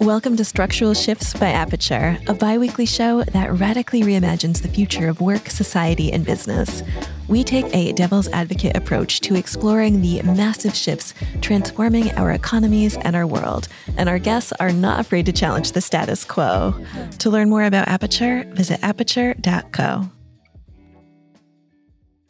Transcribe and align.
Welcome 0.00 0.36
to 0.38 0.44
Structural 0.44 0.94
Shifts 0.94 1.34
by 1.34 1.50
Aperture, 1.50 2.18
a 2.26 2.32
bi 2.32 2.56
weekly 2.56 2.86
show 2.86 3.22
that 3.22 3.52
radically 3.52 4.00
reimagines 4.00 4.62
the 4.62 4.68
future 4.68 5.08
of 5.08 5.20
work, 5.20 5.50
society, 5.50 6.10
and 6.10 6.24
business. 6.24 6.82
We 7.28 7.44
take 7.44 7.66
a 7.74 7.92
devil's 7.92 8.28
advocate 8.28 8.76
approach 8.76 9.20
to 9.20 9.34
exploring 9.34 10.00
the 10.00 10.22
massive 10.22 10.74
shifts 10.74 11.12
transforming 11.42 12.10
our 12.12 12.32
economies 12.32 12.96
and 12.96 13.14
our 13.14 13.26
world, 13.26 13.68
and 13.98 14.08
our 14.08 14.18
guests 14.18 14.52
are 14.52 14.72
not 14.72 15.00
afraid 15.00 15.26
to 15.26 15.32
challenge 15.32 15.72
the 15.72 15.82
status 15.82 16.24
quo. 16.24 16.74
To 17.18 17.30
learn 17.30 17.50
more 17.50 17.64
about 17.64 17.88
Aperture, 17.88 18.44
visit 18.54 18.82
aperture.co. 18.82 20.10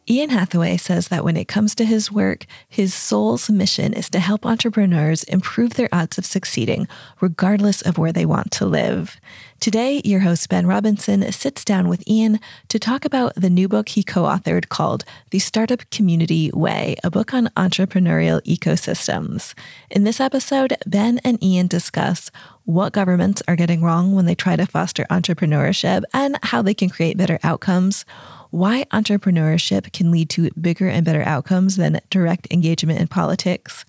Ian 0.09 0.31
Hathaway 0.31 0.77
says 0.77 1.09
that 1.09 1.23
when 1.23 1.37
it 1.37 1.47
comes 1.47 1.75
to 1.75 1.85
his 1.85 2.11
work, 2.11 2.47
his 2.67 2.91
soul's 2.91 3.51
mission 3.51 3.93
is 3.93 4.09
to 4.09 4.19
help 4.19 4.47
entrepreneurs 4.47 5.23
improve 5.25 5.75
their 5.75 5.89
odds 5.91 6.17
of 6.17 6.25
succeeding, 6.25 6.87
regardless 7.19 7.83
of 7.83 7.99
where 7.99 8.11
they 8.11 8.25
want 8.25 8.49
to 8.53 8.65
live. 8.65 9.21
Today, 9.59 10.01
your 10.03 10.21
host, 10.21 10.49
Ben 10.49 10.65
Robinson, 10.65 11.31
sits 11.31 11.63
down 11.63 11.87
with 11.87 12.07
Ian 12.07 12.39
to 12.69 12.79
talk 12.79 13.05
about 13.05 13.35
the 13.35 13.49
new 13.49 13.67
book 13.67 13.89
he 13.89 14.01
co 14.01 14.23
authored 14.23 14.69
called 14.69 15.05
The 15.29 15.37
Startup 15.37 15.87
Community 15.91 16.49
Way, 16.51 16.95
a 17.03 17.11
book 17.11 17.31
on 17.31 17.49
entrepreneurial 17.55 18.41
ecosystems. 18.41 19.53
In 19.91 20.03
this 20.03 20.19
episode, 20.19 20.77
Ben 20.87 21.19
and 21.23 21.41
Ian 21.43 21.67
discuss 21.67 22.31
what 22.65 22.93
governments 22.93 23.43
are 23.47 23.55
getting 23.55 23.83
wrong 23.83 24.15
when 24.15 24.25
they 24.25 24.35
try 24.35 24.55
to 24.55 24.65
foster 24.65 25.05
entrepreneurship 25.11 26.03
and 26.11 26.39
how 26.41 26.63
they 26.63 26.73
can 26.73 26.89
create 26.89 27.17
better 27.17 27.39
outcomes 27.43 28.03
why 28.51 28.83
entrepreneurship 28.91 29.91
can 29.93 30.11
lead 30.11 30.29
to 30.29 30.51
bigger 30.51 30.87
and 30.87 31.05
better 31.05 31.23
outcomes 31.23 31.77
than 31.77 31.99
direct 32.09 32.47
engagement 32.51 32.99
in 32.99 33.07
politics, 33.07 33.85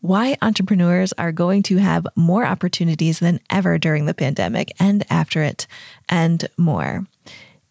why 0.00 0.36
entrepreneurs 0.40 1.12
are 1.14 1.32
going 1.32 1.62
to 1.64 1.76
have 1.78 2.06
more 2.14 2.44
opportunities 2.44 3.18
than 3.18 3.40
ever 3.50 3.78
during 3.78 4.06
the 4.06 4.14
pandemic 4.14 4.72
and 4.78 5.04
after 5.10 5.42
it, 5.42 5.66
and 6.08 6.48
more. 6.56 7.06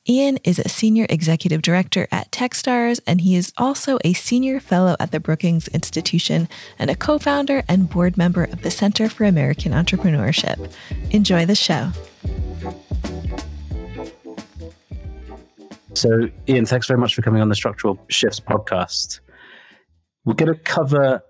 Ian 0.09 0.37
is 0.43 0.59
a 0.59 0.67
senior 0.67 1.05
executive 1.09 1.61
director 1.61 2.09
at 2.11 2.29
Techstars, 2.29 2.99
and 3.07 3.21
he 3.21 3.35
is 3.35 3.53
also 3.57 3.99
a 4.03 4.11
senior 4.11 4.59
fellow 4.59 4.97
at 4.99 5.11
the 5.11 5.19
Brookings 5.21 5.69
Institution 5.69 6.49
and 6.77 6.89
a 6.89 6.95
co 6.95 7.17
founder 7.17 7.63
and 7.69 7.89
board 7.89 8.17
member 8.17 8.43
of 8.43 8.63
the 8.63 8.71
Center 8.71 9.07
for 9.07 9.23
American 9.23 9.71
Entrepreneurship. 9.71 10.69
Enjoy 11.11 11.45
the 11.45 11.55
show. 11.55 11.91
So, 15.95 16.27
Ian, 16.49 16.65
thanks 16.65 16.87
very 16.87 16.99
much 16.99 17.13
for 17.13 17.21
coming 17.21 17.41
on 17.41 17.49
the 17.49 17.55
Structural 17.55 17.99
Shifts 18.09 18.39
podcast. 18.39 19.19
We're 20.25 20.33
going 20.33 20.53
to 20.53 20.59
cover 20.59 21.21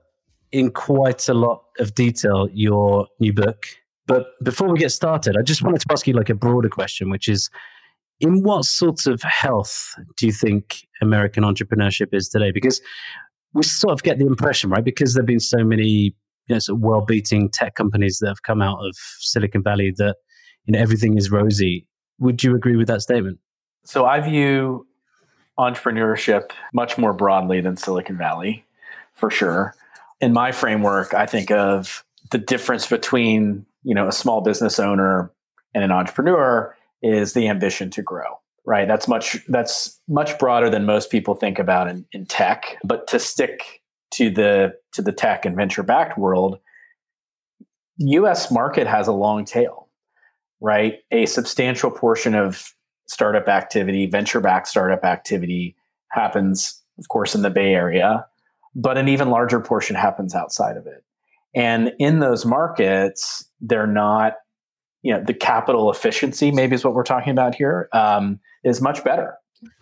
in 0.51 0.71
quite 0.71 1.27
a 1.27 1.33
lot 1.33 1.63
of 1.79 1.93
detail 1.95 2.47
your 2.53 3.07
new 3.19 3.33
book. 3.33 3.65
But 4.07 4.27
before 4.43 4.71
we 4.71 4.79
get 4.79 4.91
started, 4.91 5.35
I 5.37 5.41
just 5.41 5.63
wanted 5.63 5.81
to 5.81 5.87
ask 5.91 6.07
you 6.07 6.13
like 6.13 6.29
a 6.29 6.35
broader 6.35 6.69
question, 6.69 7.09
which 7.09 7.27
is 7.27 7.49
in 8.19 8.41
what 8.41 8.63
sort 8.63 9.05
of 9.05 9.21
health 9.21 9.95
do 10.17 10.27
you 10.27 10.31
think 10.31 10.87
American 11.01 11.43
entrepreneurship 11.43 12.13
is 12.13 12.29
today? 12.29 12.51
Because 12.51 12.81
we 13.53 13.63
sort 13.63 13.93
of 13.93 14.03
get 14.03 14.17
the 14.17 14.25
impression, 14.25 14.69
right? 14.69 14.83
Because 14.83 15.13
there 15.13 15.23
have 15.23 15.27
been 15.27 15.39
so 15.39 15.63
many 15.63 16.15
you 16.47 16.55
know, 16.55 16.59
sort 16.59 16.77
of 16.77 16.83
well-beating 16.83 17.49
tech 17.49 17.75
companies 17.75 18.19
that 18.19 18.27
have 18.27 18.43
come 18.43 18.61
out 18.61 18.79
of 18.79 18.95
Silicon 19.19 19.61
Valley 19.61 19.93
that 19.97 20.15
you 20.65 20.71
know 20.71 20.79
everything 20.79 21.17
is 21.17 21.29
rosy. 21.31 21.85
Would 22.19 22.43
you 22.43 22.55
agree 22.55 22.77
with 22.77 22.87
that 22.87 23.01
statement? 23.01 23.39
So 23.83 24.05
I 24.05 24.19
view 24.21 24.87
entrepreneurship 25.59 26.51
much 26.73 26.97
more 26.97 27.13
broadly 27.13 27.61
than 27.61 27.77
Silicon 27.77 28.17
Valley, 28.17 28.65
for 29.13 29.29
sure. 29.29 29.75
In 30.21 30.33
my 30.33 30.51
framework, 30.51 31.13
I 31.13 31.25
think 31.25 31.51
of 31.51 32.03
the 32.31 32.37
difference 32.37 32.87
between 32.87 33.65
you 33.83 33.93
know 33.93 34.07
a 34.07 34.11
small 34.11 34.41
business 34.41 34.79
owner 34.79 35.31
and 35.73 35.83
an 35.83 35.91
entrepreneur 35.91 36.75
is 37.01 37.33
the 37.33 37.47
ambition 37.47 37.89
to 37.91 38.01
grow 38.01 38.39
right? 38.65 38.87
That's 38.87 39.09
much 39.09 39.45
that's 39.49 39.99
much 40.07 40.39
broader 40.39 40.69
than 40.69 40.85
most 40.85 41.11
people 41.11 41.35
think 41.35 41.59
about 41.59 41.89
in, 41.89 42.05
in 42.13 42.25
tech. 42.25 42.77
But 42.81 43.07
to 43.07 43.19
stick 43.19 43.81
to 44.11 44.29
the 44.29 44.75
to 44.93 45.01
the 45.01 45.11
tech 45.11 45.43
and 45.43 45.53
venture 45.53 45.83
backed 45.83 46.17
world 46.17 46.59
us 47.99 48.49
market 48.49 48.87
has 48.87 49.07
a 49.07 49.11
long 49.11 49.43
tail 49.43 49.83
right? 50.63 50.99
A 51.11 51.25
substantial 51.25 51.91
portion 51.91 52.33
of 52.33 52.73
startup 53.05 53.47
activity, 53.47 54.05
venture 54.05 54.39
backed 54.39 54.67
startup 54.67 55.03
activity 55.03 55.75
happens, 56.09 56.81
of 56.97 57.07
course, 57.09 57.35
in 57.35 57.41
the 57.41 57.49
Bay 57.49 57.73
Area, 57.73 58.25
but 58.75 58.97
an 58.97 59.07
even 59.07 59.29
larger 59.29 59.59
portion 59.59 59.95
happens 59.95 60.35
outside 60.35 60.77
of 60.77 60.87
it. 60.87 61.03
And 61.55 61.93
in 61.99 62.19
those 62.19 62.45
markets, 62.45 63.45
they're 63.61 63.87
not, 63.87 64.33
you 65.01 65.13
know, 65.13 65.23
the 65.23 65.33
capital 65.33 65.91
efficiency, 65.91 66.51
maybe 66.51 66.75
is 66.75 66.83
what 66.83 66.93
we're 66.93 67.03
talking 67.03 67.31
about 67.31 67.55
here, 67.55 67.89
um, 67.93 68.39
is 68.63 68.81
much 68.81 69.03
better. 69.03 69.35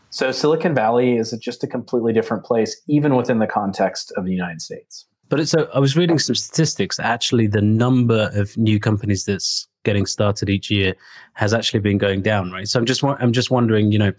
So 0.09 0.33
Silicon 0.33 0.75
Valley 0.75 1.15
is 1.15 1.31
just 1.41 1.63
a 1.63 1.67
completely 1.67 2.11
different 2.11 2.43
place, 2.43 2.81
even 2.87 3.15
within 3.15 3.39
the 3.39 3.47
context 3.47 4.11
of 4.17 4.25
the 4.25 4.31
United 4.31 4.61
States. 4.61 5.05
But 5.29 5.39
it's 5.39 5.53
a, 5.53 5.69
I 5.73 5.79
was 5.79 5.95
reading 5.95 6.19
some 6.19 6.35
statistics. 6.35 6.99
Actually, 6.99 7.47
the 7.47 7.61
number 7.61 8.29
of 8.33 8.57
new 8.57 8.77
companies 8.81 9.23
that's 9.23 9.69
getting 9.83 10.05
started 10.05 10.49
each 10.49 10.69
year 10.69 10.95
has 11.33 11.53
actually 11.53 11.79
been 11.79 11.97
going 11.97 12.21
down, 12.21 12.51
right? 12.51 12.67
So 12.67 12.79
I'm 12.79 12.85
just 12.85 13.03
I'm 13.03 13.33
just 13.33 13.51
wondering, 13.51 13.91
you 13.91 13.99
know, 13.99 14.13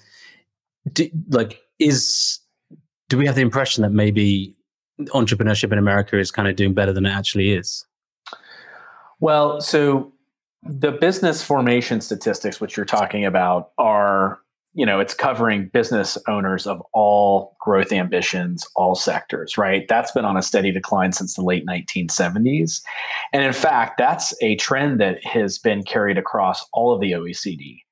do, 0.92 1.08
like 1.28 1.60
is 1.78 2.40
do 3.08 3.18
we 3.18 3.26
have 3.26 3.34
the 3.34 3.42
impression 3.42 3.82
that 3.82 3.92
maybe 3.92 4.54
entrepreneurship 5.08 5.72
in 5.72 5.78
America 5.78 6.18
is 6.18 6.30
kind 6.30 6.48
of 6.48 6.56
doing 6.56 6.74
better 6.74 6.92
than 6.92 7.06
it 7.06 7.10
actually 7.10 7.52
is? 7.52 7.86
Well, 9.20 9.60
so 9.60 10.12
the 10.62 10.92
business 10.92 11.42
formation 11.42 12.00
statistics 12.00 12.60
which 12.60 12.76
you're 12.76 12.86
talking 12.86 13.24
about 13.24 13.70
are 13.78 14.40
you 14.74 14.86
know 14.86 15.00
it's 15.00 15.14
covering 15.14 15.68
business 15.68 16.16
owners 16.28 16.66
of 16.66 16.82
all 16.92 17.56
growth 17.60 17.92
ambitions 17.92 18.66
all 18.74 18.94
sectors 18.94 19.58
right? 19.58 19.86
That's 19.88 20.12
been 20.12 20.24
on 20.24 20.36
a 20.36 20.42
steady 20.42 20.72
decline 20.72 21.12
since 21.12 21.34
the 21.34 21.42
late 21.42 21.66
1970s 21.66 22.82
and 23.32 23.44
in 23.44 23.52
fact 23.52 23.98
that's 23.98 24.34
a 24.42 24.56
trend 24.56 25.00
that 25.00 25.24
has 25.24 25.58
been 25.58 25.82
carried 25.82 26.18
across 26.18 26.66
all 26.72 26.92
of 26.92 27.00
the 27.00 27.12
oecd 27.12 27.82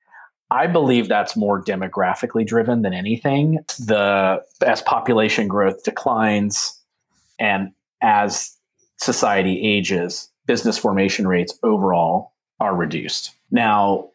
i 0.51 0.67
believe 0.67 1.09
that's 1.09 1.37
more 1.37 1.63
demographically 1.63 2.47
driven 2.47 2.83
than 2.83 2.93
anything. 2.93 3.59
The 3.79 4.43
as 4.67 4.83
population 4.83 5.49
growth 5.49 5.85
declines 5.85 6.79
and 7.39 7.73
as 8.03 8.57
society 8.99 9.61
ages 9.63 10.31
business 10.47 10.77
formation 10.77 11.29
rates 11.29 11.59
overall 11.63 12.33
are 12.59 12.75
reduced. 12.75 13.33
Now 13.51 14.11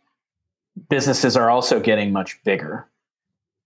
businesses 0.90 1.38
are 1.38 1.50
also 1.50 1.80
getting 1.80 2.12
much 2.12 2.42
bigger, 2.44 2.90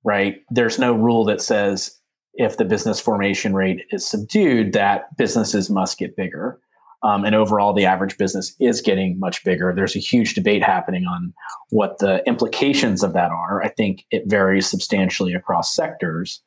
right? 0.04 0.42
There's 0.50 0.80
no 0.80 0.94
rule 0.94 1.26
that 1.26 1.42
says 1.42 2.00
if 2.34 2.58
the 2.58 2.66
business 2.66 3.00
formation 3.00 3.54
rate 3.54 3.86
is 3.92 4.08
subdued, 4.08 4.74
that 4.74 5.16
businesses 5.18 5.70
must 5.70 5.98
get 5.98 6.16
bigger. 6.16 6.60
Um, 7.02 7.24
and 7.24 7.34
overall, 7.34 7.74
the 7.74 7.86
average 7.86 8.18
business 8.18 8.56
is 8.60 8.82
getting 8.82 9.20
much 9.20 9.44
bigger. 9.44 9.74
There's 9.74 9.96
a 9.96 10.00
huge 10.00 10.34
debate 10.34 10.64
happening 10.64 11.06
on 11.06 11.34
what 11.70 12.00
the 12.00 12.22
implications 12.28 13.04
of 13.04 13.14
that 13.14 13.32
are. 13.32 13.64
I 13.64 13.70
think 13.70 14.06
it 14.12 14.24
varies 14.28 14.70
substantially 14.70 15.34
across 15.34 15.74
sectors. 15.74 16.42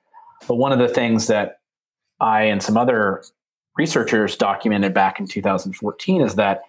But 0.46 0.56
one 0.56 0.72
of 0.72 0.78
the 0.78 0.88
things 0.88 1.26
that 1.28 1.60
I 2.20 2.42
and 2.42 2.62
some 2.62 2.76
other 2.76 3.22
researchers 3.78 4.36
documented 4.36 4.92
back 4.92 5.18
in 5.18 5.26
2014 5.26 6.20
is 6.20 6.34
that 6.34 6.62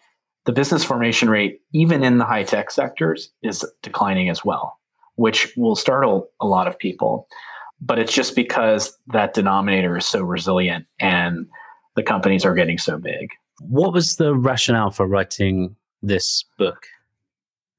the 0.45 0.51
business 0.51 0.83
formation 0.83 1.29
rate, 1.29 1.61
even 1.73 2.03
in 2.03 2.17
the 2.17 2.25
high 2.25 2.43
tech 2.43 2.71
sectors, 2.71 3.31
is 3.41 3.65
declining 3.81 4.29
as 4.29 4.43
well, 4.43 4.77
which 5.15 5.53
will 5.55 5.75
startle 5.75 6.29
a 6.41 6.47
lot 6.47 6.67
of 6.67 6.77
people. 6.77 7.27
But 7.81 7.99
it's 7.99 8.13
just 8.13 8.35
because 8.35 8.97
that 9.07 9.33
denominator 9.33 9.97
is 9.97 10.05
so 10.05 10.21
resilient 10.21 10.85
and 10.99 11.47
the 11.95 12.03
companies 12.03 12.45
are 12.45 12.53
getting 12.53 12.77
so 12.77 12.97
big. 12.97 13.31
What 13.61 13.93
was 13.93 14.15
the 14.15 14.35
rationale 14.35 14.91
for 14.91 15.05
writing 15.05 15.75
this 16.01 16.45
book? 16.57 16.87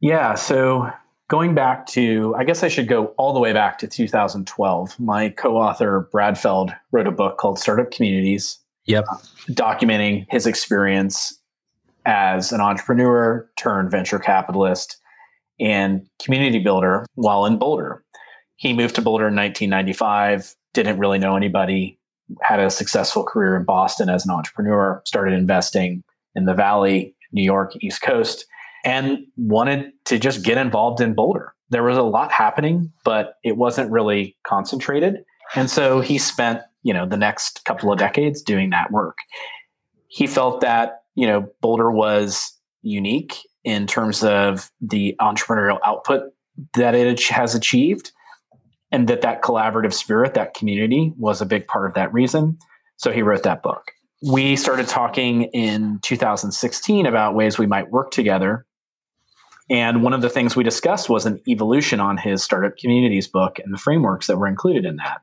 Yeah, 0.01 0.35
so 0.35 0.91
going 1.29 1.55
back 1.55 1.87
to, 1.87 2.35
I 2.37 2.45
guess 2.45 2.63
I 2.63 2.69
should 2.69 2.89
go 2.89 3.07
all 3.17 3.33
the 3.33 3.41
way 3.41 3.53
back 3.53 3.79
to 3.79 3.89
2012. 3.89 5.01
My 5.01 5.31
co 5.31 5.57
author, 5.57 6.09
Brad 6.13 6.39
Feld, 6.39 6.73
wrote 6.93 7.07
a 7.07 7.13
book 7.13 7.39
called 7.39 7.59
Startup 7.59 7.91
Communities. 7.91 8.59
Yep. 8.87 9.07
Documenting 9.51 10.27
his 10.29 10.47
experience 10.47 11.41
as 12.07 12.53
an 12.53 12.61
entrepreneur 12.61 13.49
turned 13.57 13.91
venture 13.91 14.19
capitalist 14.19 14.99
and 15.61 16.07
community 16.23 16.59
builder 16.59 17.07
while 17.15 17.47
in 17.47 17.59
Boulder. 17.59 18.05
He 18.57 18.73
moved 18.73 18.95
to 18.97 19.03
Boulder 19.03 19.29
in 19.29 19.37
1995, 19.37 20.55
didn't 20.73 20.99
really 20.99 21.19
know 21.19 21.37
anybody, 21.37 21.99
had 22.43 22.61
a 22.61 22.71
successful 22.71 23.25
career 23.25 23.57
in 23.57 23.65
Boston 23.65 24.09
as 24.09 24.25
an 24.25 24.33
entrepreneur, 24.33 25.03
started 25.05 25.35
investing 25.35 26.03
in 26.35 26.45
the 26.45 26.55
Valley, 26.55 27.15
New 27.33 27.43
York, 27.43 27.73
East 27.81 28.03
Coast, 28.03 28.47
and 28.85 29.19
wanted 29.37 29.93
to 30.05 30.19
just 30.19 30.45
get 30.45 30.59
involved 30.59 31.01
in 31.01 31.15
Boulder. 31.15 31.55
There 31.71 31.83
was 31.83 31.97
a 31.97 32.03
lot 32.03 32.31
happening, 32.31 32.93
but 33.05 33.37
it 33.43 33.57
wasn't 33.57 33.91
really 33.91 34.37
concentrated. 34.47 35.25
And 35.55 35.71
so 35.71 36.01
he 36.01 36.19
spent, 36.19 36.61
you 36.83 36.93
know, 36.93 37.07
the 37.07 37.17
next 37.17 37.65
couple 37.65 37.93
of 37.93 37.99
decades 37.99 38.43
doing 38.43 38.71
that 38.71 38.91
work. 38.91 39.19
He 40.09 40.27
felt 40.27 40.61
that 40.61 41.04
you 41.15 41.27
know, 41.27 41.49
Boulder 41.61 41.91
was 41.91 42.59
unique 42.83 43.39
in 43.65 43.87
terms 43.87 44.23
of 44.23 44.71
the 44.81 45.17
entrepreneurial 45.21 45.79
output 45.85 46.33
that 46.75 46.95
it 46.95 47.29
has 47.29 47.55
achieved 47.55 48.13
and 48.93 49.09
that 49.09 49.23
that 49.23 49.43
collaborative 49.43 49.93
spirit 49.93 50.35
that 50.35 50.55
community 50.55 51.13
was 51.19 51.41
a 51.41 51.47
big 51.47 51.67
part 51.67 51.87
of 51.87 51.95
that 51.95 52.13
reason. 52.13 52.59
So 52.97 53.11
he 53.11 53.23
wrote 53.23 53.43
that 53.43 53.63
book. 53.63 53.91
We 54.31 54.57
started 54.57 54.87
talking 54.87 55.45
in 55.45 55.99
2016 56.03 57.07
about 57.07 57.35
ways 57.35 57.59
we 57.59 57.67
might 57.67 57.91
work 57.91 58.11
together. 58.11 58.67
And 59.69 60.03
one 60.03 60.13
of 60.13 60.21
the 60.21 60.31
things 60.31 60.55
we 60.55 60.63
discussed 60.63 61.09
was 61.09 61.27
an 61.27 61.41
evolution 61.49 61.99
on 61.99 62.19
his 62.19 62.43
startup 62.43 62.77
communities 62.77 63.27
book 63.27 63.59
and 63.59 63.73
the 63.73 63.79
frameworks 63.79 64.27
that 64.27 64.37
were 64.37 64.47
included 64.47 64.85
in 64.85 64.97
that. 64.97 65.23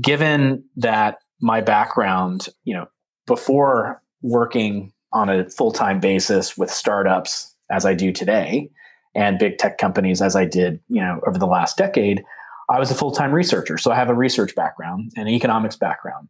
Given 0.00 0.64
that 0.76 1.18
my 1.40 1.60
background 1.60 2.48
you 2.64 2.74
know 2.74 2.86
before 3.26 4.00
working 4.22 4.92
on 5.16 5.28
a 5.28 5.48
full-time 5.48 5.98
basis 5.98 6.56
with 6.58 6.70
startups 6.70 7.54
as 7.70 7.86
I 7.86 7.94
do 7.94 8.12
today 8.12 8.70
and 9.14 9.38
big 9.38 9.56
tech 9.58 9.78
companies 9.78 10.20
as 10.20 10.36
I 10.36 10.44
did, 10.44 10.78
you 10.88 11.00
know, 11.00 11.20
over 11.26 11.38
the 11.38 11.46
last 11.46 11.76
decade, 11.76 12.22
I 12.68 12.78
was 12.78 12.90
a 12.90 12.94
full-time 12.94 13.32
researcher. 13.32 13.78
So 13.78 13.90
I 13.90 13.94
have 13.94 14.10
a 14.10 14.14
research 14.14 14.54
background 14.54 15.12
and 15.16 15.26
an 15.26 15.34
economics 15.34 15.76
background. 15.76 16.28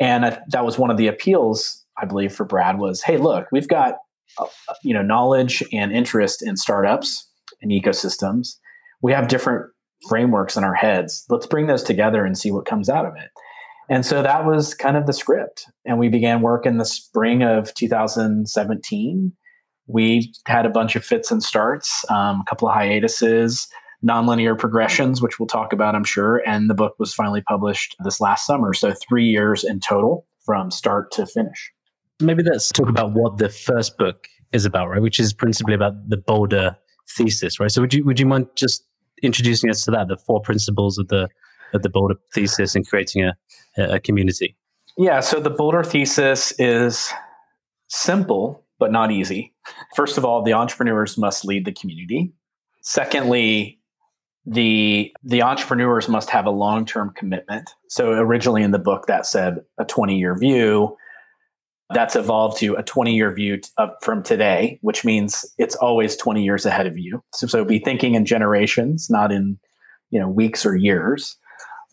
And 0.00 0.36
that 0.48 0.64
was 0.64 0.78
one 0.78 0.90
of 0.90 0.96
the 0.96 1.06
appeals, 1.06 1.84
I 1.96 2.06
believe, 2.06 2.34
for 2.34 2.44
Brad 2.44 2.78
was, 2.78 3.02
hey, 3.02 3.18
look, 3.18 3.46
we've 3.52 3.68
got 3.68 3.98
uh, 4.38 4.46
you 4.82 4.92
know 4.92 5.02
knowledge 5.02 5.62
and 5.72 5.92
interest 5.92 6.42
in 6.42 6.56
startups 6.56 7.30
and 7.62 7.70
ecosystems. 7.70 8.56
We 9.00 9.12
have 9.12 9.28
different 9.28 9.70
frameworks 10.08 10.56
in 10.56 10.64
our 10.64 10.74
heads. 10.74 11.24
Let's 11.28 11.46
bring 11.46 11.66
those 11.66 11.82
together 11.82 12.24
and 12.24 12.36
see 12.36 12.50
what 12.50 12.66
comes 12.66 12.88
out 12.88 13.06
of 13.06 13.14
it. 13.16 13.30
And 13.88 14.04
so 14.04 14.22
that 14.22 14.46
was 14.46 14.74
kind 14.74 14.96
of 14.96 15.06
the 15.06 15.12
script. 15.12 15.66
And 15.84 15.98
we 15.98 16.08
began 16.08 16.40
work 16.40 16.66
in 16.66 16.78
the 16.78 16.84
spring 16.84 17.42
of 17.42 17.74
2017. 17.74 19.32
We 19.86 20.32
had 20.46 20.64
a 20.64 20.70
bunch 20.70 20.96
of 20.96 21.04
fits 21.04 21.30
and 21.30 21.42
starts, 21.42 22.04
um, 22.08 22.40
a 22.40 22.44
couple 22.48 22.68
of 22.68 22.74
hiatuses, 22.74 23.68
nonlinear 24.04 24.58
progressions, 24.58 25.20
which 25.20 25.38
we'll 25.38 25.46
talk 25.46 25.72
about, 25.72 25.94
I'm 25.94 26.04
sure. 26.04 26.42
And 26.46 26.70
the 26.70 26.74
book 26.74 26.94
was 26.98 27.12
finally 27.12 27.42
published 27.42 27.96
this 28.04 28.20
last 28.20 28.46
summer. 28.46 28.72
So 28.72 28.92
three 28.92 29.26
years 29.26 29.64
in 29.64 29.80
total 29.80 30.26
from 30.44 30.70
start 30.70 31.10
to 31.12 31.26
finish. 31.26 31.72
Maybe 32.20 32.42
let's 32.42 32.70
talk 32.70 32.88
about 32.88 33.12
what 33.12 33.38
the 33.38 33.48
first 33.48 33.98
book 33.98 34.28
is 34.52 34.64
about, 34.64 34.88
right? 34.88 35.02
Which 35.02 35.18
is 35.18 35.32
principally 35.32 35.74
about 35.74 35.94
the 36.08 36.16
Boulder 36.16 36.76
thesis, 37.08 37.58
right? 37.58 37.70
So 37.70 37.80
would 37.80 37.92
you 37.92 38.04
would 38.04 38.20
you 38.20 38.26
mind 38.26 38.46
just 38.54 38.84
introducing 39.22 39.70
us 39.70 39.84
to 39.84 39.90
that, 39.90 40.08
the 40.08 40.16
four 40.16 40.40
principles 40.40 40.98
of 40.98 41.08
the 41.08 41.28
the 41.82 41.88
Boulder 41.88 42.14
thesis 42.32 42.74
and 42.74 42.86
creating 42.86 43.24
a, 43.24 43.34
a 43.76 44.00
community? 44.00 44.56
Yeah, 44.96 45.20
so 45.20 45.40
the 45.40 45.50
Boulder 45.50 45.82
thesis 45.82 46.52
is 46.58 47.12
simple 47.88 48.64
but 48.78 48.92
not 48.92 49.10
easy. 49.10 49.54
First 49.94 50.18
of 50.18 50.24
all, 50.24 50.42
the 50.42 50.52
entrepreneurs 50.52 51.16
must 51.16 51.44
lead 51.44 51.64
the 51.64 51.72
community. 51.72 52.32
Secondly, 52.82 53.78
the 54.46 55.12
the 55.22 55.42
entrepreneurs 55.42 56.08
must 56.08 56.28
have 56.30 56.46
a 56.46 56.50
long-term 56.50 57.12
commitment. 57.16 57.70
So 57.88 58.12
originally 58.12 58.62
in 58.62 58.72
the 58.72 58.78
book 58.78 59.06
that 59.06 59.26
said 59.26 59.60
a 59.78 59.84
20-year 59.84 60.38
view. 60.38 60.96
That's 61.90 62.16
evolved 62.16 62.58
to 62.58 62.74
a 62.74 62.82
20-year 62.82 63.34
view 63.34 63.58
t- 63.58 63.70
from 64.02 64.22
today, 64.22 64.78
which 64.80 65.04
means 65.04 65.44
it's 65.58 65.76
always 65.76 66.16
20 66.16 66.42
years 66.42 66.64
ahead 66.64 66.86
of 66.86 66.98
you. 66.98 67.22
So, 67.34 67.46
so 67.46 67.64
be 67.64 67.78
thinking 67.78 68.14
in 68.14 68.24
generations, 68.24 69.08
not 69.08 69.30
in 69.30 69.58
you 70.10 70.18
know 70.20 70.28
weeks 70.28 70.66
or 70.66 70.76
years. 70.76 71.36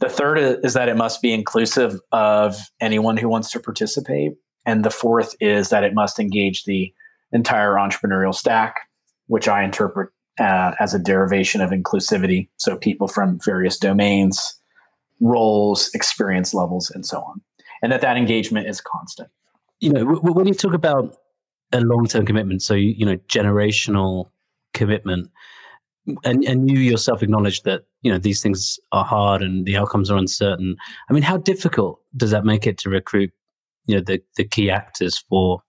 The 0.01 0.09
third 0.09 0.37
is 0.65 0.73
that 0.73 0.89
it 0.89 0.97
must 0.97 1.21
be 1.21 1.31
inclusive 1.31 1.99
of 2.11 2.57
anyone 2.81 3.17
who 3.17 3.29
wants 3.29 3.51
to 3.51 3.59
participate. 3.59 4.33
And 4.65 4.83
the 4.83 4.89
fourth 4.89 5.35
is 5.39 5.69
that 5.69 5.83
it 5.83 5.93
must 5.93 6.19
engage 6.19 6.65
the 6.65 6.93
entire 7.31 7.75
entrepreneurial 7.75 8.33
stack, 8.33 8.81
which 9.27 9.47
I 9.47 9.63
interpret 9.63 10.09
uh, 10.39 10.71
as 10.79 10.95
a 10.95 10.99
derivation 10.99 11.61
of 11.61 11.69
inclusivity. 11.69 12.49
So 12.57 12.77
people 12.77 13.07
from 13.07 13.39
various 13.45 13.77
domains, 13.77 14.59
roles, 15.19 15.91
experience 15.93 16.53
levels, 16.53 16.89
and 16.89 17.05
so 17.05 17.21
on. 17.21 17.41
And 17.83 17.91
that 17.91 18.01
that 18.01 18.17
engagement 18.17 18.67
is 18.67 18.81
constant. 18.81 19.29
You 19.79 19.93
know, 19.93 20.05
when 20.05 20.47
you 20.47 20.53
talk 20.53 20.73
about 20.73 21.17
a 21.71 21.81
long-term 21.81 22.25
commitment, 22.25 22.63
so 22.63 22.73
you 22.73 23.05
know, 23.05 23.17
generational 23.27 24.29
commitment, 24.73 25.29
and 26.23 26.43
and 26.43 26.69
you 26.69 26.79
yourself 26.79 27.21
acknowledge 27.21 27.61
that 27.63 27.83
you 28.01 28.11
know 28.11 28.17
these 28.17 28.41
things 28.41 28.79
are 28.91 29.05
hard 29.05 29.41
and 29.41 29.65
the 29.65 29.77
outcomes 29.77 30.09
are 30.09 30.17
uncertain. 30.17 30.75
I 31.09 31.13
mean, 31.13 31.23
how 31.23 31.37
difficult 31.37 31.99
does 32.15 32.31
that 32.31 32.45
make 32.45 32.65
it 32.65 32.77
to 32.79 32.89
recruit 32.89 33.31
you 33.85 33.95
know 33.95 34.01
the 34.01 34.21
the 34.37 34.43
key 34.43 34.69
actors 34.69 35.17
for 35.29 35.61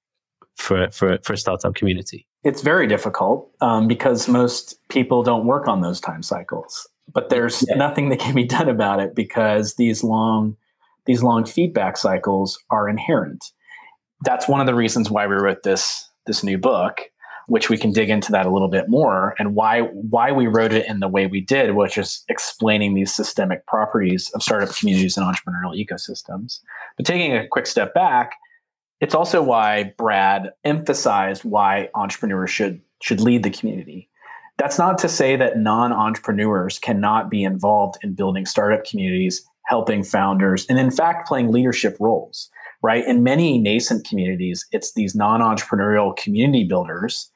for 0.56 0.90
for 0.90 1.18
for 1.22 1.32
a 1.32 1.36
startup 1.36 1.74
community? 1.74 2.26
It's 2.44 2.62
very 2.62 2.86
difficult 2.86 3.50
um, 3.60 3.86
because 3.86 4.28
most 4.28 4.76
people 4.88 5.22
don't 5.22 5.46
work 5.46 5.68
on 5.68 5.80
those 5.80 6.00
time 6.00 6.22
cycles. 6.22 6.88
But 7.12 7.28
there's 7.28 7.64
yeah. 7.68 7.76
nothing 7.76 8.08
that 8.08 8.20
can 8.20 8.34
be 8.34 8.44
done 8.44 8.68
about 8.68 9.00
it 9.00 9.14
because 9.14 9.74
these 9.74 10.02
long 10.02 10.56
these 11.06 11.22
long 11.22 11.44
feedback 11.44 11.96
cycles 11.96 12.58
are 12.70 12.88
inherent. 12.88 13.44
That's 14.24 14.48
one 14.48 14.60
of 14.60 14.66
the 14.66 14.74
reasons 14.74 15.10
why 15.10 15.26
we 15.26 15.34
wrote 15.34 15.62
this 15.62 16.08
this 16.26 16.42
new 16.42 16.58
book 16.58 17.00
which 17.46 17.68
we 17.68 17.76
can 17.76 17.92
dig 17.92 18.10
into 18.10 18.32
that 18.32 18.46
a 18.46 18.50
little 18.50 18.68
bit 18.68 18.88
more 18.88 19.34
and 19.38 19.54
why 19.54 19.80
why 19.80 20.32
we 20.32 20.46
wrote 20.46 20.72
it 20.72 20.86
in 20.88 21.00
the 21.00 21.08
way 21.08 21.26
we 21.26 21.40
did, 21.40 21.74
which 21.74 21.98
is 21.98 22.24
explaining 22.28 22.94
these 22.94 23.14
systemic 23.14 23.66
properties 23.66 24.30
of 24.34 24.42
startup 24.42 24.74
communities 24.74 25.16
and 25.16 25.26
entrepreneurial 25.26 25.76
ecosystems. 25.76 26.60
But 26.96 27.06
taking 27.06 27.36
a 27.36 27.48
quick 27.48 27.66
step 27.66 27.94
back, 27.94 28.32
it's 29.00 29.14
also 29.14 29.42
why 29.42 29.92
Brad 29.98 30.52
emphasized 30.64 31.44
why 31.44 31.88
entrepreneurs 31.94 32.50
should 32.50 32.80
should 33.02 33.20
lead 33.20 33.42
the 33.42 33.50
community. 33.50 34.08
That's 34.58 34.78
not 34.78 34.98
to 34.98 35.08
say 35.08 35.34
that 35.36 35.58
non-entrepreneurs 35.58 36.78
cannot 36.78 37.30
be 37.30 37.42
involved 37.42 37.96
in 38.02 38.14
building 38.14 38.46
startup 38.46 38.84
communities, 38.84 39.44
helping 39.66 40.04
founders, 40.04 40.66
and 40.68 40.78
in 40.78 40.90
fact 40.90 41.26
playing 41.26 41.50
leadership 41.50 41.96
roles 41.98 42.50
right? 42.82 43.04
In 43.06 43.22
many 43.22 43.58
nascent 43.58 44.06
communities, 44.06 44.66
it's 44.72 44.94
these 44.94 45.14
non 45.14 45.40
entrepreneurial 45.40 46.16
community 46.16 46.64
builders 46.64 47.30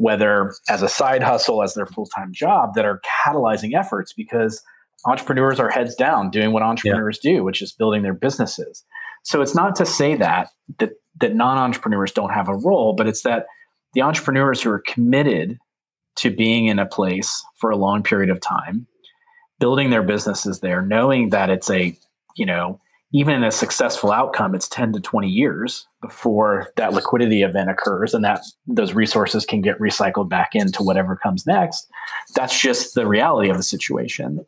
whether 0.00 0.54
as 0.68 0.80
a 0.80 0.88
side 0.88 1.22
hustle, 1.22 1.62
as 1.62 1.74
their 1.74 1.84
full 1.84 2.06
time 2.06 2.32
job, 2.32 2.74
that 2.74 2.86
are 2.86 3.00
catalyzing 3.26 3.74
efforts 3.78 4.14
because 4.14 4.62
entrepreneurs 5.04 5.60
are 5.60 5.68
heads 5.68 5.94
down 5.94 6.30
doing 6.30 6.52
what 6.52 6.62
entrepreneurs 6.62 7.20
yeah. 7.22 7.32
do, 7.32 7.44
which 7.44 7.60
is 7.60 7.72
building 7.72 8.02
their 8.02 8.14
businesses. 8.14 8.82
So 9.24 9.42
it's 9.42 9.54
not 9.54 9.76
to 9.76 9.84
say 9.84 10.14
that 10.16 10.48
that 10.78 10.92
that 11.20 11.34
non 11.34 11.58
entrepreneurs 11.58 12.12
don't 12.12 12.32
have 12.32 12.48
a 12.48 12.56
role, 12.56 12.94
but 12.94 13.06
it's 13.06 13.22
that 13.22 13.46
the 13.92 14.00
entrepreneurs 14.00 14.62
who 14.62 14.70
are 14.70 14.82
committed 14.86 15.58
to 16.16 16.30
being 16.30 16.66
in 16.66 16.78
a 16.78 16.86
place 16.86 17.44
for 17.56 17.70
a 17.70 17.76
long 17.76 18.02
period 18.02 18.30
of 18.30 18.40
time, 18.40 18.86
building 19.58 19.90
their 19.90 20.02
businesses 20.02 20.60
there, 20.60 20.80
knowing 20.80 21.28
that 21.28 21.50
it's 21.50 21.68
a 21.68 21.94
you 22.36 22.46
know 22.46 22.80
even 23.12 23.34
in 23.34 23.42
a 23.42 23.50
successful 23.50 24.12
outcome, 24.12 24.54
it's 24.54 24.68
10 24.68 24.92
to 24.92 25.00
20 25.00 25.28
years 25.28 25.86
before 26.00 26.72
that 26.76 26.92
liquidity 26.92 27.42
event 27.42 27.68
occurs 27.68 28.14
and 28.14 28.24
that 28.24 28.42
those 28.66 28.94
resources 28.94 29.44
can 29.44 29.60
get 29.60 29.78
recycled 29.80 30.28
back 30.28 30.50
into 30.54 30.82
whatever 30.82 31.16
comes 31.16 31.46
next. 31.46 31.88
That's 32.36 32.58
just 32.58 32.94
the 32.94 33.08
reality 33.08 33.50
of 33.50 33.56
the 33.56 33.64
situation. 33.64 34.44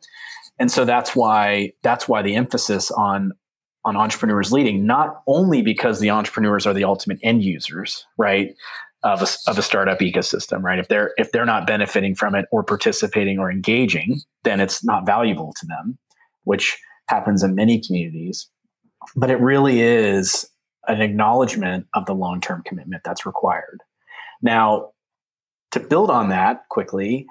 And 0.59 0.71
so 0.71 0.85
that's 0.85 1.15
why 1.15 1.73
that's 1.81 2.07
why 2.07 2.21
the 2.21 2.35
emphasis 2.35 2.89
on 2.91 3.33
on 3.85 3.97
entrepreneurs 3.97 4.53
leading, 4.53 4.85
not 4.85 5.21
only 5.27 5.61
because 5.61 5.99
the 5.99 6.09
entrepreneurs 6.09 6.65
are 6.65 6.73
the 6.73 6.85
ultimate 6.85 7.19
end 7.21 7.43
users, 7.43 8.05
right? 8.17 8.55
Of 9.03 9.21
a, 9.21 9.27
of 9.49 9.57
a 9.57 9.61
startup 9.61 9.99
ecosystem, 9.99 10.61
right? 10.61 10.79
If 10.79 10.87
they're 10.87 11.11
if 11.17 11.33
they're 11.33 11.45
not 11.45 11.67
benefiting 11.67 12.15
from 12.15 12.35
it 12.35 12.45
or 12.51 12.63
participating 12.63 13.39
or 13.39 13.51
engaging, 13.51 14.21
then 14.43 14.61
it's 14.61 14.85
not 14.85 15.05
valuable 15.05 15.53
to 15.59 15.65
them, 15.65 15.97
which 16.45 16.77
happens 17.13 17.43
in 17.43 17.55
many 17.55 17.81
communities 17.85 18.49
but 19.15 19.29
it 19.29 19.39
really 19.39 19.81
is 19.81 20.49
an 20.87 21.01
acknowledgement 21.01 21.87
of 21.93 22.05
the 22.05 22.13
long 22.13 22.41
term 22.41 22.61
commitment 22.65 23.03
that's 23.03 23.25
required. 23.25 23.81
Now, 24.41 24.91
to 25.71 25.79
build 25.79 26.09
on 26.09 26.29
that 26.29 26.67
quickly, 26.69 27.25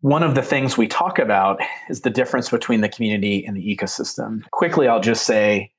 one 0.00 0.22
of 0.22 0.34
the 0.34 0.42
things 0.42 0.76
we 0.76 0.88
talk 0.88 1.18
about 1.18 1.60
is 1.88 2.00
the 2.00 2.10
difference 2.10 2.50
between 2.50 2.80
the 2.80 2.88
community 2.88 3.44
and 3.44 3.56
the 3.56 3.76
ecosystem. 3.76 4.42
Quickly, 4.50 4.88
I'll 4.88 5.00
just 5.00 5.24
say 5.26 5.72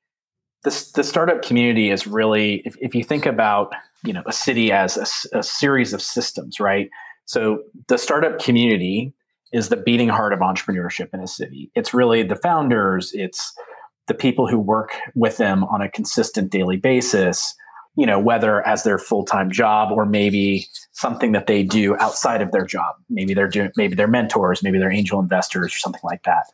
this, 0.62 0.92
the 0.92 1.04
startup 1.04 1.42
community 1.42 1.90
is 1.90 2.06
really, 2.06 2.62
if, 2.64 2.76
if 2.80 2.94
you 2.94 3.04
think 3.04 3.26
about 3.26 3.72
you 4.04 4.12
know 4.12 4.22
a 4.26 4.32
city 4.32 4.70
as 4.70 4.96
a, 5.32 5.38
a 5.38 5.42
series 5.42 5.92
of 5.92 6.02
systems, 6.02 6.60
right? 6.60 6.90
So 7.26 7.62
the 7.88 7.96
startup 7.96 8.38
community 8.38 9.14
is 9.54 9.68
the 9.68 9.76
beating 9.76 10.08
heart 10.08 10.32
of 10.32 10.40
entrepreneurship 10.40 11.08
in 11.14 11.20
a 11.20 11.28
city. 11.28 11.70
It's 11.76 11.94
really 11.94 12.24
the 12.24 12.34
founders, 12.34 13.12
it's 13.14 13.54
the 14.08 14.14
people 14.14 14.48
who 14.48 14.58
work 14.58 14.90
with 15.14 15.36
them 15.36 15.62
on 15.64 15.80
a 15.80 15.88
consistent 15.88 16.50
daily 16.50 16.76
basis, 16.76 17.54
you 17.96 18.04
know, 18.04 18.18
whether 18.18 18.66
as 18.66 18.82
their 18.82 18.98
full-time 18.98 19.52
job 19.52 19.92
or 19.92 20.04
maybe 20.04 20.66
something 20.92 21.30
that 21.32 21.46
they 21.46 21.62
do 21.62 21.96
outside 21.98 22.42
of 22.42 22.50
their 22.50 22.66
job. 22.66 22.96
Maybe 23.08 23.32
they're 23.32 23.48
doing 23.48 23.70
maybe 23.76 23.94
they're 23.94 24.08
mentors, 24.08 24.62
maybe 24.62 24.78
they're 24.78 24.92
angel 24.92 25.20
investors 25.20 25.72
or 25.72 25.78
something 25.78 26.02
like 26.02 26.24
that. 26.24 26.46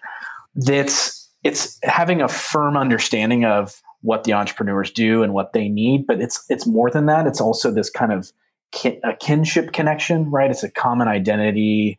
That's 0.54 1.28
it's 1.42 1.78
having 1.82 2.20
a 2.20 2.28
firm 2.28 2.76
understanding 2.76 3.46
of 3.46 3.80
what 4.02 4.24
the 4.24 4.34
entrepreneurs 4.34 4.90
do 4.90 5.22
and 5.22 5.32
what 5.32 5.54
they 5.54 5.70
need, 5.70 6.06
but 6.06 6.20
it's 6.20 6.44
it's 6.50 6.66
more 6.66 6.90
than 6.90 7.06
that. 7.06 7.26
It's 7.26 7.40
also 7.40 7.70
this 7.70 7.88
kind 7.88 8.12
of 8.12 8.30
kin- 8.72 9.00
a 9.04 9.16
kinship 9.16 9.72
connection, 9.72 10.30
right? 10.30 10.50
It's 10.50 10.62
a 10.62 10.70
common 10.70 11.08
identity. 11.08 11.98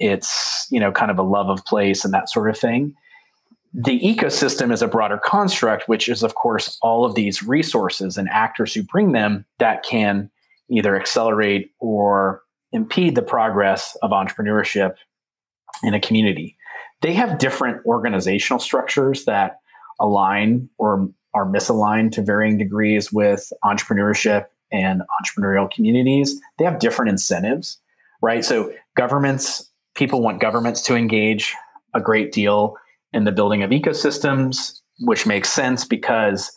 It's, 0.00 0.66
you 0.70 0.80
know, 0.80 0.90
kind 0.90 1.10
of 1.10 1.18
a 1.18 1.22
love 1.22 1.48
of 1.48 1.64
place 1.64 2.04
and 2.04 2.12
that 2.14 2.28
sort 2.30 2.50
of 2.50 2.58
thing. 2.58 2.94
The 3.72 4.00
ecosystem 4.00 4.72
is 4.72 4.82
a 4.82 4.88
broader 4.88 5.20
construct, 5.24 5.88
which 5.88 6.08
is, 6.08 6.24
of 6.24 6.34
course, 6.34 6.76
all 6.82 7.04
of 7.04 7.14
these 7.14 7.42
resources 7.42 8.16
and 8.16 8.28
actors 8.28 8.74
who 8.74 8.82
bring 8.82 9.12
them 9.12 9.44
that 9.58 9.84
can 9.84 10.30
either 10.68 10.98
accelerate 10.98 11.70
or 11.78 12.42
impede 12.72 13.14
the 13.14 13.22
progress 13.22 13.96
of 14.02 14.10
entrepreneurship 14.10 14.94
in 15.82 15.94
a 15.94 16.00
community. 16.00 16.56
They 17.00 17.12
have 17.14 17.38
different 17.38 17.84
organizational 17.86 18.58
structures 18.58 19.24
that 19.24 19.60
align 20.00 20.68
or 20.78 21.08
are 21.34 21.46
misaligned 21.46 22.12
to 22.12 22.22
varying 22.22 22.58
degrees 22.58 23.12
with 23.12 23.52
entrepreneurship 23.64 24.46
and 24.72 25.02
entrepreneurial 25.22 25.70
communities. 25.70 26.40
They 26.58 26.64
have 26.64 26.78
different 26.78 27.10
incentives, 27.10 27.78
right? 28.22 28.44
So, 28.44 28.72
governments, 28.96 29.69
people 29.94 30.22
want 30.22 30.40
governments 30.40 30.82
to 30.82 30.96
engage 30.96 31.54
a 31.94 32.00
great 32.00 32.32
deal 32.32 32.76
in 33.12 33.24
the 33.24 33.32
building 33.32 33.62
of 33.62 33.70
ecosystems, 33.70 34.80
which 35.00 35.26
makes 35.26 35.50
sense 35.50 35.84
because 35.84 36.52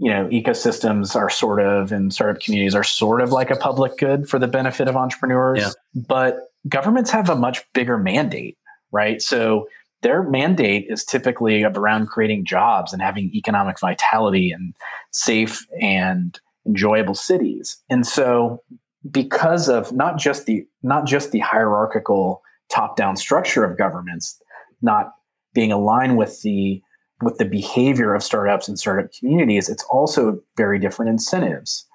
you 0.00 0.10
know 0.10 0.26
ecosystems 0.28 1.14
are 1.14 1.30
sort 1.30 1.60
of 1.60 1.92
and 1.92 2.12
startup 2.12 2.42
communities 2.42 2.74
are 2.74 2.82
sort 2.82 3.20
of 3.20 3.30
like 3.30 3.50
a 3.50 3.56
public 3.56 3.96
good 3.98 4.28
for 4.28 4.38
the 4.38 4.48
benefit 4.48 4.88
of 4.88 4.96
entrepreneurs 4.96 5.60
yeah. 5.60 5.70
but 6.08 6.48
governments 6.68 7.10
have 7.10 7.28
a 7.28 7.36
much 7.36 7.62
bigger 7.74 7.98
mandate 7.98 8.56
right 8.92 9.20
so 9.20 9.68
their 10.02 10.22
mandate 10.22 10.86
is 10.88 11.04
typically 11.04 11.62
around 11.62 12.06
creating 12.06 12.46
jobs 12.46 12.94
and 12.94 13.02
having 13.02 13.30
economic 13.34 13.78
vitality 13.78 14.50
and 14.50 14.74
safe 15.10 15.66
and 15.82 16.40
enjoyable 16.66 17.14
cities 17.14 17.76
and 17.90 18.06
so 18.06 18.62
because 19.08 19.68
of 19.68 19.92
not 19.92 20.18
just 20.18 20.46
the 20.46 20.66
not 20.82 21.06
just 21.06 21.32
the 21.32 21.38
hierarchical 21.38 22.42
top 22.70 22.96
down 22.96 23.16
structure 23.16 23.64
of 23.64 23.78
governments 23.78 24.40
not 24.82 25.12
being 25.54 25.72
aligned 25.72 26.16
with 26.16 26.42
the 26.42 26.82
with 27.22 27.38
the 27.38 27.44
behavior 27.44 28.14
of 28.14 28.22
startups 28.22 28.66
and 28.66 28.78
startup 28.78 29.10
communities, 29.12 29.68
it's 29.68 29.84
also 29.84 30.40
very 30.56 30.78
different 30.78 31.10
incentives. 31.10 31.86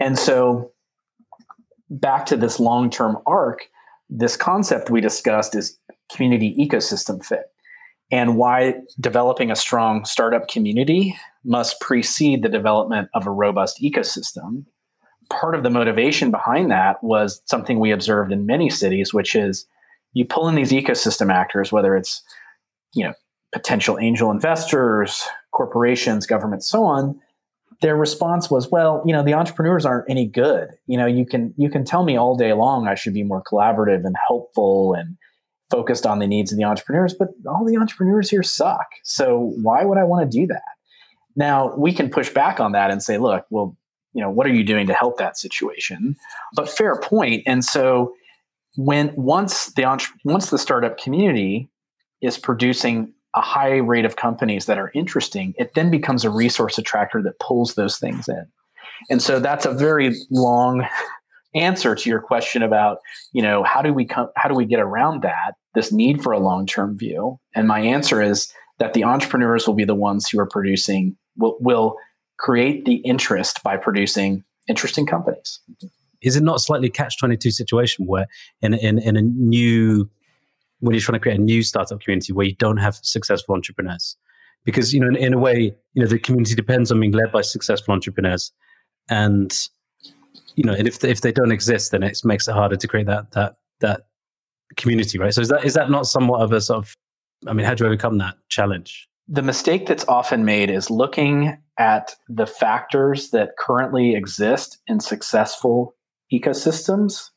And 0.00 0.18
so, 0.18 0.72
back 1.88 2.26
to 2.26 2.36
this 2.36 2.58
long 2.58 2.90
term 2.90 3.18
arc, 3.26 3.68
this 4.10 4.36
concept 4.36 4.90
we 4.90 5.00
discussed 5.00 5.54
is 5.54 5.78
community 6.12 6.54
ecosystem 6.58 7.24
fit 7.24 7.44
and 8.10 8.36
why 8.36 8.74
developing 9.00 9.50
a 9.50 9.56
strong 9.56 10.04
startup 10.04 10.48
community 10.48 11.16
must 11.44 11.80
precede 11.80 12.42
the 12.42 12.48
development 12.48 13.08
of 13.14 13.26
a 13.26 13.30
robust 13.30 13.80
ecosystem. 13.82 14.64
Part 15.30 15.54
of 15.54 15.62
the 15.62 15.70
motivation 15.70 16.30
behind 16.30 16.70
that 16.70 17.02
was 17.02 17.42
something 17.46 17.78
we 17.78 17.90
observed 17.90 18.32
in 18.32 18.46
many 18.46 18.70
cities, 18.70 19.12
which 19.12 19.34
is 19.34 19.66
you 20.12 20.24
pull 20.24 20.48
in 20.48 20.54
these 20.54 20.72
ecosystem 20.72 21.32
actors, 21.32 21.72
whether 21.72 21.96
it's 21.96 22.22
you 22.94 23.04
know 23.04 23.14
potential 23.52 23.98
angel 23.98 24.30
investors, 24.30 25.26
corporations, 25.52 26.26
governments, 26.26 26.68
so 26.68 26.84
on, 26.84 27.20
their 27.80 27.96
response 27.96 28.50
was, 28.50 28.70
well, 28.70 29.02
you 29.04 29.12
know, 29.12 29.22
the 29.22 29.34
entrepreneurs 29.34 29.84
aren't 29.84 30.08
any 30.08 30.26
good. 30.26 30.68
You 30.86 30.98
know, 30.98 31.06
you 31.06 31.26
can 31.26 31.54
you 31.56 31.68
can 31.68 31.84
tell 31.84 32.04
me 32.04 32.16
all 32.16 32.36
day 32.36 32.52
long 32.52 32.88
I 32.88 32.94
should 32.94 33.14
be 33.14 33.22
more 33.22 33.42
collaborative 33.42 34.04
and 34.04 34.16
helpful 34.26 34.94
and 34.94 35.16
focused 35.70 36.06
on 36.06 36.20
the 36.20 36.26
needs 36.26 36.52
of 36.52 36.58
the 36.58 36.64
entrepreneurs, 36.64 37.14
but 37.14 37.28
all 37.46 37.64
the 37.64 37.76
entrepreneurs 37.76 38.30
here 38.30 38.42
suck. 38.42 38.86
So 39.04 39.52
why 39.62 39.84
would 39.84 39.98
I 39.98 40.04
want 40.04 40.30
to 40.30 40.38
do 40.38 40.46
that? 40.46 40.62
Now, 41.34 41.74
we 41.76 41.92
can 41.92 42.08
push 42.08 42.30
back 42.30 42.60
on 42.60 42.72
that 42.72 42.90
and 42.90 43.02
say, 43.02 43.18
look, 43.18 43.44
well, 43.50 43.76
you 44.16 44.22
know, 44.22 44.30
what 44.30 44.46
are 44.46 44.52
you 44.52 44.64
doing 44.64 44.86
to 44.86 44.94
help 44.94 45.18
that 45.18 45.36
situation? 45.36 46.16
But 46.54 46.70
fair 46.70 46.98
point. 46.98 47.42
And 47.46 47.62
so 47.62 48.14
when 48.76 49.14
once 49.14 49.66
the 49.74 49.84
once 50.24 50.48
the 50.48 50.58
startup 50.58 50.96
community 50.96 51.68
is 52.22 52.38
producing 52.38 53.12
a 53.34 53.42
high 53.42 53.76
rate 53.76 54.06
of 54.06 54.16
companies 54.16 54.64
that 54.64 54.78
are 54.78 54.90
interesting, 54.94 55.52
it 55.58 55.74
then 55.74 55.90
becomes 55.90 56.24
a 56.24 56.30
resource 56.30 56.78
attractor 56.78 57.22
that 57.22 57.38
pulls 57.40 57.74
those 57.74 57.98
things 57.98 58.26
in. 58.26 58.46
And 59.10 59.20
so 59.20 59.38
that's 59.38 59.66
a 59.66 59.72
very 59.74 60.16
long 60.30 60.86
answer 61.54 61.94
to 61.94 62.08
your 62.08 62.20
question 62.20 62.62
about, 62.62 63.00
you 63.32 63.42
know, 63.42 63.64
how 63.64 63.82
do 63.82 63.92
we 63.92 64.06
come 64.06 64.28
how 64.34 64.48
do 64.48 64.54
we 64.54 64.64
get 64.64 64.80
around 64.80 65.24
that, 65.24 65.56
this 65.74 65.92
need 65.92 66.22
for 66.22 66.32
a 66.32 66.38
long-term 66.38 66.96
view? 66.96 67.38
And 67.54 67.68
my 67.68 67.80
answer 67.80 68.22
is 68.22 68.50
that 68.78 68.94
the 68.94 69.04
entrepreneurs 69.04 69.66
will 69.66 69.74
be 69.74 69.84
the 69.84 69.94
ones 69.94 70.26
who 70.30 70.40
are 70.40 70.46
producing 70.46 71.18
will 71.36 71.58
will 71.60 71.96
create 72.38 72.84
the 72.84 72.96
interest 72.96 73.62
by 73.62 73.76
producing 73.76 74.44
interesting 74.68 75.06
companies. 75.06 75.60
Is 76.22 76.36
it 76.36 76.42
not 76.42 76.60
slightly 76.60 76.90
catch 76.90 77.18
22 77.18 77.50
situation 77.50 78.06
where 78.06 78.26
in, 78.62 78.74
in, 78.74 78.98
in 78.98 79.16
a 79.16 79.22
new 79.22 80.08
when 80.80 80.92
you're 80.92 81.00
trying 81.00 81.14
to 81.14 81.20
create 81.20 81.38
a 81.38 81.42
new 81.42 81.62
startup 81.62 82.00
community 82.00 82.32
where 82.32 82.46
you 82.46 82.54
don't 82.54 82.76
have 82.78 82.96
successful 82.96 83.54
entrepreneurs? 83.54 84.16
Because 84.64 84.92
you 84.92 85.00
know 85.00 85.08
in, 85.08 85.16
in, 85.16 85.34
a 85.34 85.38
way 85.38 85.74
you 85.94 86.02
know 86.02 86.06
the 86.06 86.18
community 86.18 86.54
depends 86.54 86.90
on 86.90 87.00
being 87.00 87.12
led 87.12 87.30
by 87.32 87.42
successful 87.42 87.94
entrepreneurs 87.94 88.52
and 89.08 89.54
you 90.56 90.64
know 90.64 90.72
and 90.72 90.88
if 90.88 90.98
they, 90.98 91.10
if 91.10 91.20
they 91.20 91.30
don't 91.30 91.52
exist 91.52 91.92
then 91.92 92.02
it 92.02 92.18
makes 92.24 92.48
it 92.48 92.52
harder 92.52 92.76
to 92.76 92.88
create 92.88 93.06
that 93.06 93.30
that 93.32 93.56
that 93.80 94.02
community 94.76 95.18
right? 95.18 95.32
So 95.32 95.40
is 95.40 95.48
that 95.48 95.64
is 95.64 95.74
that 95.74 95.90
not 95.90 96.06
somewhat 96.06 96.40
of 96.40 96.52
a 96.52 96.60
sort 96.60 96.78
of 96.78 96.96
i 97.46 97.52
mean 97.52 97.64
how 97.64 97.74
do 97.74 97.84
you 97.84 97.88
overcome 97.88 98.18
that 98.18 98.34
challenge? 98.48 99.08
The 99.28 99.42
mistake 99.42 99.86
that's 99.86 100.06
often 100.08 100.44
made 100.44 100.70
is 100.70 100.90
looking 100.90 101.58
at 101.78 102.14
the 102.28 102.46
factors 102.46 103.30
that 103.30 103.56
currently 103.58 104.14
exist 104.14 104.78
in 104.86 105.00
successful 105.00 105.94
ecosystems 106.32 107.30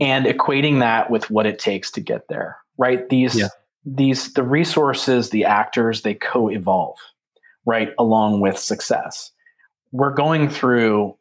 and 0.00 0.26
equating 0.26 0.80
that 0.80 1.10
with 1.10 1.30
what 1.30 1.46
it 1.46 1.58
takes 1.58 1.90
to 1.92 2.00
get 2.00 2.22
there 2.28 2.56
right? 2.80 3.08
These 3.10 3.38
yeah. 3.38 3.48
these 3.84 4.32
the 4.32 4.42
resources 4.42 5.30
the 5.30 5.44
actors 5.44 6.02
they 6.02 6.14
co-evolve 6.14 6.96
right 7.66 7.90
along 7.98 8.40
with 8.40 8.58
success. 8.58 9.30
We're 9.92 10.14
going 10.14 10.48
through 10.48 11.16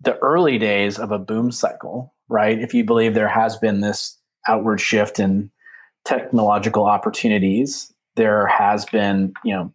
the 0.00 0.16
early 0.18 0.58
days 0.58 0.98
of 0.98 1.10
a 1.10 1.18
boom 1.18 1.50
cycle 1.50 2.14
right? 2.30 2.60
If 2.60 2.74
you 2.74 2.84
believe 2.84 3.14
there 3.14 3.26
has 3.26 3.56
been 3.56 3.80
this 3.80 4.18
outward 4.46 4.80
shift 4.80 5.18
in 5.18 5.50
technological 6.04 6.84
opportunities 6.84 7.92
there 8.16 8.46
has 8.46 8.84
been 8.86 9.32
you 9.44 9.54
know 9.54 9.72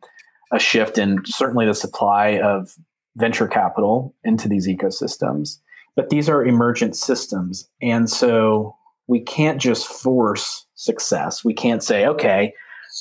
a 0.54 0.60
shift 0.60 0.98
in 0.98 1.20
certainly 1.26 1.66
the 1.66 1.74
supply 1.74 2.40
of 2.40 2.76
venture 3.16 3.48
capital 3.48 4.16
into 4.24 4.48
these 4.48 4.68
ecosystems 4.68 5.60
but 5.96 6.10
these 6.10 6.30
are 6.30 6.46
emergent 6.46 6.96
systems. 6.96 7.70
And 7.82 8.10
so 8.10 8.76
we 9.08 9.20
can't 9.20 9.62
just 9.62 9.88
force 9.88 10.66
success. 10.76 11.44
We 11.44 11.54
can't 11.54 11.84
say, 11.84 12.06
okay, 12.08 12.54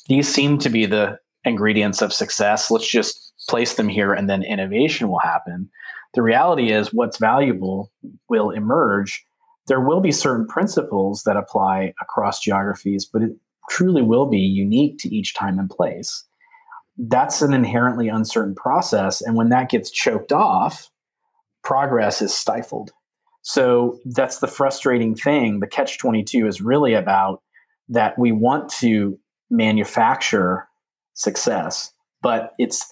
these 0.08 0.32
seem 0.32 0.58
to 0.58 0.68
be 0.68 0.86
the 0.86 1.18
ingredients 1.44 2.02
of 2.02 2.12
success. 2.12 2.70
Let's 2.70 2.88
just 2.88 3.32
place 3.48 3.74
them 3.74 3.88
here 3.88 4.12
and 4.12 4.28
then 4.28 4.42
innovation 4.42 5.08
will 5.08 5.20
happen. 5.20 5.70
The 6.14 6.22
reality 6.22 6.70
is, 6.70 6.92
what's 6.92 7.16
valuable 7.16 7.90
will 8.28 8.50
emerge. 8.50 9.24
There 9.66 9.80
will 9.80 10.00
be 10.00 10.12
certain 10.12 10.46
principles 10.46 11.22
that 11.24 11.36
apply 11.36 11.94
across 12.00 12.40
geographies, 12.40 13.06
but 13.06 13.22
it 13.22 13.30
truly 13.70 14.02
will 14.02 14.26
be 14.26 14.38
unique 14.38 14.98
to 14.98 15.14
each 15.14 15.34
time 15.34 15.58
and 15.58 15.70
place. 15.70 16.24
That's 16.98 17.42
an 17.42 17.54
inherently 17.54 18.08
uncertain 18.08 18.54
process. 18.54 19.20
And 19.20 19.36
when 19.36 19.48
that 19.48 19.70
gets 19.70 19.90
choked 19.90 20.32
off, 20.32 20.90
progress 21.62 22.20
is 22.20 22.34
stifled. 22.34 22.90
So 23.42 23.98
that's 24.04 24.38
the 24.38 24.46
frustrating 24.46 25.14
thing. 25.14 25.60
The 25.60 25.66
catch 25.66 25.98
22 25.98 26.46
is 26.46 26.60
really 26.60 26.94
about 26.94 27.42
that 27.88 28.18
we 28.18 28.30
want 28.32 28.70
to 28.70 29.18
manufacture 29.50 30.68
success, 31.14 31.92
but 32.22 32.52
it's 32.58 32.86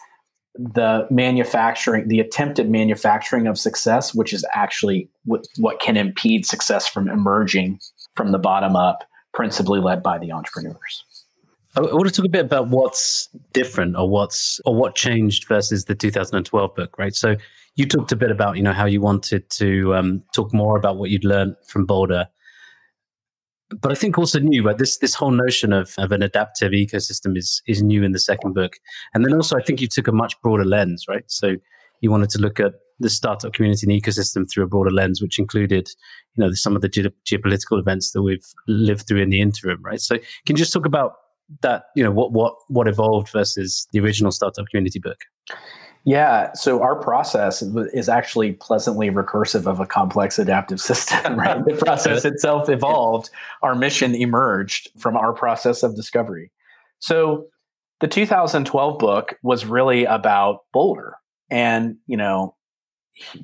the 0.55 1.07
manufacturing, 1.11 2.09
the 2.09 2.21
attempted 2.21 2.69
manufacturing 2.69 3.47
of 3.47 3.59
success, 3.59 4.15
which 4.15 4.33
is 4.33 4.45
actually 4.53 5.09
what, 5.25 5.47
what 5.59 5.81
can 5.81 5.97
impede 5.97 6.45
success 6.45 6.89
from 6.89 7.09
emerging 7.09 7.79
from 8.15 8.33
the 8.33 8.39
bottom 8.39 8.75
up, 8.75 9.05
principally 9.33 9.81
led 9.81 10.03
by 10.03 10.19
the 10.19 10.33
entrepreneurs. 10.33 11.05
I 11.77 11.81
want 11.81 12.09
to 12.09 12.13
talk 12.13 12.27
a 12.27 12.31
bit 12.31 12.45
about 12.45 12.69
what's 12.69 13.29
different 13.53 13.97
or 13.97 14.09
what's 14.09 14.61
or 14.65 14.75
what 14.75 14.97
changed 14.97 15.47
versus 15.47 15.85
the 15.85 15.95
2012 15.95 16.75
book, 16.75 16.99
right? 16.99 17.15
So 17.15 17.37
you 17.77 17.87
talked 17.87 18.11
a 18.11 18.17
bit 18.17 18.31
about 18.31 18.57
you 18.57 18.63
know 18.63 18.73
how 18.73 18.87
you 18.87 19.01
wanted 19.01 19.49
to 19.51 19.95
um, 19.95 20.23
talk 20.35 20.53
more 20.53 20.77
about 20.77 20.97
what 20.97 21.11
you'd 21.11 21.25
learned 21.25 21.55
from 21.69 21.87
Boulder, 21.87 22.27
but 23.81 23.93
I 23.93 23.95
think 23.95 24.19
also 24.19 24.41
new. 24.41 24.65
Right, 24.65 24.77
this 24.77 24.99
this 24.99 25.15
whole 25.15 25.31
notion 25.31 25.73
of, 25.73 25.95
of 25.97 26.11
an 26.11 26.23
adaptive 26.23 26.73
ecosystem 26.73 27.37
is 27.37 27.63
is 27.69 27.83
new 27.83 28.03
in 28.03 28.11
the 28.13 28.19
second 28.19 28.55
book, 28.55 28.73
and 29.15 29.25
then 29.25 29.33
also 29.35 29.57
I 29.57 29.63
think 29.63 29.81
you 29.81 29.87
took 29.87 30.09
a 30.09 30.13
much 30.13 30.41
broader 30.43 30.65
lens, 30.65 31.07
right? 31.09 31.25
So 31.29 31.55
you 32.01 32.11
wanted 32.11 32.31
to 32.31 32.39
look 32.39 32.59
at 32.59 32.73
the 32.99 33.11
startup 33.11 33.53
community 33.53 33.87
and 33.91 34.03
ecosystem 34.03 34.51
through 34.51 34.65
a 34.65 34.67
broader 34.67 34.91
lens, 34.91 35.23
which 35.23 35.39
included, 35.39 35.89
you 36.35 36.45
know, 36.45 36.53
some 36.53 36.77
of 36.77 36.83
the 36.83 36.89
ge- 36.89 37.13
geopolitical 37.25 37.79
events 37.79 38.13
that 38.13 38.23
we've 38.23 38.47
lived 38.69 39.07
through 39.07 39.23
in 39.23 39.31
the 39.31 39.41
interim, 39.41 39.81
right? 39.83 40.01
So, 40.01 40.17
can 40.17 40.57
you 40.57 40.57
just 40.57 40.73
talk 40.73 40.85
about 40.85 41.15
that? 41.63 41.85
You 41.95 42.05
know, 42.05 42.11
what 42.11 42.33
what 42.33 42.55
what 42.69 42.89
evolved 42.89 43.31
versus 43.31 43.87
the 43.93 44.01
original 44.01 44.33
startup 44.33 44.67
community 44.69 44.99
book? 44.99 45.25
Yeah, 46.05 46.53
so 46.55 46.83
our 46.83 46.97
process 46.97 47.61
is 47.61 48.09
actually 48.09 48.53
pleasantly 48.53 49.11
recursive 49.11 49.67
of 49.67 49.81
a 49.81 49.87
complex 49.87 50.39
adaptive 50.39 50.81
system, 50.91 51.39
right? 51.39 51.63
the 51.65 51.75
process 51.75 52.25
itself 52.25 52.69
evolved, 52.69 53.31
our 53.63 53.75
mission 53.75 54.15
emerged 54.15 54.89
from 54.99 55.17
our 55.17 55.33
process 55.33 55.83
of 55.83 55.95
discovery. 55.95 56.51
So 57.01 57.47
the 58.01 58.09
2012 58.09 58.99
book 58.99 59.35
was 59.43 59.67
really 59.67 60.05
about 60.05 60.61
Boulder 60.73 61.17
and, 61.51 61.97
you 62.07 62.17
know, 62.17 62.55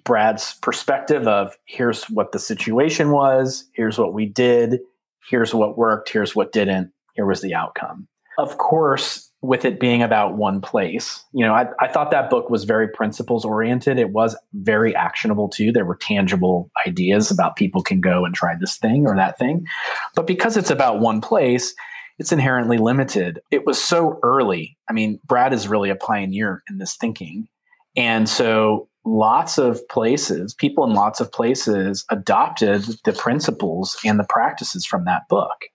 Brad's 0.04 0.54
perspective 0.62 1.28
of 1.28 1.56
here's 1.66 2.04
what 2.04 2.32
the 2.32 2.38
situation 2.38 3.10
was, 3.10 3.68
here's 3.74 3.98
what 3.98 4.14
we 4.14 4.24
did, 4.24 4.80
here's 5.28 5.52
what 5.52 5.76
worked, 5.76 6.08
here's 6.08 6.34
what 6.34 6.52
didn't, 6.52 6.92
here 7.16 7.26
was 7.26 7.40
the 7.40 7.54
outcome. 7.54 8.06
Of 8.38 8.58
course, 8.58 9.30
with 9.40 9.64
it 9.64 9.80
being 9.80 10.02
about 10.02 10.36
one 10.36 10.60
place, 10.60 11.24
you 11.32 11.44
know, 11.44 11.54
I, 11.54 11.68
I 11.80 11.88
thought 11.88 12.10
that 12.10 12.28
book 12.28 12.50
was 12.50 12.64
very 12.64 12.86
principles 12.86 13.44
oriented. 13.44 13.98
It 13.98 14.10
was 14.10 14.36
very 14.52 14.94
actionable 14.94 15.48
too. 15.48 15.72
There 15.72 15.86
were 15.86 15.96
tangible 15.96 16.70
ideas 16.86 17.30
about 17.30 17.56
people 17.56 17.82
can 17.82 18.00
go 18.00 18.24
and 18.24 18.34
try 18.34 18.54
this 18.60 18.76
thing 18.76 19.06
or 19.06 19.16
that 19.16 19.38
thing. 19.38 19.66
But 20.14 20.26
because 20.26 20.56
it's 20.58 20.70
about 20.70 21.00
one 21.00 21.22
place, 21.22 21.74
it's 22.18 22.32
inherently 22.32 22.78
limited. 22.78 23.40
It 23.50 23.66
was 23.66 23.82
so 23.82 24.18
early. 24.22 24.76
I 24.88 24.92
mean, 24.92 25.18
Brad 25.24 25.52
is 25.52 25.68
really 25.68 25.90
a 25.90 25.96
pioneer 25.96 26.62
in 26.68 26.78
this 26.78 26.96
thinking. 26.96 27.48
And 27.96 28.28
so 28.28 28.88
lots 29.04 29.56
of 29.56 29.86
places, 29.88 30.52
people 30.52 30.84
in 30.84 30.92
lots 30.92 31.20
of 31.20 31.32
places 31.32 32.04
adopted 32.10 32.82
the 33.04 33.12
principles 33.12 33.96
and 34.04 34.18
the 34.18 34.26
practices 34.28 34.84
from 34.84 35.04
that 35.04 35.28
book. 35.28 35.66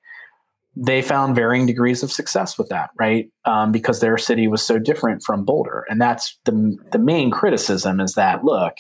They 0.75 1.01
found 1.01 1.35
varying 1.35 1.65
degrees 1.65 2.01
of 2.01 2.11
success 2.11 2.57
with 2.57 2.69
that, 2.69 2.91
right? 2.97 3.29
Um, 3.45 3.71
because 3.71 3.99
their 3.99 4.17
city 4.17 4.47
was 4.47 4.61
so 4.61 4.79
different 4.79 5.21
from 5.23 5.43
Boulder. 5.43 5.85
And 5.89 5.99
that's 5.99 6.39
the, 6.45 6.77
the 6.91 6.99
main 6.99 7.29
criticism 7.29 7.99
is 7.99 8.13
that, 8.13 8.45
look, 8.45 8.75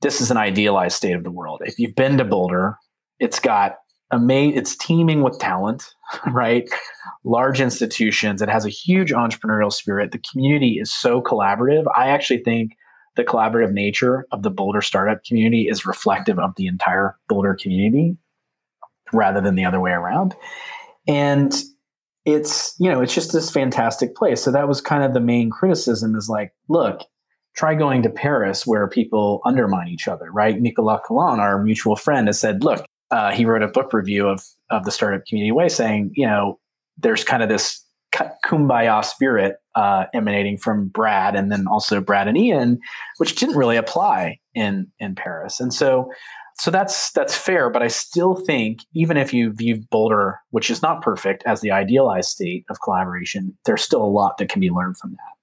this 0.00 0.20
is 0.20 0.30
an 0.30 0.36
idealized 0.36 0.96
state 0.96 1.14
of 1.14 1.22
the 1.22 1.30
world. 1.30 1.60
If 1.64 1.78
you've 1.78 1.94
been 1.94 2.18
to 2.18 2.24
Boulder, 2.24 2.76
it's 3.18 3.38
got 3.38 3.76
amazing, 4.10 4.56
it's 4.56 4.76
teeming 4.76 5.22
with 5.22 5.38
talent, 5.38 5.94
right? 6.30 6.68
Large 7.24 7.60
institutions. 7.60 8.42
It 8.42 8.48
has 8.48 8.64
a 8.64 8.70
huge 8.70 9.12
entrepreneurial 9.12 9.72
spirit. 9.72 10.12
The 10.12 10.22
community 10.30 10.78
is 10.80 10.92
so 10.92 11.20
collaborative. 11.22 11.84
I 11.96 12.08
actually 12.08 12.42
think 12.42 12.72
the 13.16 13.24
collaborative 13.24 13.72
nature 13.72 14.26
of 14.32 14.42
the 14.42 14.50
Boulder 14.50 14.80
startup 14.80 15.24
community 15.24 15.68
is 15.68 15.86
reflective 15.86 16.38
of 16.38 16.54
the 16.56 16.66
entire 16.66 17.16
Boulder 17.28 17.56
community 17.60 18.16
rather 19.12 19.40
than 19.40 19.54
the 19.54 19.64
other 19.64 19.80
way 19.80 19.90
around. 19.90 20.34
And 21.06 21.54
it's, 22.24 22.74
you 22.78 22.88
know, 22.88 23.00
it's 23.00 23.14
just 23.14 23.32
this 23.32 23.50
fantastic 23.50 24.14
place. 24.14 24.42
So 24.42 24.52
that 24.52 24.68
was 24.68 24.80
kind 24.80 25.02
of 25.02 25.12
the 25.12 25.20
main 25.20 25.50
criticism 25.50 26.14
is 26.14 26.28
like, 26.28 26.52
look, 26.68 27.02
try 27.56 27.74
going 27.74 28.02
to 28.02 28.10
Paris 28.10 28.66
where 28.66 28.88
people 28.88 29.40
undermine 29.44 29.88
each 29.88 30.08
other, 30.08 30.30
right? 30.30 30.60
Nicolas 30.60 31.00
Colin, 31.04 31.40
our 31.40 31.62
mutual 31.62 31.96
friend, 31.96 32.28
has 32.28 32.38
said, 32.38 32.64
look, 32.64 32.84
uh, 33.10 33.32
he 33.32 33.44
wrote 33.44 33.62
a 33.62 33.68
book 33.68 33.92
review 33.92 34.26
of 34.26 34.42
of 34.70 34.84
the 34.84 34.90
startup 34.90 35.26
community 35.26 35.52
way, 35.52 35.68
saying, 35.68 36.12
you 36.14 36.26
know, 36.26 36.58
there's 36.96 37.24
kind 37.24 37.42
of 37.42 37.48
this 37.48 37.84
kumbaya 38.14 39.04
spirit 39.04 39.56
uh, 39.74 40.04
emanating 40.14 40.56
from 40.56 40.88
Brad, 40.88 41.34
and 41.34 41.52
then 41.52 41.66
also 41.66 42.00
Brad 42.00 42.28
and 42.28 42.38
Ian, 42.38 42.78
which 43.18 43.36
didn't 43.36 43.56
really 43.56 43.76
apply 43.76 44.38
in 44.54 44.86
in 44.98 45.14
Paris, 45.14 45.60
and 45.60 45.74
so. 45.74 46.10
So 46.62 46.70
that's 46.70 47.10
that's 47.10 47.34
fair, 47.36 47.70
but 47.70 47.82
I 47.82 47.88
still 47.88 48.36
think 48.36 48.82
even 48.94 49.16
if 49.16 49.34
you 49.34 49.50
view 49.50 49.82
Boulder, 49.90 50.38
which 50.50 50.70
is 50.70 50.80
not 50.80 51.02
perfect, 51.02 51.42
as 51.44 51.60
the 51.60 51.72
idealized 51.72 52.28
state 52.28 52.64
of 52.70 52.80
collaboration, 52.80 53.58
there's 53.64 53.82
still 53.82 54.00
a 54.00 54.06
lot 54.06 54.38
that 54.38 54.48
can 54.48 54.60
be 54.60 54.70
learned 54.70 54.96
from 54.96 55.10
that. 55.10 55.34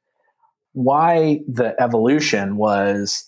Why 0.72 1.42
the 1.46 1.76
evolution 1.78 2.56
was 2.56 3.26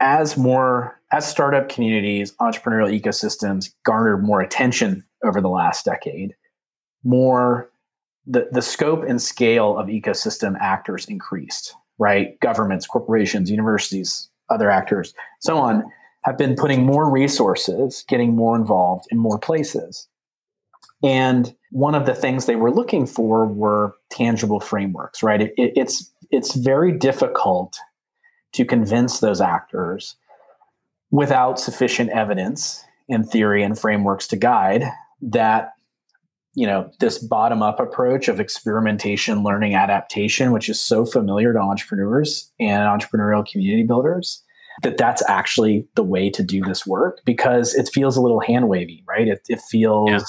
as 0.00 0.38
more 0.38 0.98
as 1.12 1.28
startup 1.28 1.68
communities, 1.68 2.32
entrepreneurial 2.40 2.98
ecosystems 2.98 3.74
garnered 3.84 4.24
more 4.24 4.40
attention 4.40 5.04
over 5.22 5.42
the 5.42 5.50
last 5.50 5.84
decade, 5.84 6.34
more 7.04 7.70
the, 8.26 8.48
the 8.52 8.62
scope 8.62 9.04
and 9.06 9.20
scale 9.20 9.76
of 9.76 9.88
ecosystem 9.88 10.56
actors 10.58 11.04
increased, 11.08 11.74
right? 11.98 12.40
Governments, 12.40 12.86
corporations, 12.86 13.50
universities, 13.50 14.30
other 14.48 14.70
actors, 14.70 15.12
so 15.40 15.58
on, 15.58 15.84
have 16.24 16.36
been 16.36 16.54
putting 16.54 16.84
more 16.84 17.10
resources, 17.10 18.04
getting 18.08 18.34
more 18.34 18.56
involved 18.56 19.06
in 19.10 19.18
more 19.18 19.38
places. 19.38 20.08
And 21.02 21.54
one 21.70 21.94
of 21.94 22.04
the 22.04 22.14
things 22.14 22.44
they 22.44 22.56
were 22.56 22.70
looking 22.70 23.06
for 23.06 23.46
were 23.46 23.94
tangible 24.10 24.60
frameworks, 24.60 25.22
right? 25.22 25.40
It, 25.40 25.54
it, 25.56 25.72
it's 25.76 26.12
it's 26.30 26.54
very 26.54 26.92
difficult 26.92 27.78
to 28.52 28.64
convince 28.64 29.20
those 29.20 29.40
actors 29.40 30.16
without 31.10 31.58
sufficient 31.58 32.10
evidence 32.10 32.84
and 33.08 33.28
theory 33.28 33.62
and 33.62 33.78
frameworks 33.78 34.26
to 34.28 34.36
guide 34.36 34.84
that 35.22 35.72
you 36.54 36.66
know 36.66 36.90
this 37.00 37.18
bottom 37.18 37.62
up 37.62 37.78
approach 37.78 38.28
of 38.28 38.40
experimentation 38.40 39.42
learning 39.42 39.74
adaptation 39.74 40.52
which 40.52 40.68
is 40.68 40.80
so 40.80 41.04
familiar 41.04 41.52
to 41.52 41.58
entrepreneurs 41.58 42.50
and 42.58 42.82
entrepreneurial 42.82 43.46
community 43.46 43.84
builders 43.84 44.42
that 44.82 44.96
that's 44.96 45.22
actually 45.28 45.86
the 45.94 46.02
way 46.02 46.30
to 46.30 46.42
do 46.42 46.62
this 46.62 46.86
work 46.86 47.20
because 47.24 47.74
it 47.74 47.88
feels 47.92 48.16
a 48.16 48.20
little 48.20 48.40
hand 48.40 48.68
wavy 48.68 49.04
right 49.08 49.28
it, 49.28 49.40
it 49.48 49.60
feels 49.70 50.10
yeah. 50.10 50.20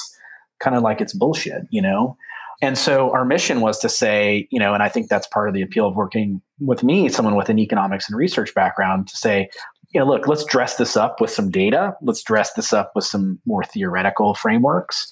kind 0.60 0.76
of 0.76 0.84
like 0.84 1.02
it's 1.02 1.14
bullshit 1.14 1.64
you 1.70 1.82
know 1.82 2.18
and 2.62 2.78
so 2.78 3.12
our 3.12 3.26
mission 3.26 3.62
was 3.62 3.80
to 3.80 3.90
say 3.90 4.48
you 4.52 4.60
know 4.60 4.74
and 4.74 4.84
i 4.84 4.90
think 4.90 5.10
that's 5.10 5.28
part 5.28 5.48
of 5.48 5.54
the 5.54 5.62
appeal 5.62 5.88
of 5.88 5.96
working 5.96 6.42
with 6.60 6.84
me 6.84 7.10
someone 7.10 7.36
with 7.36 7.50
an 7.50 7.60
economics 7.60 8.10
and 8.10 8.18
research 8.18 8.54
background 8.54 9.08
to 9.08 9.18
say 9.18 9.50
you 9.94 10.00
know, 10.00 10.08
look, 10.08 10.28
let's 10.28 10.46
dress 10.46 10.78
this 10.78 10.96
up 10.96 11.20
with 11.20 11.30
some 11.30 11.52
data. 11.52 11.96
Let's 12.02 12.24
dress 12.24 12.54
this 12.54 12.72
up 12.72 12.94
with 12.96 13.06
some 13.06 13.40
more 13.46 13.64
theoretical 13.64 14.34
frameworks. 14.34 15.12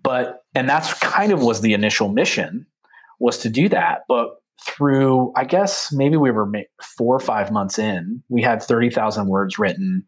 But, 0.00 0.44
and 0.54 0.68
that's 0.68 0.94
kind 0.94 1.32
of 1.32 1.42
was 1.42 1.60
the 1.60 1.72
initial 1.72 2.08
mission 2.08 2.66
was 3.18 3.38
to 3.38 3.50
do 3.50 3.68
that. 3.68 4.02
But 4.08 4.39
through, 4.66 5.32
I 5.36 5.44
guess 5.44 5.92
maybe 5.92 6.16
we 6.16 6.30
were 6.30 6.50
four 6.82 7.14
or 7.14 7.20
five 7.20 7.50
months 7.50 7.78
in, 7.78 8.22
we 8.28 8.42
had 8.42 8.62
30,000 8.62 9.26
words 9.26 9.58
written. 9.58 10.04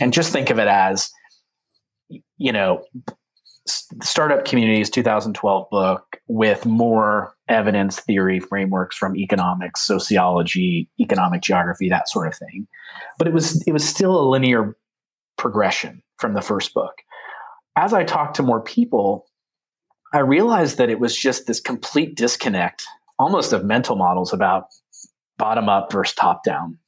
And 0.00 0.12
just 0.12 0.32
think 0.32 0.50
of 0.50 0.58
it 0.58 0.68
as, 0.68 1.10
you 2.38 2.52
know, 2.52 2.82
startup 3.66 4.44
communities 4.44 4.88
2012 4.90 5.68
book 5.70 6.20
with 6.28 6.64
more 6.66 7.34
evidence 7.48 7.98
theory 8.00 8.38
frameworks 8.38 8.96
from 8.96 9.16
economics 9.16 9.82
sociology 9.82 10.88
economic 11.00 11.42
geography 11.42 11.88
that 11.88 12.08
sort 12.08 12.28
of 12.28 12.34
thing 12.36 12.66
but 13.18 13.26
it 13.26 13.34
was 13.34 13.60
it 13.66 13.72
was 13.72 13.86
still 13.86 14.20
a 14.20 14.28
linear 14.28 14.76
progression 15.36 16.00
from 16.18 16.34
the 16.34 16.40
first 16.40 16.74
book 16.74 16.94
as 17.74 17.92
i 17.92 18.04
talked 18.04 18.36
to 18.36 18.42
more 18.42 18.60
people 18.60 19.26
i 20.12 20.18
realized 20.18 20.78
that 20.78 20.90
it 20.90 21.00
was 21.00 21.16
just 21.16 21.46
this 21.46 21.60
complete 21.60 22.14
disconnect 22.14 22.86
almost 23.18 23.52
of 23.52 23.64
mental 23.64 23.96
models 23.96 24.32
about 24.32 24.66
bottom 25.38 25.68
up 25.68 25.92
versus 25.92 26.14
top 26.14 26.44
down 26.44 26.78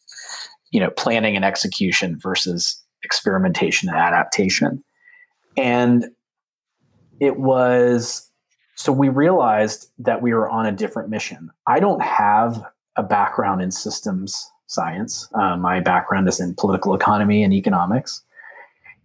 you 0.70 0.80
know 0.80 0.90
planning 0.90 1.36
and 1.36 1.44
execution 1.44 2.18
versus 2.18 2.82
experimentation 3.02 3.88
and 3.88 3.98
adaptation 3.98 4.82
and 5.56 6.06
it 7.20 7.38
was 7.38 8.28
so 8.78 8.92
we 8.92 9.08
realized 9.08 9.90
that 9.98 10.22
we 10.22 10.32
were 10.32 10.48
on 10.48 10.64
a 10.64 10.70
different 10.70 11.08
mission. 11.08 11.50
I 11.66 11.80
don't 11.80 12.00
have 12.00 12.62
a 12.94 13.02
background 13.02 13.60
in 13.60 13.72
systems 13.72 14.48
science. 14.68 15.28
Uh, 15.34 15.56
my 15.56 15.80
background 15.80 16.28
is 16.28 16.38
in 16.38 16.54
political 16.54 16.94
economy 16.94 17.42
and 17.42 17.52
economics, 17.52 18.22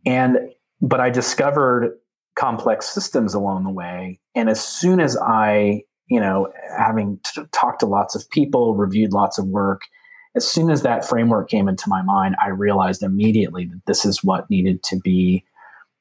and 0.06 0.38
but 0.80 1.00
I 1.00 1.10
discovered 1.10 1.98
complex 2.36 2.88
systems 2.88 3.34
along 3.34 3.64
the 3.64 3.72
way. 3.72 4.20
And 4.36 4.48
as 4.48 4.64
soon 4.64 5.00
as 5.00 5.18
I, 5.18 5.84
you 6.08 6.20
know, 6.20 6.52
having 6.78 7.20
t- 7.26 7.44
talked 7.52 7.80
to 7.80 7.86
lots 7.86 8.16
of 8.16 8.30
people, 8.30 8.76
reviewed 8.76 9.14
lots 9.14 9.38
of 9.38 9.48
work, 9.48 9.82
as 10.36 10.48
soon 10.48 10.70
as 10.70 10.82
that 10.82 11.08
framework 11.08 11.50
came 11.50 11.68
into 11.68 11.88
my 11.88 12.02
mind, 12.02 12.36
I 12.44 12.50
realized 12.50 13.04
immediately 13.04 13.66
that 13.66 13.82
this 13.86 14.04
is 14.04 14.24
what 14.24 14.50
needed 14.50 14.84
to 14.84 15.00
be 15.00 15.46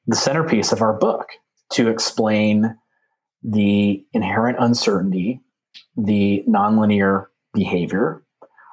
the 0.07 0.15
centerpiece 0.15 0.71
of 0.71 0.81
our 0.81 0.93
book 0.93 1.29
to 1.73 1.87
explain 1.87 2.75
the 3.43 4.05
inherent 4.13 4.57
uncertainty, 4.59 5.41
the 5.95 6.43
nonlinear 6.47 7.25
behavior, 7.53 8.23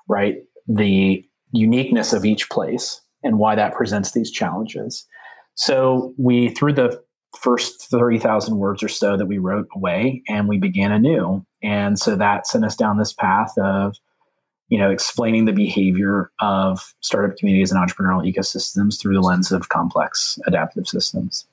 right? 0.09 0.37
The 0.67 1.25
uniqueness 1.53 2.13
of 2.13 2.25
each 2.25 2.49
place 2.49 3.01
and 3.23 3.39
why 3.39 3.55
that 3.55 3.75
presents 3.75 4.13
these 4.13 4.31
challenges. 4.31 5.07
So 5.55 6.15
we 6.17 6.51
threw 6.51 6.73
the 6.73 7.03
first 7.39 7.83
30,000 7.91 8.57
words 8.57 8.83
or 8.83 8.89
so 8.89 9.17
that 9.17 9.27
we 9.27 9.39
wrote 9.39 9.69
away 9.75 10.23
and 10.29 10.49
we 10.49 10.59
began 10.59 10.93
anew. 10.93 11.45
And 11.63 11.99
so 11.99 12.17
that 12.17 12.47
sent 12.47 12.65
us 12.65 12.77
down 12.77 12.99
this 12.99 13.13
path 13.13 13.57
of, 13.59 13.97
you 14.69 14.79
know, 14.79 14.91
explaining 14.91 15.45
the 15.45 15.53
behavior 15.53 16.31
of 16.41 16.95
startup 17.01 17.37
communities 17.37 17.73
and 17.73 17.81
entrepreneurial 17.81 18.31
ecosystems 18.31 19.01
through 19.01 19.15
the 19.15 19.21
lens 19.21 19.53
of 19.53 19.69
complex 19.69 20.39
adaptive 20.47 20.89
systems 20.89 21.47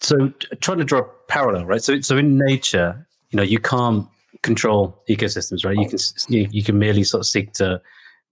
so 0.00 0.32
trying 0.60 0.78
to 0.78 0.84
draw 0.84 1.00
a 1.00 1.04
parallel, 1.28 1.66
right? 1.66 1.82
So, 1.82 2.00
so 2.00 2.16
in 2.16 2.38
nature, 2.38 3.06
you 3.30 3.36
know, 3.36 3.42
you 3.42 3.58
can't 3.58 4.06
control 4.42 5.02
ecosystems, 5.08 5.64
right? 5.64 5.76
You 5.76 5.88
can 5.88 5.98
you, 6.28 6.48
you 6.50 6.62
can 6.62 6.78
merely 6.78 7.04
sort 7.04 7.20
of 7.20 7.26
seek 7.26 7.52
to 7.54 7.80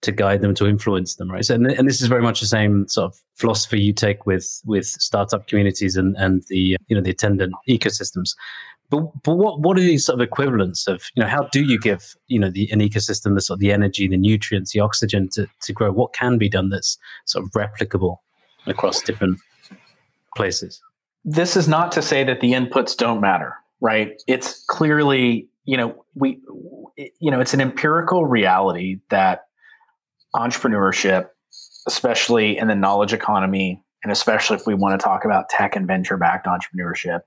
to 0.03 0.13
guide 0.13 0.41
them 0.41 0.55
to 0.55 0.67
influence 0.67 1.17
them, 1.17 1.31
right? 1.31 1.45
So, 1.45 1.55
and, 1.55 1.67
and 1.67 1.87
this 1.87 2.01
is 2.01 2.09
very 2.09 2.23
much 2.23 2.41
the 2.41 2.47
same 2.47 2.89
sort 2.89 3.13
of 3.13 3.23
philosophy 3.35 3.81
you 3.81 3.93
take 3.93 4.27
with 4.27 4.61
with 4.65 4.87
startup 4.87 5.47
communities 5.47 5.97
and 5.97 6.17
and 6.17 6.43
the 6.49 6.77
you 6.89 6.97
know 6.97 7.03
the 7.03 7.11
attendant 7.11 7.55
ecosystems. 7.69 8.35
But 8.89 9.23
but 9.23 9.37
what 9.37 9.61
what 9.61 9.77
are 9.77 9.83
these 9.83 10.05
sort 10.05 10.21
of 10.21 10.27
equivalents 10.27 10.87
of 10.87 11.05
you 11.15 11.23
know 11.23 11.29
how 11.29 11.49
do 11.53 11.63
you 11.63 11.79
give 11.79 12.15
you 12.29 12.39
know 12.39 12.51
the 12.51 12.71
an 12.73 12.81
ecosystem 12.81 13.35
the 13.35 13.41
sort 13.41 13.57
of 13.57 13.61
the 13.61 13.73
energy, 13.73 14.09
the 14.09 14.17
nutrients, 14.17 14.73
the 14.73 14.81
oxygen 14.81 15.29
to 15.35 15.47
to 15.63 15.73
grow? 15.73 15.93
What 15.93 16.13
can 16.13 16.39
be 16.39 16.49
done 16.49 16.71
that's 16.71 16.99
sort 17.27 17.45
of 17.45 17.51
replicable 17.53 18.17
across 18.67 19.03
different 19.03 19.39
places? 20.37 20.81
This 21.25 21.57
is 21.57 21.69
not 21.69 21.93
to 21.93 22.03
say 22.03 22.25
that 22.25 22.41
the 22.41 22.53
inputs 22.53 22.97
don't 22.97 23.21
matter, 23.21 23.55
right? 23.81 24.21
It's 24.27 24.65
clearly 24.65 25.47
you 25.67 25.77
know 25.77 26.05
we 26.15 26.41
you 26.97 27.31
know 27.31 27.41
it's 27.41 27.53
an 27.53 27.61
empirical 27.61 28.25
reality 28.25 28.99
that 29.11 29.45
entrepreneurship, 30.35 31.29
especially 31.87 32.59
in 32.59 32.69
the 32.69 32.75
knowledge 32.75 33.13
economy, 33.13 33.83
and 34.03 34.13
especially 34.13 34.57
if 34.57 34.67
we 34.67 34.75
want 34.75 34.99
to 34.99 35.05
talk 35.05 35.25
about 35.25 35.49
tech 35.49 35.77
and 35.77 35.87
venture 35.87 36.17
backed 36.17 36.47
entrepreneurship, 36.47 37.21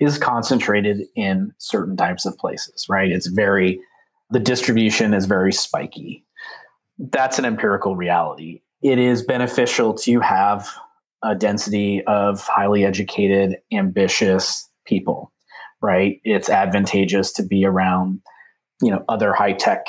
is 0.00 0.18
concentrated 0.18 1.06
in 1.16 1.52
certain 1.58 1.96
types 1.96 2.24
of 2.24 2.36
places, 2.38 2.86
right? 2.88 3.10
It's 3.10 3.26
very, 3.26 3.80
the 4.30 4.40
distribution 4.40 5.14
is 5.14 5.26
very 5.26 5.52
spiky. 5.52 6.24
That's 6.98 7.38
an 7.38 7.44
empirical 7.44 7.96
reality. 7.96 8.60
It 8.82 8.98
is 8.98 9.22
beneficial 9.24 9.94
to 9.94 10.20
have 10.20 10.68
a 11.22 11.34
density 11.34 12.02
of 12.06 12.40
highly 12.46 12.84
educated, 12.84 13.56
ambitious 13.72 14.68
people, 14.86 15.32
right? 15.82 16.20
It's 16.24 16.48
advantageous 16.48 17.32
to 17.32 17.42
be 17.42 17.64
around, 17.64 18.20
you 18.80 18.90
know, 18.90 19.04
other 19.08 19.32
high 19.32 19.52
tech 19.52 19.86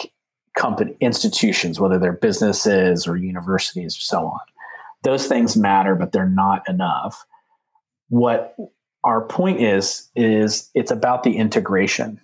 company 0.60 0.94
institutions, 1.00 1.80
whether 1.80 1.98
they're 1.98 2.12
businesses 2.12 3.08
or 3.08 3.16
universities 3.16 3.98
or 3.98 4.02
so 4.02 4.26
on. 4.26 4.40
Those 5.04 5.28
things 5.28 5.56
matter, 5.56 5.96
but 5.96 6.12
they're 6.12 6.30
not 6.30 6.68
enough. 6.68 7.26
What 8.10 8.56
our 9.04 9.22
point 9.22 9.62
is 9.62 10.10
is 10.16 10.70
it's 10.76 10.92
about 10.92 11.24
the 11.24 11.38
integration 11.38 12.20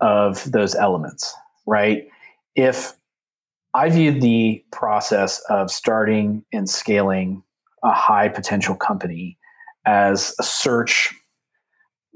of 0.00 0.50
those 0.50 0.76
elements, 0.76 1.34
right? 1.66 2.08
If 2.54 2.94
I 3.74 3.90
view 3.90 4.12
the 4.12 4.64
process 4.70 5.40
of 5.48 5.70
starting 5.70 6.44
and 6.52 6.70
scaling 6.70 7.42
a 7.82 7.92
high 7.92 8.28
potential 8.28 8.76
company 8.76 9.36
as 9.84 10.34
a 10.38 10.44
search, 10.44 11.12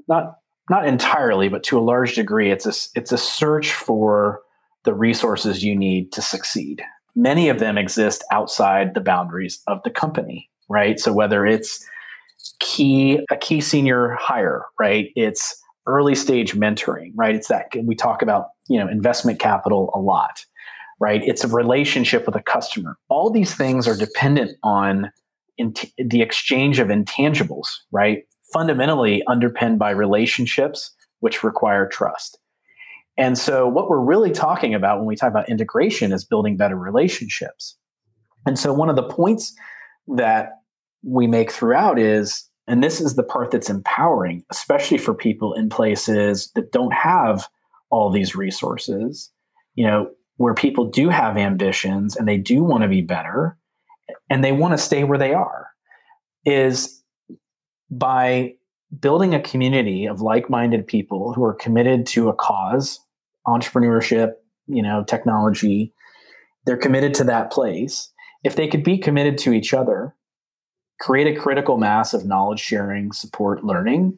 not 0.07 0.37
not 0.69 0.87
entirely, 0.87 1.49
but 1.49 1.63
to 1.63 1.77
a 1.77 1.81
large 1.81 2.15
degree, 2.15 2.49
it's 2.49 2.65
a 2.65 2.73
it's 2.97 3.11
a 3.11 3.17
search 3.17 3.73
for 3.73 4.41
the 4.85 4.93
resources 4.93 5.63
you 5.63 5.75
need 5.75 6.11
to 6.13 6.21
succeed. 6.21 6.83
Many 7.15 7.49
of 7.49 7.59
them 7.59 7.77
exist 7.77 8.23
outside 8.31 8.93
the 8.93 9.01
boundaries 9.01 9.61
of 9.67 9.81
the 9.83 9.89
company, 9.89 10.49
right? 10.69 10.99
So 10.99 11.13
whether 11.13 11.45
it's 11.45 11.85
key 12.59 13.19
a 13.31 13.37
key 13.37 13.61
senior 13.61 14.15
hire, 14.19 14.65
right? 14.79 15.09
It's 15.15 15.61
early 15.87 16.15
stage 16.15 16.55
mentoring, 16.55 17.11
right? 17.15 17.35
It's 17.35 17.47
that 17.47 17.67
we 17.83 17.95
talk 17.95 18.21
about, 18.21 18.47
you 18.67 18.79
know, 18.79 18.87
investment 18.87 19.39
capital 19.39 19.91
a 19.93 19.99
lot, 19.99 20.43
right? 20.99 21.23
It's 21.23 21.43
a 21.43 21.47
relationship 21.47 22.25
with 22.25 22.35
a 22.35 22.41
customer. 22.41 22.97
All 23.09 23.29
these 23.29 23.53
things 23.53 23.87
are 23.87 23.95
dependent 23.95 24.57
on 24.63 25.11
the 25.57 26.21
exchange 26.21 26.79
of 26.79 26.89
intangibles, 26.89 27.67
right? 27.91 28.23
Fundamentally 28.51 29.23
underpinned 29.27 29.79
by 29.79 29.91
relationships 29.91 30.91
which 31.19 31.43
require 31.43 31.87
trust. 31.87 32.37
And 33.17 33.37
so, 33.37 33.67
what 33.67 33.89
we're 33.89 33.99
really 33.99 34.31
talking 34.31 34.73
about 34.73 34.97
when 34.97 35.07
we 35.07 35.15
talk 35.15 35.29
about 35.29 35.49
integration 35.49 36.11
is 36.11 36.25
building 36.25 36.57
better 36.57 36.75
relationships. 36.75 37.77
And 38.45 38.59
so, 38.59 38.73
one 38.73 38.89
of 38.89 38.95
the 38.95 39.03
points 39.03 39.55
that 40.15 40.59
we 41.03 41.27
make 41.27 41.51
throughout 41.51 41.97
is, 41.97 42.49
and 42.67 42.83
this 42.83 42.99
is 42.99 43.15
the 43.15 43.23
part 43.23 43.51
that's 43.51 43.69
empowering, 43.69 44.43
especially 44.51 44.97
for 44.97 45.13
people 45.13 45.53
in 45.53 45.69
places 45.69 46.51
that 46.55 46.71
don't 46.71 46.93
have 46.93 47.47
all 47.89 48.11
these 48.11 48.35
resources, 48.35 49.31
you 49.75 49.85
know, 49.85 50.09
where 50.37 50.53
people 50.53 50.85
do 50.85 51.07
have 51.07 51.37
ambitions 51.37 52.17
and 52.17 52.27
they 52.27 52.37
do 52.37 52.63
want 52.63 52.83
to 52.83 52.89
be 52.89 53.01
better 53.01 53.57
and 54.29 54.43
they 54.43 54.51
want 54.51 54.73
to 54.73 54.77
stay 54.77 55.03
where 55.03 55.17
they 55.17 55.33
are, 55.33 55.67
is 56.45 57.01
by 57.89 58.53
building 58.99 59.33
a 59.33 59.39
community 59.39 60.05
of 60.05 60.21
like-minded 60.21 60.85
people 60.85 61.33
who 61.33 61.43
are 61.43 61.53
committed 61.53 62.05
to 62.05 62.27
a 62.29 62.33
cause 62.33 62.99
entrepreneurship, 63.47 64.33
you 64.67 64.81
know, 64.81 65.03
technology, 65.03 65.93
they're 66.65 66.77
committed 66.77 67.13
to 67.15 67.23
that 67.25 67.51
place. 67.51 68.11
If 68.43 68.55
they 68.55 68.67
could 68.67 68.83
be 68.83 68.97
committed 68.97 69.37
to 69.39 69.53
each 69.53 69.73
other, 69.73 70.15
create 70.99 71.35
a 71.35 71.39
critical 71.39 71.77
mass 71.77 72.13
of 72.13 72.25
knowledge 72.25 72.59
sharing, 72.59 73.11
support, 73.11 73.63
learning, 73.63 74.17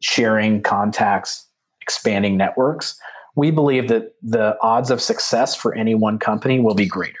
sharing 0.00 0.62
contacts, 0.62 1.46
expanding 1.80 2.36
networks, 2.36 2.98
we 3.36 3.50
believe 3.50 3.88
that 3.88 4.14
the 4.22 4.56
odds 4.60 4.90
of 4.90 5.00
success 5.00 5.54
for 5.54 5.74
any 5.74 5.94
one 5.94 6.18
company 6.18 6.60
will 6.60 6.74
be 6.74 6.86
greater. 6.86 7.14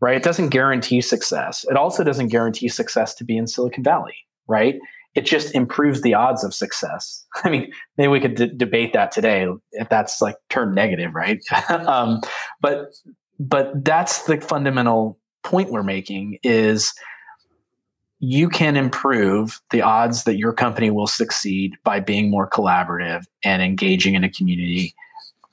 Right? 0.00 0.16
It 0.16 0.22
doesn't 0.22 0.50
guarantee 0.50 1.00
success. 1.00 1.64
It 1.68 1.76
also 1.76 2.04
doesn't 2.04 2.28
guarantee 2.28 2.68
success 2.68 3.14
to 3.16 3.24
be 3.24 3.36
in 3.36 3.48
Silicon 3.48 3.82
Valley, 3.82 4.14
right? 4.46 4.78
It 5.14 5.26
just 5.26 5.54
improves 5.54 6.02
the 6.02 6.14
odds 6.14 6.44
of 6.44 6.54
success. 6.54 7.24
I 7.44 7.50
mean, 7.50 7.72
maybe 7.96 8.08
we 8.08 8.20
could 8.20 8.34
d- 8.36 8.52
debate 8.56 8.92
that 8.92 9.12
today 9.12 9.46
if 9.72 9.88
that's 9.88 10.20
like 10.20 10.36
turned 10.48 10.74
negative, 10.74 11.14
right? 11.14 11.40
um, 11.68 12.20
but 12.60 12.94
but 13.40 13.84
that's 13.84 14.24
the 14.24 14.40
fundamental 14.40 15.18
point 15.44 15.70
we're 15.70 15.82
making 15.82 16.38
is 16.42 16.92
you 18.20 18.48
can 18.48 18.76
improve 18.76 19.60
the 19.70 19.80
odds 19.80 20.24
that 20.24 20.36
your 20.36 20.52
company 20.52 20.90
will 20.90 21.06
succeed 21.06 21.76
by 21.84 22.00
being 22.00 22.30
more 22.30 22.50
collaborative 22.50 23.24
and 23.44 23.62
engaging 23.62 24.14
in 24.14 24.24
a 24.24 24.30
community 24.30 24.94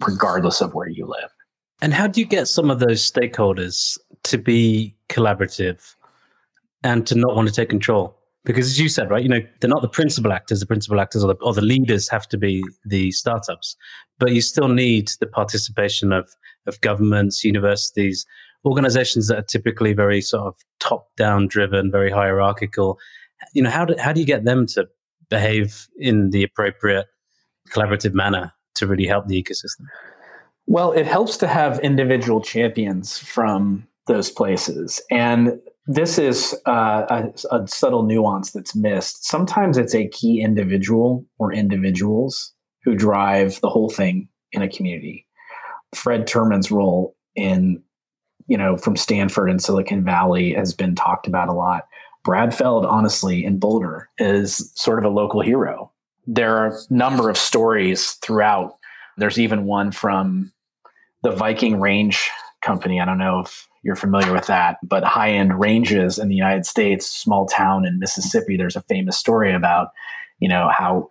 regardless 0.06 0.62
of 0.62 0.74
where 0.74 0.90
you 0.90 1.06
live. 1.06 1.30
And 1.82 1.94
how 1.94 2.08
do 2.08 2.20
you 2.20 2.26
get 2.26 2.48
some 2.48 2.72
of 2.72 2.80
those 2.80 3.10
stakeholders 3.10 3.98
to 4.24 4.38
be 4.38 4.96
collaborative 5.10 5.96
and 6.84 7.06
to 7.08 7.16
not 7.16 7.36
want 7.36 7.48
to 7.48 7.54
take 7.54 7.70
control? 7.70 8.18
Because 8.46 8.68
as 8.68 8.80
you 8.80 8.88
said 8.88 9.10
right 9.10 9.24
you 9.24 9.30
know 9.30 9.42
they're 9.60 9.70
not 9.70 9.82
the 9.82 9.90
principal 9.90 10.32
actors. 10.32 10.60
The 10.60 10.66
principal 10.66 11.00
actors 11.00 11.24
or 11.24 11.34
the, 11.34 11.40
or 11.42 11.54
the 11.54 11.62
leaders 11.62 12.08
have 12.10 12.28
to 12.30 12.38
be 12.38 12.64
the 12.86 13.12
startups. 13.12 13.76
But 14.20 14.32
you 14.32 14.42
still 14.42 14.70
need 14.70 15.10
the 15.20 15.28
participation 15.28 16.14
of 16.14 16.30
of 16.68 16.80
governments 16.82 17.44
universities 17.44 18.26
organizations 18.66 19.28
that 19.28 19.38
are 19.38 19.44
typically 19.44 19.94
very 19.94 20.22
sort 20.22 20.48
of 20.48 20.56
top 20.80 21.08
down 21.18 21.48
driven 21.48 21.92
very 21.92 22.12
hierarchical. 22.12 22.98
You 23.54 23.64
know 23.64 23.70
how 23.70 23.86
do, 23.86 23.96
how 24.00 24.14
do 24.14 24.20
you 24.20 24.26
get 24.26 24.46
them 24.46 24.66
to 24.68 24.88
behave 25.30 25.88
in 25.98 26.30
the 26.30 26.44
appropriate 26.44 27.08
collaborative 27.72 28.14
manner 28.14 28.54
to 28.76 28.88
really 28.88 29.08
help 29.08 29.28
the 29.28 29.42
ecosystem? 29.42 29.86
Well 30.68 30.92
it 30.92 31.06
helps 31.06 31.38
to 31.38 31.48
have 31.48 31.80
individual 31.80 32.42
champions 32.42 33.18
from 33.18 33.88
those 34.08 34.30
places. 34.30 35.02
And 35.10 35.60
this 35.88 36.18
is 36.18 36.56
uh, 36.66 37.06
a, 37.10 37.56
a, 37.56 37.68
subtle 37.68 38.04
nuance 38.04 38.52
that's 38.52 38.76
missed. 38.76 39.26
Sometimes 39.26 39.78
it's 39.78 39.94
a 39.94 40.08
key 40.08 40.42
individual 40.42 41.26
or 41.38 41.54
individuals 41.54 42.54
who 42.84 42.96
drive 42.96 43.60
the 43.62 43.70
whole 43.70 43.90
thing 43.90 44.28
in 44.52 44.62
a 44.62 44.70
community. 44.70 45.28
Fred 45.94 46.28
Terman's 46.28 46.72
role 46.72 47.16
in, 47.36 47.82
you 48.48 48.58
know, 48.58 48.78
from 48.78 48.96
Stanford 48.96 49.50
and 49.50 49.62
Silicon 49.62 50.04
Valley 50.04 50.54
has 50.54 50.74
been 50.74 50.96
talked 50.96 51.28
about 51.28 51.50
a 51.50 51.54
lot. 51.54 51.88
Brad 52.24 52.56
Feld, 52.56 52.86
honestly, 52.86 53.46
in 53.46 53.60
Boulder 53.60 54.10
is 54.18 54.72
sort 54.76 54.98
of 54.98 55.06
a 55.06 55.14
local 55.14 55.42
hero. 55.42 55.92
There 56.26 56.58
are 56.58 56.68
a 56.70 56.80
number 56.90 57.30
of 57.30 57.38
stories 57.38 58.14
throughout. 58.24 58.78
There's 59.18 59.40
even 59.40 59.66
one 59.66 59.92
from 59.92 60.52
the 61.22 61.32
Viking 61.32 61.80
Range 61.80 62.30
Company. 62.64 63.00
I 63.00 63.06
don't 63.06 63.20
know 63.20 63.42
if 63.42 63.68
you're 63.86 63.96
familiar 63.96 64.34
with 64.34 64.48
that. 64.48 64.78
But 64.84 65.04
high 65.04 65.30
end 65.30 65.58
ranges 65.60 66.18
in 66.18 66.28
the 66.28 66.36
United 66.36 66.66
States, 66.66 67.06
small 67.06 67.46
town 67.46 67.86
in 67.86 68.00
Mississippi, 68.00 68.58
there's 68.58 68.76
a 68.76 68.82
famous 68.82 69.16
story 69.16 69.54
about, 69.54 69.90
you 70.40 70.50
know, 70.50 70.70
how 70.76 71.08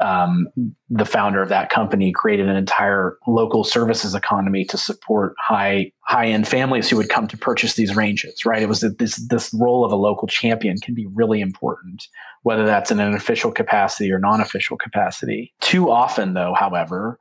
um, 0.00 0.48
the 0.90 1.06
founder 1.06 1.42
of 1.42 1.48
that 1.48 1.70
company 1.70 2.12
created 2.12 2.48
an 2.48 2.56
entire 2.56 3.16
local 3.26 3.64
services 3.64 4.14
economy 4.14 4.64
to 4.66 4.76
support 4.76 5.34
high 5.38 5.92
high 6.02 6.26
end 6.26 6.46
families 6.46 6.90
who 6.90 6.96
would 6.98 7.08
come 7.08 7.26
to 7.26 7.38
purchase 7.38 7.74
these 7.74 7.96
ranges. 7.96 8.44
Right? 8.44 8.62
It 8.62 8.68
was 8.68 8.82
this 8.82 9.16
this 9.28 9.52
role 9.54 9.84
of 9.84 9.90
a 9.90 9.96
local 9.96 10.28
champion 10.28 10.76
can 10.78 10.94
be 10.94 11.06
really 11.06 11.40
important, 11.40 12.06
whether 12.42 12.66
that's 12.66 12.90
in 12.90 13.00
an 13.00 13.14
official 13.14 13.50
capacity 13.50 14.12
or 14.12 14.18
non 14.18 14.42
official 14.42 14.76
capacity. 14.76 15.54
Too 15.60 15.90
often, 15.90 16.34
though, 16.34 16.52
however, 16.54 17.18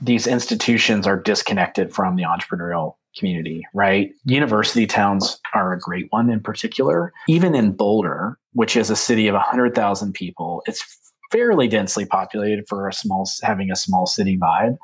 these 0.00 0.26
institutions 0.26 1.06
are 1.06 1.20
disconnected 1.20 1.94
from 1.94 2.16
the 2.16 2.24
entrepreneurial 2.24 2.94
community, 3.16 3.62
right? 3.74 4.10
University 4.24 4.86
towns 4.86 5.40
are 5.54 5.72
a 5.72 5.78
great 5.78 6.06
one 6.10 6.30
in 6.30 6.40
particular. 6.40 7.12
Even 7.28 7.54
in 7.54 7.72
Boulder, 7.72 8.38
which 8.52 8.76
is 8.76 8.90
a 8.90 8.96
city 8.96 9.28
of 9.28 9.34
100,000 9.34 10.12
people, 10.12 10.62
it's 10.66 10.84
fairly 11.30 11.68
densely 11.68 12.04
populated 12.04 12.64
for 12.68 12.88
a 12.88 12.92
small 12.92 13.28
having 13.42 13.70
a 13.70 13.76
small 13.76 14.06
city 14.06 14.36
vibe. 14.36 14.76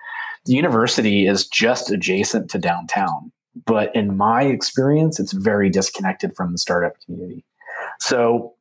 the 0.44 0.54
university 0.54 1.26
is 1.26 1.46
just 1.46 1.90
adjacent 1.90 2.50
to 2.50 2.58
downtown. 2.58 3.32
But 3.64 3.94
in 3.96 4.16
my 4.16 4.42
experience, 4.42 5.18
it's 5.18 5.32
very 5.32 5.70
disconnected 5.70 6.36
from 6.36 6.52
the 6.52 6.58
startup 6.58 6.94
community. 7.04 7.44
So 8.00 8.54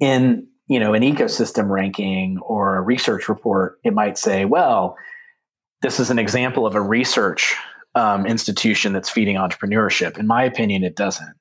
in 0.00 0.46
you 0.66 0.80
know 0.80 0.94
an 0.94 1.02
ecosystem 1.02 1.68
ranking 1.68 2.38
or 2.38 2.76
a 2.76 2.80
research 2.80 3.28
report, 3.28 3.78
it 3.84 3.92
might 3.92 4.16
say, 4.16 4.44
well, 4.44 4.96
this 5.82 6.00
is 6.00 6.10
an 6.10 6.18
example 6.18 6.66
of 6.66 6.74
a 6.74 6.80
research 6.80 7.54
um, 7.94 8.26
institution 8.26 8.92
that's 8.92 9.10
feeding 9.10 9.36
entrepreneurship. 9.36 10.18
In 10.18 10.26
my 10.26 10.42
opinion, 10.42 10.84
it 10.84 10.96
doesn't. 10.96 11.34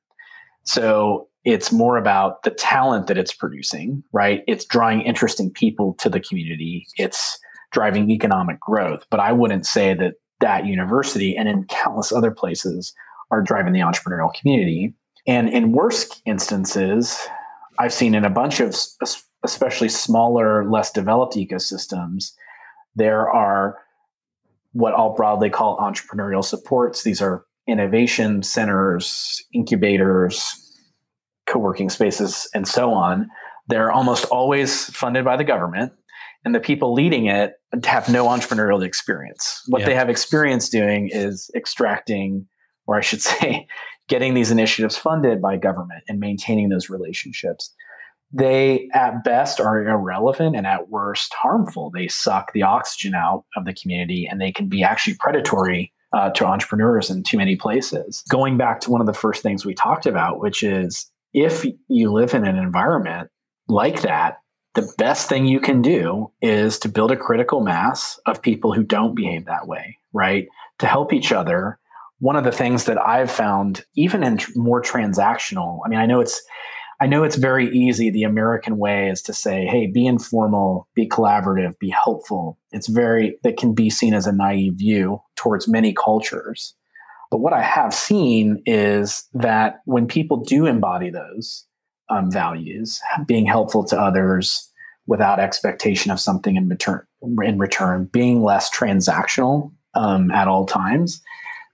So 0.64 1.28
it's 1.44 1.72
more 1.72 1.98
about 1.98 2.44
the 2.44 2.52
talent 2.52 3.08
that 3.08 3.18
it's 3.18 3.34
producing, 3.34 4.04
right? 4.14 4.44
It's 4.48 4.66
drawing 4.66 5.02
interesting 5.02 5.52
people 5.52 5.96
to 5.96 6.10
the 6.10 6.20
community. 6.20 6.88
It's 6.96 7.38
driving 7.72 8.10
economic 8.12 8.60
growth. 8.60 9.06
But 9.10 9.20
I 9.20 9.34
wouldn't 9.34 9.66
say 9.66 9.94
that 9.96 10.16
that 10.40 10.66
university 10.66 11.36
and 11.36 11.50
in 11.50 11.66
countless 11.66 12.12
other 12.12 12.32
places 12.32 12.94
are 13.32 13.42
driving 13.42 13.74
the 13.74 13.80
entrepreneurial 13.80 14.34
community. 14.34 14.94
And 15.26 15.50
in 15.50 15.72
worse 15.72 16.22
instances, 16.26 17.18
I've 17.80 17.94
seen 17.94 18.14
in 18.14 18.26
a 18.26 18.30
bunch 18.30 18.60
of 18.60 18.76
especially 19.44 19.90
smaller, 19.90 20.70
less 20.70 20.92
developed 20.92 21.36
ecosystems, 21.36 22.32
there 22.96 23.30
are 23.30 23.78
what 24.74 24.94
I'll 24.94 25.14
broadly 25.16 25.50
call 25.50 25.78
entrepreneurial 25.78 26.44
supports. 26.44 27.04
These 27.04 27.22
are 27.22 27.46
innovation 27.68 28.44
centers, 28.44 29.44
incubators, 29.54 30.60
co 31.48 31.60
working 31.60 31.90
spaces, 31.90 32.50
and 32.54 32.68
so 32.68 32.94
on. 32.94 33.30
They're 33.68 33.92
almost 33.92 34.26
always 34.26 34.86
funded 34.86 35.24
by 35.24 35.38
the 35.38 35.44
government, 35.44 35.94
and 36.44 36.54
the 36.54 36.60
people 36.60 36.94
leading 36.94 37.28
it 37.28 37.54
have 37.86 38.10
no 38.10 38.26
entrepreneurial 38.26 38.84
experience. 38.84 39.62
What 39.68 39.82
yeah. 39.82 39.86
they 39.86 39.96
have 39.96 40.10
experience 40.10 40.70
doing 40.70 41.10
is 41.12 41.50
extracting, 41.56 42.48
or 42.88 42.98
I 42.98 43.02
should 43.02 43.22
say, 43.22 43.68
getting 44.10 44.34
these 44.34 44.52
initiatives 44.52 44.98
funded 44.98 45.42
by 45.42 45.58
government 45.58 46.04
and 46.08 46.20
maintaining 46.20 46.70
those 46.70 46.90
relationships. 46.90 47.74
They, 48.34 48.90
at 48.94 49.24
best, 49.24 49.62
are 49.62 49.88
irrelevant 49.88 50.56
and 50.56 50.66
at 50.66 50.90
worst, 50.90 51.34
harmful. 51.36 51.92
They 51.92 52.08
suck 52.08 52.52
the 52.52 52.64
oxygen 52.64 53.14
out 53.14 53.46
of 53.56 53.66
the 53.66 53.76
community 53.76 54.28
and 54.30 54.42
they 54.42 54.52
can 54.52 54.68
be 54.68 54.84
actually 54.84 55.16
predatory 55.20 55.94
uh, 56.14 56.32
to 56.32 56.46
entrepreneurs 56.46 57.12
in 57.12 57.24
too 57.24 57.38
many 57.38 57.56
places. 57.56 58.24
Going 58.30 58.58
back 58.58 58.80
to 58.82 58.92
one 58.92 59.02
of 59.02 59.08
the 59.08 59.14
first 59.14 59.44
things 59.44 59.66
we 59.66 59.76
talked 59.76 60.08
about, 60.08 60.40
which 60.40 60.64
is 60.64 61.12
if 61.34 61.66
you 61.88 62.12
live 62.12 62.34
in 62.34 62.46
an 62.46 62.58
environment 62.58 63.30
like 63.68 64.02
that, 64.02 64.38
the 64.74 64.92
best 64.98 65.30
thing 65.30 65.46
you 65.46 65.60
can 65.60 65.84
do 65.84 66.32
is 66.42 66.80
to 66.80 66.90
build 66.90 67.12
a 67.12 67.18
critical 67.18 67.62
mass 67.62 68.20
of 68.26 68.42
people 68.42 68.74
who 68.74 68.84
don't 68.84 69.16
behave 69.16 69.46
that 69.46 69.68
way, 69.68 69.98
right? 70.12 70.48
To 70.80 70.88
help 70.88 71.14
each 71.14 71.32
other. 71.32 71.80
One 72.18 72.36
of 72.36 72.44
the 72.44 72.52
things 72.52 72.86
that 72.86 73.00
I've 73.00 73.32
found, 73.32 73.86
even 73.96 74.24
in 74.24 74.40
more 74.56 74.82
transactional, 74.82 75.80
I 75.86 75.90
mean, 75.90 76.00
I 76.00 76.08
know 76.08 76.22
it's, 76.22 76.42
I 77.04 77.06
know 77.06 77.26
it's 77.26 77.36
very 77.36 77.70
easy. 77.76 78.10
The 78.10 78.24
American 78.24 78.78
way 78.78 79.10
is 79.10 79.22
to 79.24 79.34
say, 79.34 79.66
hey, 79.66 79.88
be 79.88 80.06
informal, 80.06 80.88
be 80.96 81.06
collaborative, 81.06 81.78
be 81.78 81.90
helpful. 81.90 82.58
It's 82.72 82.88
very, 82.88 83.38
that 83.44 83.58
can 83.58 83.74
be 83.74 83.90
seen 83.90 84.14
as 84.14 84.26
a 84.26 84.32
naive 84.32 84.76
view 84.76 85.22
towards 85.36 85.68
many 85.68 85.94
cultures. 85.94 86.76
But 87.30 87.40
what 87.40 87.52
I 87.52 87.62
have 87.62 87.94
seen 87.94 88.64
is 88.66 89.28
that 89.34 89.82
when 89.84 90.08
people 90.08 90.46
do 90.46 90.66
embody 90.66 91.10
those, 91.10 91.66
um, 92.10 92.32
values, 92.32 93.02
being 93.28 93.48
helpful 93.48 93.84
to 93.88 94.00
others 94.00 94.72
without 95.06 95.42
expectation 95.42 96.10
of 96.10 96.22
something 96.22 96.56
in 96.56 96.70
return, 96.70 97.06
in 97.44 97.58
return 97.58 98.06
being 98.14 98.44
less 98.44 98.74
transactional 98.74 99.74
um, 99.94 100.32
at 100.32 100.48
all 100.48 100.66
times, 100.66 101.22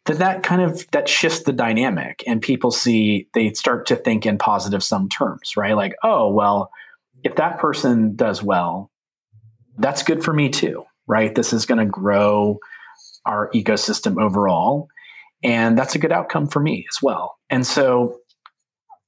that 0.10 0.20
that 0.20 0.44
kind 0.44 0.62
of 0.62 0.90
that 0.92 1.08
shifts 1.08 1.44
the 1.44 1.54
dynamic, 1.54 2.24
and 2.28 2.42
people 2.42 2.72
see 2.72 3.28
they 3.34 3.54
start 3.54 3.86
to 3.88 3.96
think 3.96 4.26
in 4.26 4.38
positive 4.38 4.84
sum 4.84 5.10
terms, 5.10 5.56
right? 5.56 5.76
Like, 5.76 5.96
oh 6.04 6.32
well, 6.32 6.72
if 7.24 7.36
that 7.36 7.60
person 7.60 8.16
does 8.16 8.44
well, 8.44 8.92
that's 9.78 10.04
good 10.04 10.24
for 10.24 10.34
me 10.34 10.50
too, 10.50 10.84
right? 11.08 11.34
This 11.34 11.54
is 11.54 11.66
going 11.66 11.80
to 11.80 11.86
grow 11.86 12.60
our 13.26 13.50
ecosystem 13.52 14.22
overall. 14.22 14.88
And 15.42 15.78
that's 15.78 15.96
a 15.96 16.00
good 16.00 16.12
outcome 16.12 16.48
for 16.48 16.60
me 16.60 16.86
as 16.92 17.02
well. 17.02 17.38
And 17.50 17.66
so 17.66 18.20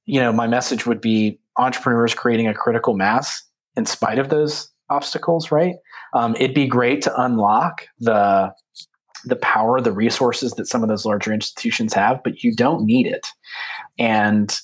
you 0.05 0.19
know, 0.19 0.33
my 0.33 0.47
message 0.47 0.85
would 0.85 1.01
be 1.01 1.39
entrepreneurs 1.57 2.13
creating 2.13 2.47
a 2.47 2.53
critical 2.53 2.95
mass 2.95 3.43
in 3.75 3.85
spite 3.85 4.19
of 4.19 4.29
those 4.29 4.69
obstacles, 4.89 5.51
right? 5.51 5.75
Um, 6.13 6.35
it'd 6.35 6.53
be 6.53 6.67
great 6.67 7.01
to 7.03 7.21
unlock 7.21 7.87
the 7.99 8.51
the 9.25 9.35
power, 9.35 9.81
the 9.81 9.91
resources 9.91 10.53
that 10.53 10.67
some 10.67 10.83
of 10.83 10.89
those 10.89 11.05
larger 11.05 11.33
institutions 11.33 11.93
have, 11.93 12.21
but 12.23 12.43
you 12.43 12.55
don't 12.55 12.85
need 12.85 13.07
it. 13.07 13.27
And 13.97 14.57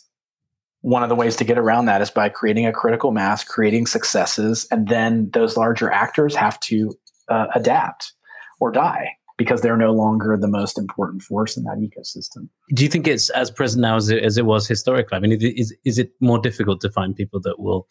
one 0.81 1.03
of 1.03 1.09
the 1.09 1.15
ways 1.15 1.35
to 1.37 1.43
get 1.43 1.57
around 1.57 1.85
that 1.85 2.01
is 2.01 2.09
by 2.09 2.29
creating 2.29 2.65
a 2.65 2.71
critical 2.71 3.11
mass, 3.11 3.43
creating 3.43 3.87
successes, 3.87 4.67
and 4.71 4.87
then 4.87 5.29
those 5.33 5.57
larger 5.57 5.91
actors 5.91 6.35
have 6.35 6.59
to 6.61 6.93
uh, 7.29 7.47
adapt 7.55 8.13
or 8.59 8.71
die 8.71 9.09
because 9.37 9.61
they're 9.61 9.77
no 9.77 9.93
longer 9.93 10.37
the 10.39 10.47
most 10.47 10.79
important 10.79 11.21
force 11.21 11.57
in 11.57 11.63
that 11.63 11.77
ecosystem. 11.77 12.49
Do 12.73 12.83
you 12.83 12.89
think 12.89 13.07
it's 13.07 13.29
as 13.31 13.51
present 13.51 13.81
now 13.81 13.95
as 13.95 14.09
it, 14.09 14.23
as 14.23 14.37
it 14.37 14.45
was 14.45 14.67
historically? 14.67 15.15
I 15.15 15.19
mean, 15.19 15.37
is 15.41 15.75
is 15.85 15.99
it 15.99 16.11
more 16.19 16.39
difficult 16.39 16.81
to 16.81 16.91
find 16.91 17.15
people 17.15 17.39
that 17.41 17.59
will 17.59 17.87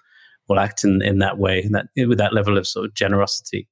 will 0.48 0.58
act 0.58 0.84
in, 0.84 1.02
in 1.02 1.18
that 1.18 1.38
way, 1.38 1.62
in 1.62 1.72
that 1.72 1.86
with 1.96 2.18
that 2.18 2.32
level 2.32 2.58
of 2.58 2.66
sort 2.66 2.86
of 2.86 2.94
generosity? 2.94 3.68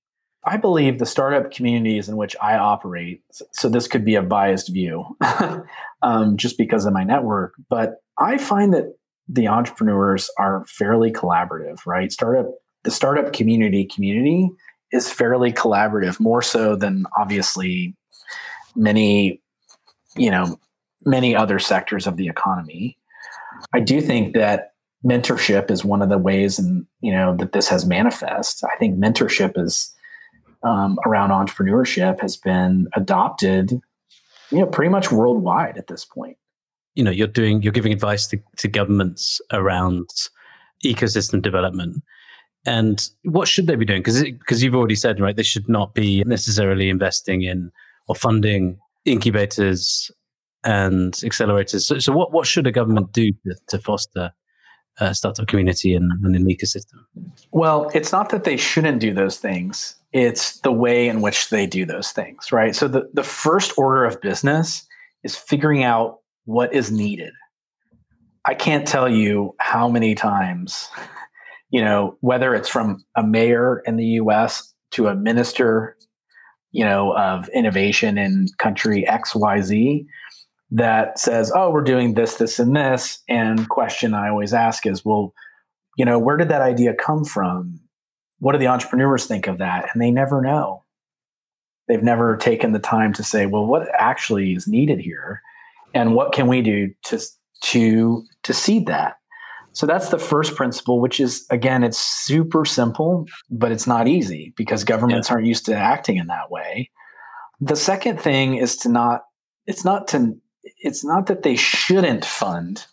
I 0.46 0.56
believe 0.56 0.98
the 0.98 1.06
startup 1.06 1.50
communities 1.50 2.08
in 2.08 2.16
which 2.16 2.36
I 2.42 2.56
operate, 2.56 3.22
so 3.52 3.68
this 3.68 3.88
could 3.88 4.04
be 4.04 4.14
a 4.14 4.22
biased 4.22 4.72
view 4.72 5.16
um, 6.02 6.36
just 6.36 6.58
because 6.58 6.84
of 6.84 6.92
my 6.92 7.04
network, 7.04 7.54
but 7.70 8.02
I 8.18 8.38
find 8.38 8.72
that 8.74 8.94
the 9.28 9.48
entrepreneurs 9.48 10.30
are 10.38 10.64
fairly 10.66 11.10
collaborative, 11.10 11.86
right? 11.86 12.12
Startup, 12.12 12.46
the 12.82 12.90
startup 12.90 13.32
community 13.32 13.86
community 13.86 14.50
is 14.92 15.10
fairly 15.10 15.52
collaborative, 15.52 16.20
more 16.20 16.42
so 16.42 16.76
than 16.76 17.06
obviously 17.18 17.96
many, 18.76 19.40
you 20.16 20.30
know, 20.30 20.58
many 21.04 21.34
other 21.34 21.58
sectors 21.58 22.06
of 22.06 22.16
the 22.16 22.28
economy. 22.28 22.98
I 23.72 23.80
do 23.80 24.00
think 24.00 24.34
that 24.34 24.72
mentorship 25.04 25.70
is 25.70 25.84
one 25.84 26.02
of 26.02 26.10
the 26.10 26.18
ways, 26.18 26.58
and 26.58 26.86
you 27.00 27.12
know, 27.12 27.34
that 27.36 27.52
this 27.52 27.68
has 27.68 27.86
manifest. 27.86 28.62
I 28.64 28.76
think 28.76 28.98
mentorship 28.98 29.58
is 29.58 29.93
um, 30.64 30.98
around 31.06 31.30
entrepreneurship 31.30 32.20
has 32.20 32.36
been 32.36 32.88
adopted, 32.94 33.72
you 34.50 34.58
know, 34.58 34.66
pretty 34.66 34.90
much 34.90 35.12
worldwide 35.12 35.76
at 35.76 35.86
this 35.86 36.04
point. 36.04 36.36
You 36.94 37.04
know, 37.04 37.10
you're 37.10 37.26
doing, 37.26 37.62
you're 37.62 37.72
giving 37.72 37.92
advice 37.92 38.26
to, 38.28 38.40
to 38.58 38.68
governments 38.68 39.40
around 39.52 40.08
ecosystem 40.84 41.42
development 41.42 42.02
and 42.66 43.08
what 43.24 43.48
should 43.48 43.66
they 43.66 43.76
be 43.76 43.84
doing? 43.84 44.00
Because 44.00 44.22
because 44.22 44.62
you've 44.62 44.74
already 44.74 44.94
said 44.94 45.20
right, 45.20 45.36
they 45.36 45.42
should 45.42 45.68
not 45.68 45.94
be 45.94 46.24
necessarily 46.24 46.88
investing 46.88 47.42
in 47.42 47.70
or 48.08 48.14
funding 48.14 48.78
incubators 49.04 50.10
and 50.64 51.12
accelerators. 51.14 51.82
So, 51.82 51.98
so 51.98 52.12
what 52.12 52.32
what 52.32 52.46
should 52.46 52.66
a 52.66 52.72
government 52.72 53.12
do 53.12 53.32
to, 53.32 53.56
to 53.68 53.78
foster 53.78 54.32
a 54.98 55.14
startup 55.14 55.46
community 55.46 55.94
and, 55.94 56.10
and 56.24 56.36
an 56.36 56.46
ecosystem? 56.46 57.04
Well, 57.50 57.90
it's 57.94 58.12
not 58.12 58.30
that 58.30 58.44
they 58.44 58.56
shouldn't 58.56 59.00
do 59.00 59.12
those 59.12 59.38
things. 59.38 59.96
It's 60.12 60.60
the 60.60 60.72
way 60.72 61.08
in 61.08 61.20
which 61.20 61.50
they 61.50 61.66
do 61.66 61.84
those 61.84 62.12
things, 62.12 62.52
right? 62.52 62.74
So 62.74 62.86
the, 62.86 63.08
the 63.12 63.24
first 63.24 63.76
order 63.76 64.04
of 64.04 64.20
business 64.20 64.86
is 65.24 65.36
figuring 65.36 65.82
out 65.82 66.18
what 66.44 66.72
is 66.72 66.90
needed. 66.90 67.32
I 68.46 68.54
can't 68.54 68.86
tell 68.86 69.08
you 69.08 69.54
how 69.58 69.88
many 69.88 70.14
times 70.14 70.88
you 71.74 71.82
know, 71.82 72.16
whether 72.20 72.54
it's 72.54 72.68
from 72.68 73.04
a 73.16 73.22
mayor 73.24 73.82
in 73.84 73.96
the 73.96 74.04
US 74.22 74.72
to 74.92 75.08
a 75.08 75.14
minister, 75.16 75.96
you 76.70 76.84
know, 76.84 77.16
of 77.16 77.48
innovation 77.48 78.16
in 78.16 78.46
country 78.58 79.04
XYZ 79.10 80.06
that 80.70 81.18
says, 81.18 81.52
oh, 81.54 81.70
we're 81.70 81.82
doing 81.82 82.14
this, 82.14 82.36
this, 82.36 82.58
and 82.58 82.74
this. 82.74 83.22
And 83.28 83.68
question 83.68 84.14
I 84.14 84.28
always 84.28 84.52
ask 84.52 84.86
is, 84.86 85.04
well, 85.04 85.34
you 85.96 86.04
know, 86.04 86.18
where 86.18 86.36
did 86.36 86.48
that 86.48 86.62
idea 86.62 86.94
come 86.94 87.24
from? 87.24 87.80
What 88.38 88.52
do 88.52 88.58
the 88.58 88.66
entrepreneurs 88.66 89.26
think 89.26 89.46
of 89.46 89.58
that? 89.58 89.88
And 89.92 90.02
they 90.02 90.10
never 90.10 90.42
know. 90.42 90.84
They've 91.86 92.02
never 92.02 92.36
taken 92.36 92.72
the 92.72 92.78
time 92.78 93.12
to 93.14 93.22
say, 93.22 93.46
well, 93.46 93.66
what 93.66 93.86
actually 93.94 94.54
is 94.54 94.66
needed 94.66 95.00
here? 95.00 95.42
And 95.92 96.14
what 96.14 96.32
can 96.32 96.48
we 96.48 96.62
do 96.62 96.90
to 97.06 97.20
to 97.64 98.24
to 98.42 98.52
seed 98.52 98.86
that? 98.86 99.16
So 99.72 99.86
that's 99.86 100.08
the 100.08 100.18
first 100.18 100.54
principle, 100.54 101.00
which 101.00 101.20
is 101.20 101.46
again, 101.50 101.84
it's 101.84 101.98
super 101.98 102.64
simple, 102.64 103.26
but 103.50 103.72
it's 103.72 103.86
not 103.86 104.08
easy 104.08 104.54
because 104.56 104.84
governments 104.84 105.28
yeah. 105.28 105.34
aren't 105.34 105.46
used 105.46 105.66
to 105.66 105.76
acting 105.76 106.16
in 106.16 106.28
that 106.28 106.50
way. 106.50 106.90
The 107.60 107.76
second 107.76 108.20
thing 108.20 108.56
is 108.56 108.76
to 108.78 108.88
not, 108.88 109.24
it's 109.66 109.84
not 109.84 110.08
to, 110.08 110.36
it's 110.78 111.04
not 111.04 111.26
that 111.26 111.42
they 111.42 111.56
shouldn't 111.56 112.24
fund 112.24 112.86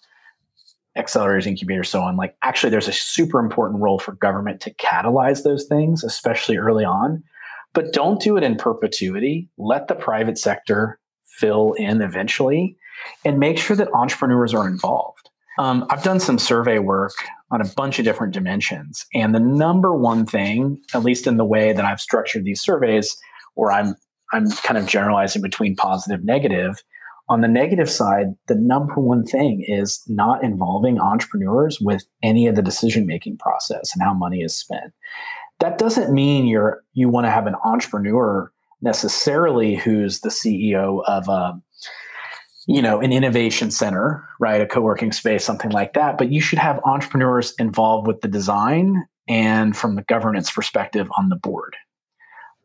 accelerators, 0.98 1.48
incubators, 1.48 1.90
so 1.90 2.02
on. 2.02 2.18
Like 2.18 2.36
actually, 2.44 2.70
there's 2.70 2.88
a 2.88 2.94
super 2.94 3.40
important 3.40 3.82
role 3.82 3.98
for 4.00 4.14
government 4.14 4.60
to 4.62 4.74
catalyze 4.74 5.44
those 5.44 5.66
things, 5.66 6.04
especially 6.04 6.58
early 6.58 6.84
on. 6.84 7.24
but 7.74 7.94
don't 7.94 8.22
do 8.22 8.38
it 8.38 8.44
in 8.44 8.56
perpetuity. 8.56 9.50
Let 9.58 9.88
the 9.88 9.96
private 9.96 10.38
sector 10.38 11.00
fill 11.26 11.74
in 11.74 12.02
eventually 12.02 12.78
and 13.26 13.40
make 13.40 13.58
sure 13.58 13.76
that 13.76 13.94
entrepreneurs 13.94 14.54
are 14.54 14.68
involved. 14.68 15.30
Um, 15.58 15.86
I've 15.90 16.04
done 16.04 16.20
some 16.20 16.40
survey 16.40 16.80
work 16.80 17.14
on 17.52 17.62
a 17.62 17.68
bunch 17.76 18.00
of 18.00 18.06
different 18.06 18.34
dimensions. 18.34 19.06
And 19.14 19.36
the 19.36 19.40
number 19.40 19.96
one 19.96 20.26
thing, 20.26 20.80
at 20.94 21.04
least 21.04 21.28
in 21.28 21.38
the 21.38 21.46
way 21.46 21.74
that 21.74 21.86
I've 21.86 22.02
structured 22.02 22.46
these 22.46 22.62
surveys, 22.62 23.16
where 23.56 23.72
I'm 23.72 23.96
I'm 24.34 24.50
kind 24.50 24.78
of 24.78 24.88
generalizing 24.88 25.42
between 25.42 25.76
positive, 25.76 26.24
negative. 26.24 26.82
On 27.32 27.40
the 27.40 27.48
negative 27.48 27.90
side, 27.90 28.36
the 28.50 28.56
number 28.56 28.96
one 28.96 29.24
thing 29.24 29.64
is 29.66 30.04
not 30.06 30.44
involving 30.44 31.00
entrepreneurs 31.00 31.80
with 31.80 32.04
any 32.22 32.46
of 32.46 32.58
the 32.58 32.62
decision 32.62 33.08
making 33.08 33.38
process 33.38 33.94
and 33.94 34.04
how 34.04 34.14
money 34.14 34.42
is 34.42 34.54
spent. 34.54 34.92
That 35.62 35.78
doesn't 35.78 36.14
mean 36.14 36.46
you're 36.46 36.84
you 36.92 37.08
want 37.08 37.28
to 37.28 37.32
have 37.32 37.48
an 37.48 37.56
entrepreneur 37.64 38.52
necessarily 38.82 39.76
who's 39.76 40.20
the 40.20 40.30
CEO 40.30 41.06
of 41.08 41.30
a 41.30 41.58
you 42.68 42.82
know 42.82 43.00
an 43.00 43.14
innovation 43.14 43.72
center 43.72 44.28
right? 44.42 44.60
A 44.60 44.68
co-working 44.68 45.14
space 45.14 45.46
something 45.46 45.72
like 45.72 45.94
that. 45.94 46.18
But 46.18 46.34
you 46.34 46.42
should 46.42 46.60
have 46.60 46.82
entrepreneurs 46.84 47.54
involved 47.58 48.08
with 48.08 48.20
the 48.20 48.28
design 48.28 49.06
and 49.30 49.78
from 49.78 49.96
the 49.96 50.04
governance 50.04 50.52
perspective 50.52 51.08
on 51.18 51.30
the 51.30 51.38
board. 51.38 51.78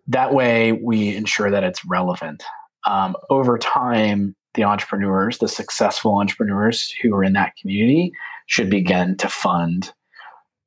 That 0.08 0.34
way 0.34 0.72
we 0.72 1.14
ensure 1.14 1.52
that 1.52 1.62
it's 1.62 1.84
relevant. 1.84 2.42
Um, 2.84 3.14
over 3.30 3.58
time 3.58 4.35
the 4.56 4.64
entrepreneurs 4.64 5.38
the 5.38 5.48
successful 5.48 6.18
entrepreneurs 6.18 6.92
who 7.02 7.14
are 7.14 7.24
in 7.24 7.34
that 7.34 7.54
community 7.56 8.12
should 8.46 8.68
begin 8.68 9.16
to 9.16 9.28
fund 9.28 9.92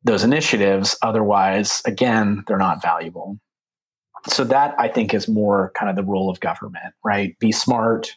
those 0.04 0.24
initiatives 0.24 0.96
otherwise 1.02 1.82
again 1.86 2.44
they're 2.48 2.58
not 2.58 2.82
valuable 2.82 3.38
so 4.28 4.44
that 4.44 4.74
i 4.80 4.88
think 4.88 5.14
is 5.14 5.28
more 5.28 5.72
kind 5.76 5.90
of 5.90 5.96
the 5.96 6.04
role 6.04 6.30
of 6.30 6.40
government 6.40 6.94
right 7.04 7.38
be 7.40 7.52
smart 7.52 8.16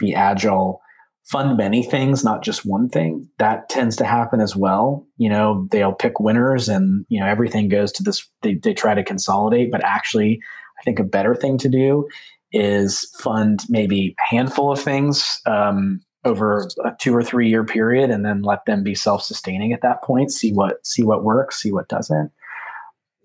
be 0.00 0.12
agile, 0.14 0.80
fund 1.24 1.56
many 1.56 1.84
things, 1.84 2.24
not 2.24 2.42
just 2.42 2.66
one 2.66 2.88
thing. 2.88 3.28
That 3.38 3.68
tends 3.68 3.94
to 3.96 4.04
happen 4.04 4.40
as 4.40 4.56
well. 4.56 5.06
You 5.18 5.28
know, 5.28 5.68
they'll 5.70 5.92
pick 5.92 6.18
winners 6.18 6.68
and, 6.68 7.06
you 7.08 7.20
know, 7.20 7.26
everything 7.26 7.68
goes 7.68 7.92
to 7.92 8.02
this, 8.02 8.26
they, 8.42 8.54
they 8.54 8.74
try 8.74 8.94
to 8.94 9.04
consolidate. 9.04 9.70
But 9.70 9.84
actually, 9.84 10.40
I 10.80 10.82
think 10.82 10.98
a 10.98 11.04
better 11.04 11.36
thing 11.36 11.58
to 11.58 11.68
do 11.68 12.08
is 12.52 13.08
fund 13.18 13.64
maybe 13.68 14.14
a 14.18 14.34
handful 14.34 14.72
of 14.72 14.80
things 14.80 15.40
um, 15.46 16.00
over 16.24 16.68
a 16.84 16.92
two 17.00 17.14
or 17.14 17.22
three 17.22 17.48
year 17.48 17.64
period 17.64 18.10
and 18.10 18.24
then 18.24 18.42
let 18.42 18.64
them 18.66 18.82
be 18.82 18.94
self-sustaining 18.94 19.72
at 19.72 19.82
that 19.82 20.02
point 20.02 20.30
see 20.30 20.52
what 20.52 20.84
see 20.86 21.02
what 21.02 21.24
works 21.24 21.62
see 21.62 21.72
what 21.72 21.88
doesn't. 21.88 22.30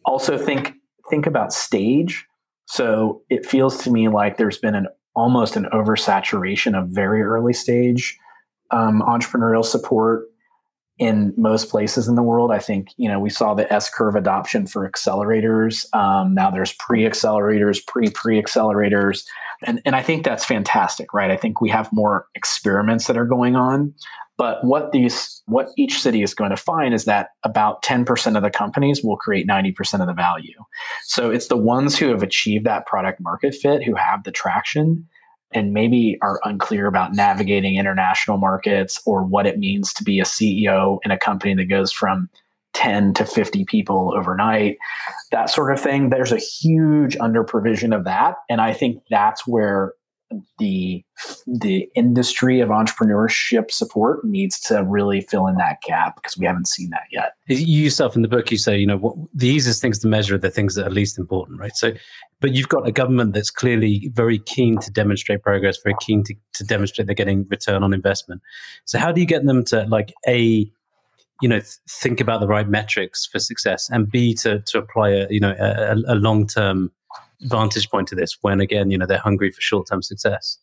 Also 0.05 0.37
think 0.37 0.73
think 1.09 1.25
about 1.25 1.53
stage. 1.53 2.25
So 2.67 3.21
it 3.29 3.45
feels 3.45 3.83
to 3.83 3.91
me 3.91 4.07
like 4.07 4.37
there's 4.37 4.57
been 4.57 4.75
an 4.75 4.87
almost 5.15 5.55
an 5.55 5.65
oversaturation 5.73 6.77
of 6.77 6.89
very 6.89 7.21
early 7.21 7.53
stage 7.53 8.17
um, 8.71 9.01
entrepreneurial 9.01 9.63
support 9.63 10.25
in 10.97 11.33
most 11.37 11.69
places 11.69 12.07
in 12.07 12.15
the 12.15 12.23
world. 12.23 12.51
I 12.51 12.59
think 12.59 12.89
you 12.97 13.09
know 13.09 13.19
we 13.19 13.29
saw 13.29 13.53
the 13.53 13.71
S 13.71 13.89
curve 13.89 14.15
adoption 14.15 14.67
for 14.67 14.89
accelerators. 14.89 15.93
Um, 15.95 16.33
now 16.33 16.49
there's 16.49 16.73
pre 16.73 17.03
accelerators, 17.03 17.85
pre 17.85 18.09
pre 18.09 18.41
accelerators, 18.41 19.25
and 19.63 19.81
and 19.85 19.95
I 19.95 20.01
think 20.01 20.23
that's 20.23 20.45
fantastic, 20.45 21.13
right? 21.13 21.31
I 21.31 21.37
think 21.37 21.61
we 21.61 21.69
have 21.69 21.89
more 21.91 22.27
experiments 22.35 23.07
that 23.07 23.17
are 23.17 23.25
going 23.25 23.55
on. 23.55 23.93
But 24.37 24.63
what 24.65 24.91
these 24.91 25.41
what 25.45 25.69
each 25.77 26.01
city 26.01 26.21
is 26.21 26.33
going 26.33 26.49
to 26.49 26.57
find 26.57 26.93
is 26.93 27.05
that 27.05 27.29
about 27.43 27.83
10% 27.83 28.35
of 28.35 28.43
the 28.43 28.49
companies 28.49 29.01
will 29.01 29.15
create 29.15 29.47
90% 29.47 30.01
of 30.01 30.07
the 30.07 30.13
value. 30.13 30.57
So 31.03 31.31
it's 31.31 31.47
the 31.47 31.57
ones 31.57 31.97
who 31.97 32.09
have 32.09 32.21
achieved 32.21 32.65
that 32.65 32.85
product 32.85 33.21
market 33.21 33.55
fit 33.55 33.83
who 33.83 33.95
have 33.95 34.23
the 34.23 34.31
traction 34.31 35.07
and 35.53 35.73
maybe 35.73 36.17
are 36.21 36.39
unclear 36.43 36.87
about 36.87 37.13
navigating 37.13 37.75
international 37.75 38.37
markets 38.37 39.01
or 39.05 39.23
what 39.23 39.45
it 39.45 39.57
means 39.57 39.93
to 39.93 40.03
be 40.03 40.19
a 40.19 40.23
CEO 40.23 40.99
in 41.05 41.11
a 41.11 41.17
company 41.17 41.53
that 41.55 41.65
goes 41.65 41.91
from 41.91 42.29
10 42.73 43.13
to 43.13 43.25
50 43.25 43.63
people 43.65 44.13
overnight, 44.15 44.77
that 45.31 45.49
sort 45.49 45.71
of 45.71 45.79
thing. 45.79 46.09
There's 46.09 46.33
a 46.33 46.37
huge 46.37 47.15
under 47.17 47.43
provision 47.43 47.93
of 47.93 48.03
that. 48.03 48.35
And 48.49 48.59
I 48.59 48.73
think 48.73 49.01
that's 49.09 49.47
where 49.47 49.93
the 50.57 51.03
the 51.45 51.87
industry 51.95 52.59
of 52.59 52.69
entrepreneurship 52.69 53.71
support 53.71 54.25
needs 54.25 54.59
to 54.59 54.83
really 54.83 55.21
fill 55.21 55.47
in 55.47 55.55
that 55.55 55.77
gap 55.85 56.15
because 56.15 56.37
we 56.37 56.45
haven't 56.45 56.67
seen 56.67 56.89
that 56.89 57.03
yet. 57.11 57.33
You 57.47 57.83
yourself 57.83 58.15
in 58.15 58.21
the 58.21 58.27
book, 58.27 58.51
you 58.51 58.57
say, 58.57 58.77
you 58.77 58.87
know, 58.87 58.97
what, 58.97 59.15
the 59.33 59.47
easiest 59.47 59.81
things 59.81 59.99
to 59.99 60.07
measure 60.07 60.35
are 60.35 60.39
the 60.39 60.49
things 60.49 60.75
that 60.75 60.87
are 60.87 60.91
least 60.91 61.19
important, 61.19 61.59
right? 61.59 61.75
So, 61.75 61.93
but 62.45 62.53
you've 62.53 62.69
got 62.69 62.87
a 62.87 62.91
government 62.91 63.33
that's 63.33 63.49
clearly 63.49 64.11
very 64.13 64.37
keen 64.37 64.77
to 64.77 64.91
demonstrate 64.91 65.41
progress, 65.41 65.79
very 65.83 65.95
keen 65.99 66.23
to, 66.23 66.35
to 66.53 66.63
demonstrate 66.63 67.07
they're 67.07 67.15
getting 67.15 67.47
return 67.49 67.81
on 67.81 67.91
investment. 67.91 68.39
So, 68.83 68.99
how 68.99 69.11
do 69.11 69.19
you 69.19 69.25
get 69.25 69.47
them 69.47 69.65
to 69.65 69.81
like 69.85 70.13
a 70.27 70.71
you 71.41 71.49
know 71.49 71.57
th- 71.57 71.77
think 71.89 72.21
about 72.21 72.41
the 72.41 72.47
right 72.47 72.69
metrics 72.69 73.25
for 73.25 73.39
success 73.39 73.89
and 73.89 74.11
b 74.11 74.35
to 74.35 74.59
to 74.59 74.77
apply 74.77 75.09
a 75.09 75.27
you 75.31 75.39
know 75.39 75.55
a, 75.59 75.95
a 76.13 76.13
long 76.13 76.45
term 76.45 76.91
vantage 77.41 77.89
point 77.89 78.07
to 78.09 78.15
this 78.15 78.37
when 78.41 78.61
again 78.61 78.91
you 78.91 78.97
know 78.99 79.07
they're 79.07 79.17
hungry 79.17 79.49
for 79.49 79.59
short-term 79.59 80.03
success 80.03 80.59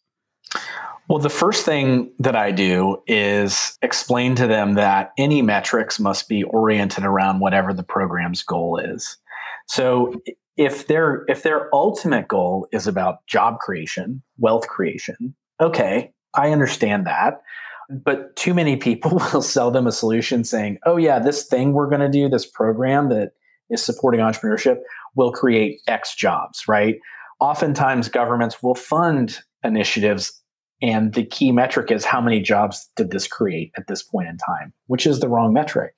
well 1.09 1.18
the 1.18 1.29
first 1.29 1.66
thing 1.66 2.11
that 2.21 2.35
i 2.35 2.51
do 2.51 2.97
is 3.07 3.77
explain 3.83 4.35
to 4.35 4.47
them 4.47 4.75
that 4.75 5.12
any 5.18 5.42
metrics 5.42 6.01
must 6.01 6.29
be 6.29 6.42
oriented 6.45 7.05
around 7.05 7.40
whatever 7.40 7.75
the 7.75 7.83
program's 7.83 8.42
goal 8.42 8.79
is 8.79 9.18
so 9.66 10.14
if 10.57 10.87
their 10.87 11.25
if 11.29 11.43
their 11.43 11.75
ultimate 11.75 12.29
goal 12.29 12.67
is 12.73 12.87
about 12.87 13.27
job 13.27 13.59
creation 13.59 14.23
wealth 14.38 14.69
creation 14.69 15.35
okay 15.61 16.12
i 16.35 16.51
understand 16.51 17.07
that 17.07 17.43
but 17.91 18.35
too 18.37 18.55
many 18.55 18.77
people 18.77 19.21
will 19.33 19.43
sell 19.43 19.71
them 19.71 19.87
a 19.87 19.93
solution 19.93 20.45
saying 20.45 20.79
oh 20.87 20.97
yeah 20.97 21.19
this 21.19 21.47
thing 21.47 21.73
we're 21.73 21.88
going 21.88 22.01
to 22.01 22.09
do 22.09 22.29
this 22.29 22.47
program 22.47 23.09
that 23.09 23.33
is 23.73 23.83
supporting 23.83 24.21
entrepreneurship 24.21 24.79
will 25.17 25.33
create 25.33 25.81
X 25.88 26.15
jobs, 26.15 26.69
right? 26.69 26.97
Oftentimes, 27.41 28.09
governments 28.09 28.62
will 28.62 28.75
fund 28.75 29.41
initiatives, 29.65 30.41
and 30.81 31.15
the 31.15 31.25
key 31.25 31.51
metric 31.53 31.91
is 31.91 32.05
how 32.05 32.21
many 32.21 32.41
jobs 32.41 32.88
did 32.97 33.11
this 33.11 33.27
create 33.27 33.73
at 33.77 33.87
this 33.88 34.03
point 34.03 34.29
in 34.29 34.37
time, 34.37 34.73
which 34.87 35.07
is 35.07 35.21
the 35.21 35.29
wrong 35.29 35.53
metric. 35.53 35.95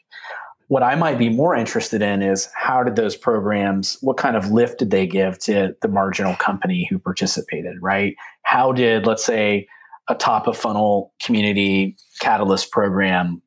What 0.68 0.83
I 0.83 0.94
might 0.94 1.18
be 1.18 1.29
more 1.29 1.55
interested 1.55 2.00
in 2.00 2.22
is 2.22 2.48
how 2.55 2.83
did 2.83 2.96
those 2.96 3.16
programs, 3.16 3.98
what 4.00 4.16
kind 4.16 4.37
of 4.37 4.50
lift 4.50 4.79
did 4.79 4.90
they 4.90 5.07
give 5.07 5.38
to 5.40 5.77
the 5.83 5.88
marginal 5.88 6.35
company 6.37 6.87
who 6.90 6.98
participated, 6.98 7.77
right? 7.83 8.14
How 8.44 8.72
did, 8.72 9.07
let's 9.07 9.24
say, 9.24 9.66
a 10.09 10.14
top 10.14 10.46
of 10.46 10.57
funnel 10.57 11.12
community 11.22 11.96
catalyst 12.20 12.70
program 12.70 13.42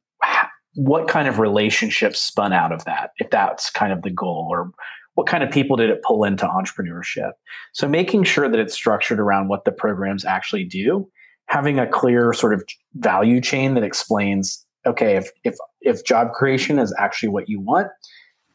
what 0.76 1.08
kind 1.08 1.28
of 1.28 1.40
relationships 1.40 2.20
spun 2.20 2.54
out 2.54 2.72
of 2.72 2.86
that 2.86 3.10
if 3.18 3.30
that's 3.32 3.70
kind 3.72 3.92
of 3.92 4.04
the 4.04 4.12
goal 4.12 4.48
or 4.50 4.72
what 5.16 5.26
kind 5.26 5.44
of 5.44 5.50
people 5.50 5.76
did 5.76 5.90
it 5.90 6.04
pull 6.04 6.24
into 6.24 6.46
entrepreneurship 6.46 7.32
so 7.74 7.88
making 7.88 8.24
sure 8.24 8.48
that 8.48 8.60
it's 8.60 8.76
structured 8.76 9.20
around 9.20 9.48
what 9.48 9.66
the 9.66 9.72
programs 9.72 10.24
actually 10.24 10.64
do 10.64 11.10
having 11.48 11.80
a 11.80 11.88
clear 11.88 12.32
sort 12.32 12.54
of 12.54 12.64
value 12.96 13.42
chain 13.42 13.74
that 13.74 13.84
explains 13.84 14.67
okay 14.88 15.16
if 15.16 15.30
if 15.44 15.56
if 15.82 16.04
job 16.06 16.32
creation 16.32 16.80
is 16.80 16.96
actually 16.98 17.30
what 17.30 17.48
you 17.48 17.60
want 17.60 17.88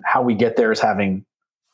how 0.05 0.23
we 0.23 0.35
get 0.35 0.57
there 0.57 0.73
is 0.73 0.81
having 0.81 1.25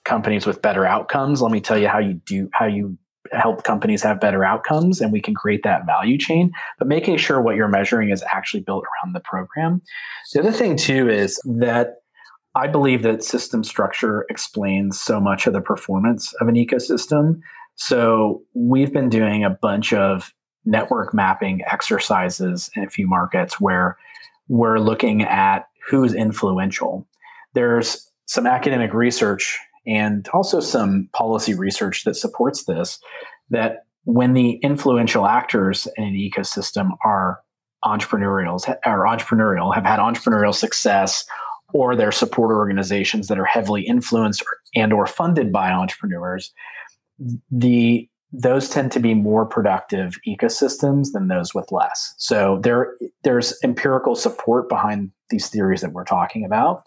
companies 0.09 0.47
with 0.47 0.63
better 0.63 0.87
outcomes. 0.87 1.43
Let 1.43 1.53
me 1.53 1.61
tell 1.61 1.79
you 1.79 1.87
how 1.87 1.99
you 1.99 2.15
do 2.27 2.49
how 2.53 2.67
you 2.67 2.99
help 3.31 3.63
companies 3.63 4.03
have 4.03 4.21
better 4.21 4.43
outcomes 4.43 5.03
and 5.03 5.13
we 5.13 5.21
can 5.21 5.35
create 5.35 5.63
that 5.63 5.85
value 5.85 6.17
chain. 6.17 6.51
But 6.79 6.89
making 6.89 7.19
sure 7.19 7.43
what 7.43 7.57
you're 7.57 7.69
measuring 7.69 8.09
is 8.09 8.25
actually 8.33 8.63
built 8.63 8.85
around 8.85 9.13
the 9.13 9.21
program. 9.21 9.83
The 10.33 10.41
other 10.41 10.53
thing 10.53 10.77
too 10.77 11.09
is 11.11 11.39
that 11.45 11.97
i 12.55 12.67
believe 12.67 13.03
that 13.03 13.23
system 13.23 13.63
structure 13.63 14.25
explains 14.31 14.99
so 14.99 15.21
much 15.21 15.47
of 15.47 15.53
the 15.53 15.61
performance 15.61 16.33
of 16.41 16.49
an 16.49 16.55
ecosystem. 16.55 17.41
So 17.75 18.43
we've 18.55 18.93
been 18.93 19.11
doing 19.11 19.45
a 19.45 19.51
bunch 19.51 19.93
of 19.93 20.33
network 20.65 21.13
mapping 21.13 21.61
exercises 21.71 22.71
in 22.75 22.85
a 22.85 22.91
few 22.91 23.07
markets 23.07 23.61
where 23.61 23.97
we're 24.49 24.79
looking 24.79 25.23
at 25.23 25.67
who's 25.89 26.15
influential. 26.15 27.07
There's 27.55 28.11
some 28.27 28.47
academic 28.47 28.93
research 28.93 29.59
and 29.87 30.29
also 30.33 30.61
some 30.61 31.09
policy 31.13 31.55
research 31.55 32.05
that 32.05 32.15
supports 32.15 32.65
this 32.65 32.99
that 33.51 33.85
when 34.05 34.35
the 34.35 34.53
influential 34.63 35.27
actors 35.27 35.89
in 35.97 36.05
an 36.05 36.15
ecosystem 36.15 36.91
are 37.05 37.41
entrepreneurials 37.85 38.69
are 38.85 39.05
entrepreneurial 39.05 39.73
have 39.75 39.85
had 39.85 40.01
entrepreneurial 40.01 40.55
success 40.55 41.25
or 41.73 41.95
they're 41.95 42.11
support 42.11 42.51
organizations 42.51 43.29
that 43.29 43.39
are 43.39 43.45
heavily 43.45 43.83
influenced 43.83 44.43
and 44.75 44.93
or 44.93 45.07
funded 45.07 45.53
by 45.53 45.71
entrepreneurs 45.71 46.53
the 47.51 48.09
those 48.33 48.69
tend 48.69 48.93
to 48.93 49.01
be 49.01 49.15
more 49.15 49.47
productive 49.47 50.17
ecosystems 50.27 51.13
than 51.13 51.29
those 51.29 51.55
with 51.55 51.71
less 51.73 52.15
so 52.19 52.59
there 52.63 52.95
there's 53.25 53.55
empirical 53.65 54.15
support 54.15 54.69
behind 54.69 55.11
these 55.31 55.49
theories 55.49 55.81
that 55.81 55.93
we're 55.93 56.05
talking 56.05 56.45
about 56.45 56.83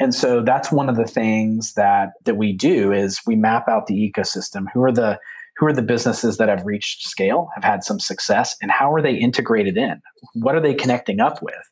And 0.00 0.14
so 0.14 0.42
that's 0.42 0.72
one 0.72 0.88
of 0.88 0.96
the 0.96 1.04
things 1.04 1.74
that 1.74 2.12
that 2.24 2.36
we 2.36 2.52
do 2.54 2.90
is 2.90 3.20
we 3.26 3.36
map 3.36 3.68
out 3.68 3.86
the 3.86 4.10
ecosystem. 4.10 4.64
Who 4.72 4.82
are 4.82 4.92
the 4.92 5.20
who 5.58 5.66
are 5.66 5.74
the 5.74 5.82
businesses 5.82 6.38
that 6.38 6.48
have 6.48 6.64
reached 6.64 7.06
scale, 7.06 7.50
have 7.54 7.64
had 7.64 7.84
some 7.84 8.00
success, 8.00 8.56
and 8.62 8.70
how 8.70 8.92
are 8.94 9.02
they 9.02 9.14
integrated 9.14 9.76
in? 9.76 10.00
What 10.32 10.54
are 10.54 10.60
they 10.60 10.72
connecting 10.74 11.20
up 11.20 11.42
with? 11.42 11.70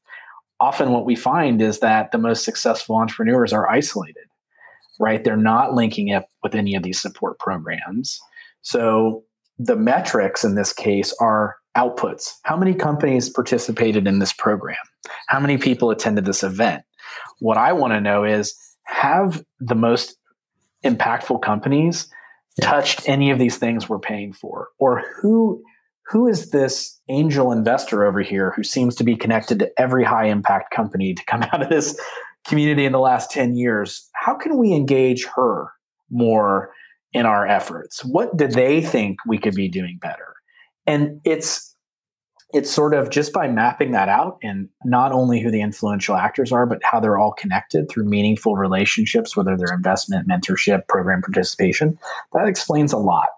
Often, 0.61 0.91
what 0.91 1.07
we 1.07 1.17
find 1.17 1.63
is 1.63 1.81
that 1.81 2.13
the 2.13 2.19
most 2.19 2.45
successful 2.45 2.97
entrepreneurs 2.97 3.53
are 3.55 3.67
isolated, 3.71 4.27
right? 5.01 5.25
They're 5.25 5.37
not 5.37 5.75
linking 5.75 6.13
up 6.13 6.27
with 6.43 6.55
any 6.55 6.75
of 6.75 6.83
these 6.83 7.01
support 7.01 7.39
programs. 7.39 8.21
So, 8.63 9.25
the 9.61 9.77
metrics 9.77 10.45
in 10.45 10.55
this 10.55 10.73
case 10.73 11.13
are 11.21 11.57
outputs. 11.77 12.31
How 12.45 12.57
many 12.57 12.75
companies 12.75 13.29
participated 13.29 14.07
in 14.07 14.19
this 14.19 14.33
program? 14.33 14.77
How 15.29 15.41
many 15.41 15.59
people 15.59 15.91
attended 15.91 16.25
this 16.25 16.43
event? 16.43 16.83
What 17.41 17.57
I 17.57 17.73
want 17.73 17.93
to 17.93 18.01
know 18.01 18.25
is 18.25 18.55
have 18.85 19.45
the 19.61 19.75
most 19.75 20.17
impactful 20.85 21.43
companies 21.43 22.09
touched 22.61 23.09
any 23.09 23.31
of 23.31 23.39
these 23.39 23.57
things 23.57 23.89
we're 23.89 23.99
paying 23.99 24.33
for 24.33 24.69
or 24.79 25.05
who 25.21 25.63
who 26.07 26.27
is 26.27 26.51
this 26.51 26.99
angel 27.09 27.53
investor 27.53 28.05
over 28.05 28.23
here 28.23 28.53
who 28.57 28.63
seems 28.63 28.95
to 28.97 29.05
be 29.05 29.15
connected 29.15 29.59
to 29.59 29.71
every 29.79 30.03
high 30.03 30.27
impact 30.27 30.75
company 30.75 31.15
to 31.15 31.25
come 31.27 31.43
out 31.53 31.63
of 31.63 31.69
this 31.69 31.99
community 32.47 32.85
in 32.85 32.93
the 32.93 32.99
last 32.99 33.31
10 33.31 33.57
years 33.57 34.09
how 34.15 34.35
can 34.35 34.57
we 34.57 34.73
engage 34.73 35.27
her 35.37 35.69
more 36.11 36.71
in 37.13 37.27
our 37.27 37.47
efforts 37.47 38.05
what 38.05 38.37
do 38.37 38.47
they 38.47 38.81
think 38.81 39.19
we 39.27 39.39
could 39.39 39.55
be 39.55 39.69
doing 39.69 39.99
better 40.01 40.35
and 40.87 41.21
it's 41.25 41.69
it's 42.55 42.71
sort 42.71 42.95
of 42.95 43.11
just 43.11 43.33
by 43.33 43.47
mapping 43.47 43.93
that 43.93 44.09
out 44.09 44.39
and 44.43 44.69
not 44.85 45.13
only 45.13 45.41
who 45.41 45.51
the 45.51 45.61
influential 45.61 46.17
actors 46.17 46.51
are, 46.51 46.65
but 46.65 46.81
how 46.83 46.99
they're 46.99 47.19
all 47.19 47.33
connected 47.33 47.91
through 47.91 48.05
meaningful 48.05 48.57
relationships, 48.57 49.37
whether 49.37 49.55
they're 49.57 49.75
investment, 49.75 50.27
mentorship, 50.27 50.89
program 50.89 51.21
participation, 51.21 51.99
that 52.33 52.49
explains 52.49 52.93
a 52.93 52.99
lot. 52.99 53.29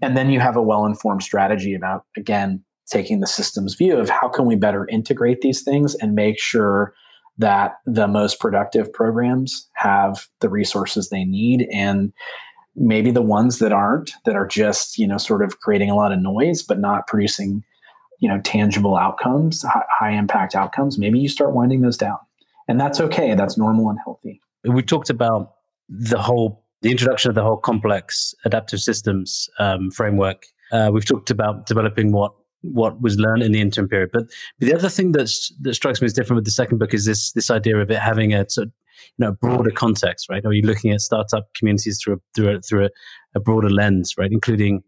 And 0.00 0.16
then 0.16 0.30
you 0.30 0.38
have 0.38 0.56
a 0.56 0.62
well 0.62 0.86
informed 0.86 1.24
strategy 1.24 1.74
about, 1.74 2.04
again, 2.16 2.62
taking 2.86 3.20
the 3.20 3.26
systems 3.26 3.74
view 3.74 3.96
of 3.96 4.08
how 4.08 4.28
can 4.28 4.46
we 4.46 4.54
better 4.54 4.86
integrate 4.88 5.40
these 5.40 5.62
things 5.62 5.94
and 5.96 6.14
make 6.14 6.38
sure 6.38 6.94
that 7.38 7.78
the 7.86 8.06
most 8.06 8.38
productive 8.38 8.92
programs 8.92 9.68
have 9.74 10.28
the 10.40 10.48
resources 10.48 11.08
they 11.08 11.24
need 11.24 11.66
and 11.72 12.12
maybe 12.74 13.10
the 13.10 13.22
ones 13.22 13.58
that 13.58 13.72
aren't 13.72 14.12
that 14.24 14.34
are 14.34 14.46
just 14.46 14.98
you 14.98 15.06
know 15.06 15.18
sort 15.18 15.42
of 15.42 15.60
creating 15.60 15.90
a 15.90 15.94
lot 15.94 16.12
of 16.12 16.18
noise 16.20 16.62
but 16.62 16.78
not 16.78 17.06
producing 17.06 17.62
you 18.20 18.28
know 18.28 18.40
tangible 18.40 18.96
outcomes 18.96 19.64
high 19.90 20.12
impact 20.12 20.54
outcomes 20.54 20.98
maybe 20.98 21.18
you 21.18 21.28
start 21.28 21.54
winding 21.54 21.82
those 21.82 21.96
down. 21.96 22.18
And 22.68 22.80
that's 22.80 23.00
okay. 23.00 23.34
That's 23.34 23.58
normal 23.58 23.90
and 23.90 23.98
healthy. 24.04 24.40
We 24.64 24.82
talked 24.82 25.10
about 25.10 25.54
the 25.88 26.18
whole 26.18 26.64
the 26.82 26.90
introduction 26.90 27.28
of 27.28 27.34
the 27.34 27.42
whole 27.42 27.56
complex 27.56 28.34
adaptive 28.44 28.80
systems 28.80 29.48
um, 29.58 29.90
framework. 29.90 30.46
Uh, 30.72 30.90
we've 30.92 31.04
talked 31.04 31.30
about 31.30 31.66
developing 31.66 32.12
what 32.12 32.32
what 32.62 33.02
was 33.02 33.18
learned 33.18 33.42
in 33.42 33.52
the 33.52 33.60
interim 33.60 33.88
period. 33.88 34.10
But, 34.12 34.24
the 34.60 34.72
other 34.72 34.88
thing 34.88 35.12
that's 35.12 35.52
that 35.60 35.74
strikes 35.74 36.00
me 36.00 36.06
as 36.06 36.12
different 36.12 36.38
with 36.38 36.44
the 36.44 36.52
second 36.52 36.78
book 36.78 36.94
is 36.94 37.04
this 37.04 37.32
this 37.32 37.50
idea 37.50 37.76
of 37.76 37.90
it 37.90 37.98
having 37.98 38.32
a 38.32 38.48
sort 38.48 38.68
of, 38.68 38.72
you 39.18 39.26
know 39.26 39.32
broader 39.32 39.70
context 39.70 40.28
right 40.28 40.44
are 40.44 40.52
you 40.52 40.62
looking 40.62 40.90
at 40.90 41.00
startup 41.00 41.52
communities 41.54 42.00
through 42.02 42.14
a, 42.14 42.18
through 42.34 42.56
a, 42.56 42.60
through 42.60 42.84
a, 42.86 42.90
a 43.34 43.40
broader 43.40 43.70
lens 43.70 44.14
right 44.16 44.32
including 44.32 44.82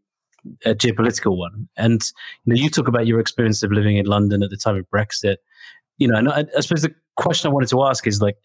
a 0.64 0.74
geopolitical 0.74 1.36
one. 1.36 1.68
And 1.76 2.02
you 2.44 2.54
know, 2.54 2.60
you 2.60 2.70
talk 2.70 2.88
about 2.88 3.06
your 3.06 3.20
experience 3.20 3.62
of 3.62 3.72
living 3.72 3.96
in 3.96 4.06
London 4.06 4.42
at 4.42 4.50
the 4.50 4.56
time 4.56 4.76
of 4.76 4.84
Brexit. 4.90 5.36
You 5.98 6.08
know, 6.08 6.16
and 6.16 6.28
I, 6.28 6.44
I 6.56 6.60
suppose 6.60 6.82
the 6.82 6.94
question 7.16 7.50
I 7.50 7.54
wanted 7.54 7.68
to 7.70 7.82
ask 7.84 8.06
is 8.06 8.20
like, 8.20 8.36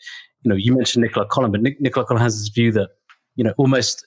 you 0.43 0.49
know, 0.49 0.55
you 0.55 0.75
mentioned 0.75 1.03
Nicolas 1.03 1.27
Colin, 1.29 1.51
but 1.51 1.61
Nic- 1.61 1.81
Nicolas 1.81 2.07
Colin 2.07 2.21
has 2.21 2.39
this 2.39 2.49
view 2.49 2.71
that 2.73 2.89
you 3.35 3.43
know 3.43 3.53
almost 3.57 4.05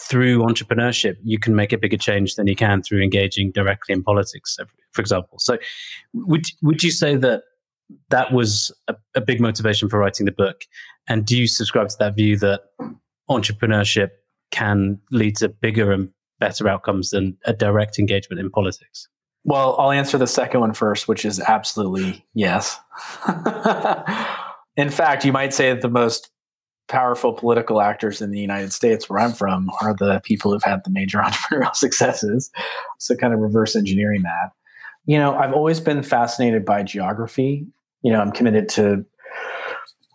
through 0.00 0.38
entrepreneurship 0.38 1.16
you 1.22 1.38
can 1.38 1.54
make 1.54 1.72
a 1.72 1.78
bigger 1.78 1.96
change 1.96 2.36
than 2.36 2.46
you 2.46 2.56
can 2.56 2.82
through 2.82 3.02
engaging 3.02 3.50
directly 3.50 3.92
in 3.92 4.02
politics, 4.02 4.56
for 4.92 5.00
example. 5.00 5.38
So, 5.38 5.58
would 6.12 6.44
would 6.62 6.82
you 6.82 6.90
say 6.90 7.16
that 7.16 7.42
that 8.10 8.32
was 8.32 8.72
a, 8.88 8.94
a 9.14 9.20
big 9.20 9.40
motivation 9.40 9.88
for 9.88 9.98
writing 9.98 10.26
the 10.26 10.32
book? 10.32 10.62
And 11.08 11.24
do 11.24 11.36
you 11.36 11.46
subscribe 11.46 11.88
to 11.88 11.96
that 11.98 12.16
view 12.16 12.36
that 12.38 12.62
entrepreneurship 13.28 14.10
can 14.50 15.00
lead 15.10 15.36
to 15.36 15.48
bigger 15.48 15.92
and 15.92 16.10
better 16.38 16.68
outcomes 16.68 17.10
than 17.10 17.36
a 17.44 17.52
direct 17.52 17.98
engagement 17.98 18.40
in 18.40 18.50
politics? 18.50 19.08
Well, 19.44 19.76
I'll 19.78 19.90
answer 19.90 20.18
the 20.18 20.26
second 20.26 20.60
one 20.60 20.72
first, 20.72 21.08
which 21.08 21.24
is 21.24 21.40
absolutely 21.40 22.24
yes. 22.34 22.78
in 24.76 24.90
fact, 24.90 25.24
you 25.24 25.32
might 25.32 25.52
say 25.52 25.72
that 25.72 25.80
the 25.80 25.88
most 25.88 26.30
powerful 26.88 27.32
political 27.32 27.80
actors 27.80 28.20
in 28.20 28.30
the 28.30 28.38
United 28.38 28.72
States, 28.72 29.08
where 29.08 29.18
I'm 29.18 29.32
from, 29.32 29.70
are 29.80 29.94
the 29.94 30.20
people 30.24 30.52
who've 30.52 30.62
had 30.62 30.84
the 30.84 30.90
major 30.90 31.18
entrepreneurial 31.24 31.74
successes. 31.74 32.50
So, 32.98 33.16
kind 33.16 33.34
of 33.34 33.40
reverse 33.40 33.74
engineering 33.74 34.22
that. 34.22 34.52
You 35.06 35.18
know, 35.18 35.34
I've 35.34 35.52
always 35.52 35.80
been 35.80 36.02
fascinated 36.04 36.64
by 36.64 36.84
geography. 36.84 37.66
You 38.02 38.12
know, 38.12 38.20
I'm 38.20 38.30
committed 38.30 38.68
to 38.70 39.04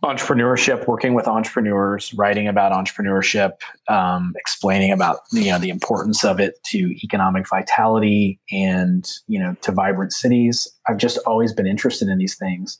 entrepreneurship, 0.03 0.87
working 0.87 1.15
with 1.15 1.27
entrepreneurs, 1.27 2.13
writing 2.13 2.47
about 2.47 2.71
entrepreneurship, 2.71 3.53
um, 3.87 4.33
explaining 4.37 4.91
about 4.91 5.21
you 5.31 5.51
know 5.51 5.57
the 5.57 5.69
importance 5.69 6.23
of 6.23 6.39
it 6.39 6.63
to 6.65 6.95
economic 7.03 7.47
vitality 7.49 8.39
and 8.51 9.09
you 9.27 9.39
know 9.39 9.55
to 9.61 9.71
vibrant 9.71 10.13
cities. 10.13 10.67
I've 10.87 10.97
just 10.97 11.17
always 11.25 11.51
been 11.51 11.67
interested 11.67 12.09
in 12.09 12.17
these 12.19 12.35
things, 12.35 12.77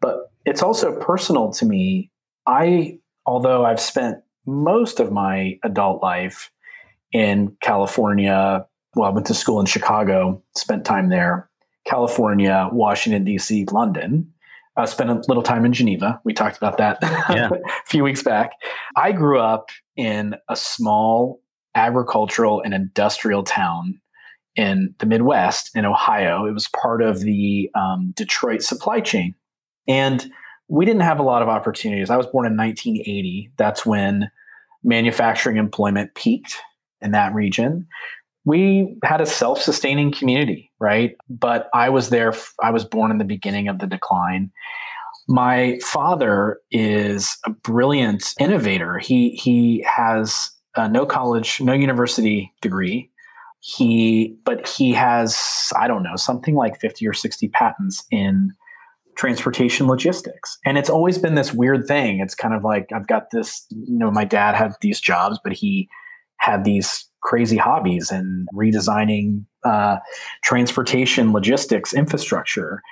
but 0.00 0.30
it's 0.44 0.62
also 0.62 0.96
personal 1.00 1.50
to 1.52 1.66
me. 1.66 2.10
I, 2.46 2.98
although 3.26 3.64
I've 3.64 3.80
spent 3.80 4.18
most 4.46 5.00
of 5.00 5.12
my 5.12 5.58
adult 5.64 6.02
life 6.02 6.50
in 7.12 7.56
California, 7.60 8.64
well, 8.94 9.08
I 9.08 9.12
went 9.12 9.26
to 9.26 9.34
school 9.34 9.60
in 9.60 9.66
Chicago, 9.66 10.42
spent 10.56 10.84
time 10.84 11.08
there. 11.08 11.48
California, 11.86 12.68
Washington 12.72 13.24
D.C., 13.24 13.64
London 13.72 14.32
uh, 14.76 14.86
spent 14.86 15.10
a 15.10 15.22
little 15.28 15.42
time 15.42 15.64
in 15.64 15.72
Geneva. 15.72 16.20
We 16.24 16.32
talked 16.32 16.56
about 16.56 16.78
that 16.78 16.98
yeah. 17.02 17.50
a 17.52 17.86
few 17.86 18.04
weeks 18.04 18.22
back. 18.22 18.52
I 18.96 19.12
grew 19.12 19.38
up 19.38 19.70
in 19.96 20.34
a 20.48 20.56
small 20.56 21.40
agricultural 21.74 22.60
and 22.62 22.74
industrial 22.74 23.42
town 23.42 24.00
in 24.56 24.94
the 24.98 25.06
Midwest 25.06 25.70
in 25.74 25.84
Ohio. 25.84 26.46
It 26.46 26.52
was 26.52 26.68
part 26.68 27.02
of 27.02 27.20
the 27.20 27.70
um, 27.74 28.12
Detroit 28.16 28.62
supply 28.62 29.00
chain. 29.00 29.34
And 29.86 30.30
we 30.68 30.84
didn't 30.84 31.02
have 31.02 31.18
a 31.18 31.24
lot 31.24 31.42
of 31.42 31.48
opportunities. 31.48 32.10
I 32.10 32.16
was 32.16 32.26
born 32.26 32.46
in 32.46 32.56
1980. 32.56 33.52
That's 33.56 33.84
when 33.84 34.30
manufacturing 34.82 35.56
employment 35.56 36.14
peaked 36.14 36.56
in 37.00 37.12
that 37.12 37.34
region 37.34 37.86
we 38.44 38.96
had 39.04 39.20
a 39.20 39.26
self-sustaining 39.26 40.12
community 40.12 40.69
right? 40.80 41.16
But 41.28 41.68
i 41.74 41.88
was 41.88 42.08
there 42.08 42.32
i 42.62 42.70
was 42.70 42.84
born 42.84 43.10
in 43.10 43.18
the 43.18 43.24
beginning 43.24 43.68
of 43.68 43.78
the 43.78 43.86
decline. 43.86 44.50
My 45.28 45.78
father 45.84 46.58
is 46.72 47.36
a 47.46 47.50
brilliant 47.50 48.34
innovator. 48.40 48.98
He 48.98 49.30
he 49.30 49.84
has 49.88 50.50
uh, 50.76 50.88
no 50.88 51.06
college 51.06 51.60
no 51.60 51.72
university 51.72 52.52
degree. 52.60 53.10
He 53.60 54.36
but 54.44 54.66
he 54.66 54.92
has 54.92 55.38
i 55.76 55.86
don't 55.86 56.02
know 56.02 56.16
something 56.16 56.54
like 56.54 56.80
50 56.80 57.06
or 57.06 57.12
60 57.12 57.48
patents 57.48 58.04
in 58.10 58.52
transportation 59.16 59.86
logistics. 59.86 60.56
And 60.64 60.78
it's 60.78 60.88
always 60.88 61.18
been 61.18 61.34
this 61.34 61.52
weird 61.52 61.86
thing. 61.86 62.20
It's 62.20 62.34
kind 62.34 62.54
of 62.54 62.64
like 62.64 62.90
i've 62.92 63.06
got 63.06 63.30
this 63.30 63.66
you 63.70 63.98
know 63.98 64.10
my 64.10 64.24
dad 64.24 64.54
had 64.54 64.72
these 64.80 65.00
jobs 65.00 65.38
but 65.44 65.52
he 65.52 65.88
had 66.38 66.64
these 66.64 67.06
crazy 67.22 67.58
hobbies 67.58 68.10
and 68.10 68.48
redesigning 68.54 69.44
uh, 69.64 69.98
transportation 70.42 71.32
logistics 71.32 71.94
infrastructure. 71.94 72.82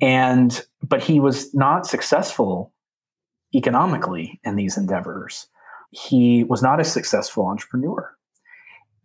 And 0.00 0.64
but 0.82 1.02
he 1.02 1.20
was 1.20 1.54
not 1.54 1.86
successful 1.86 2.72
economically 3.54 4.40
in 4.44 4.56
these 4.56 4.76
endeavors. 4.76 5.48
He 5.90 6.44
was 6.44 6.62
not 6.62 6.80
a 6.80 6.84
successful 6.84 7.46
entrepreneur. 7.46 8.14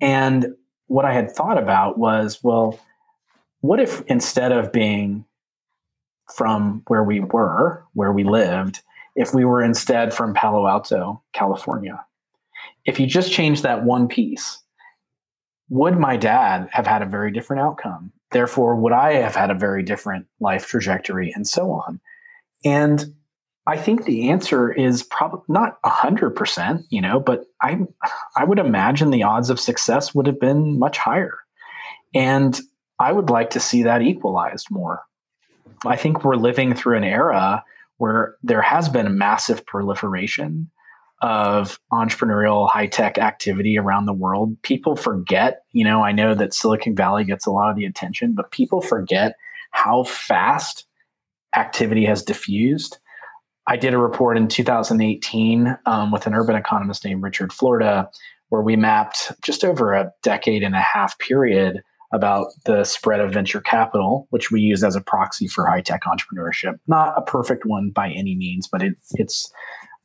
And 0.02 0.56
what 0.92 1.06
i 1.06 1.14
had 1.14 1.32
thought 1.32 1.58
about 1.58 1.98
was 1.98 2.40
well 2.44 2.78
what 3.62 3.80
if 3.80 4.02
instead 4.08 4.52
of 4.52 4.74
being 4.74 5.24
from 6.36 6.84
where 6.88 7.04
we 7.04 7.22
were 7.22 7.84
where 7.94 8.12
we 8.12 8.26
lived 8.26 8.82
if 9.16 9.34
we 9.34 9.46
were 9.46 9.64
instead 9.64 10.14
from 10.14 10.34
palo 10.34 10.68
alto 10.68 11.22
california? 11.34 12.04
If 12.86 13.00
you 13.00 13.08
just 13.08 13.32
change 13.32 13.62
that 13.62 13.86
one 13.86 14.08
piece 14.10 14.61
would 15.72 15.98
my 15.98 16.18
dad 16.18 16.68
have 16.74 16.86
had 16.86 17.02
a 17.02 17.06
very 17.06 17.32
different 17.32 17.62
outcome? 17.62 18.12
Therefore, 18.32 18.76
would 18.76 18.92
I 18.92 19.14
have 19.14 19.36
had 19.36 19.50
a 19.50 19.56
very 19.56 19.84
different 19.84 20.28
life 20.42 20.68
trajectory 20.68 21.32
and 21.34 21.48
so 21.48 21.72
on? 21.72 22.02
And 22.66 23.06
I 23.66 23.78
think 23.78 24.04
the 24.04 24.32
answer 24.32 24.70
is 24.70 25.02
probably 25.02 25.46
not 25.48 25.78
a 25.86 25.90
hundred 25.90 26.32
percent, 26.32 26.82
you 26.90 27.00
know, 27.00 27.22
but 27.22 27.46
I 27.62 27.80
I 28.36 28.44
would 28.44 28.60
imagine 28.60 29.12
the 29.12 29.24
odds 29.24 29.50
of 29.50 29.62
success 29.62 30.14
would 30.14 30.28
have 30.28 30.42
been 30.42 30.78
much 30.78 30.98
higher. 30.98 31.38
And 32.14 32.60
I 33.00 33.14
would 33.14 33.30
like 33.30 33.52
to 33.52 33.62
see 33.62 33.84
that 33.84 34.02
equalized 34.02 34.68
more. 34.70 35.04
I 35.86 35.96
think 35.96 36.26
we're 36.26 36.36
living 36.36 36.76
through 36.76 36.98
an 36.98 37.06
era 37.06 37.64
where 37.96 38.36
there 38.44 38.62
has 38.62 38.90
been 38.90 39.08
a 39.08 39.12
massive 39.12 39.66
proliferation 39.66 40.70
of 41.22 41.80
entrepreneurial 41.92 42.70
high 42.70 42.88
tech 42.88 43.18
activity 43.18 43.78
around 43.78 44.06
the 44.06 44.14
world. 44.14 44.60
People 44.64 44.96
forget, 44.96 45.64
you 45.72 45.84
know, 45.84 46.04
I 46.04 46.12
know 46.12 46.34
that 46.34 46.54
Silicon 46.54 46.96
Valley 46.96 47.24
gets 47.24 47.46
a 47.46 47.52
lot 47.52 47.70
of 47.70 47.76
the 47.76 47.86
attention, 47.86 48.34
but 48.34 48.52
people 48.52 48.82
forget 48.82 49.36
how 49.72 50.04
fast 50.04 50.86
activity 51.56 52.06
has 52.06 52.24
diffused. 52.24 52.98
I 53.68 53.78
did 53.78 53.94
a 53.94 54.00
report 54.00 54.38
in 54.38 54.48
2018 54.48 55.78
um, 55.86 56.12
with 56.12 56.26
an 56.26 56.34
urban 56.34 56.56
economist 56.56 57.06
named 57.06 57.22
Richard 57.22 57.54
Florida, 57.54 58.10
where 58.50 58.62
we 58.62 58.76
mapped 58.76 59.32
just 59.44 59.64
over 59.64 59.94
a 59.94 60.12
decade 60.24 60.64
and 60.64 60.76
a 60.76 60.82
half 60.82 61.18
period 61.20 61.82
about 62.14 62.48
the 62.66 62.84
spread 62.84 63.22
of 63.22 63.32
venture 63.32 63.62
capital, 63.62 64.28
which 64.32 64.52
we 64.52 64.60
use 64.60 64.84
as 64.84 64.96
a 64.96 65.02
proxy 65.02 65.48
for 65.48 65.66
high 65.66 65.82
tech 65.82 66.02
entrepreneurship. 66.04 66.78
Not 66.88 67.14
a 67.16 67.22
perfect 67.22 67.66
one 67.66 67.92
by 67.92 68.10
any 68.10 68.36
means, 68.36 68.68
but 68.68 68.82
it, 68.82 68.96
it's 69.12 69.52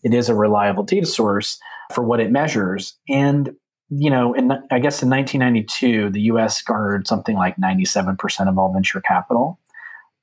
it 0.02 0.14
is 0.14 0.28
a 0.28 0.34
reliable 0.34 0.82
data 0.82 1.06
source 1.06 1.58
for 1.92 2.02
what 2.02 2.20
it 2.20 2.30
measures. 2.30 2.98
And 3.08 3.54
you 3.88 4.10
know, 4.10 4.34
in, 4.34 4.50
I 4.50 4.80
guess 4.80 5.02
in 5.02 5.10
1992, 5.10 6.10
the 6.10 6.22
U.S. 6.22 6.60
garnered 6.60 7.06
something 7.06 7.36
like 7.36 7.56
97% 7.56 8.48
of 8.48 8.58
all 8.58 8.72
venture 8.72 9.00
capital. 9.00 9.60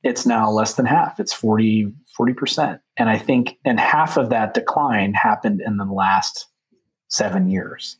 It's 0.03 0.26
now 0.26 0.51
less 0.51 0.74
than 0.74 0.86
half. 0.86 1.17
It's 1.19 1.32
40 1.32 1.93
percent, 2.36 2.82
and 2.97 3.09
I 3.09 3.17
think 3.17 3.57
and 3.63 3.80
half 3.80 4.17
of 4.17 4.30
that 4.30 4.53
decline 4.53 5.13
happened 5.13 5.61
in 5.65 5.78
the 5.78 5.86
last 5.86 6.47
seven 7.07 7.49
years. 7.49 7.97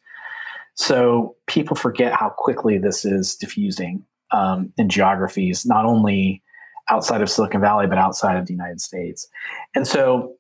So 0.76 1.36
people 1.47 1.76
forget 1.76 2.13
how 2.13 2.30
quickly 2.30 2.78
this 2.78 3.05
is 3.05 3.36
diffusing 3.36 4.05
um, 4.32 4.74
in 4.78 4.89
geographies, 4.89 5.65
not 5.65 5.86
only 5.86 6.43
outside 6.89 7.21
of 7.21 7.30
Silicon 7.30 7.61
Valley, 7.61 7.88
but 7.88 7.97
outside 7.97 8.38
of 8.38 8.47
the 8.47 8.53
United 8.53 8.82
States. 8.82 9.28
And 9.76 9.88
so 9.88 10.36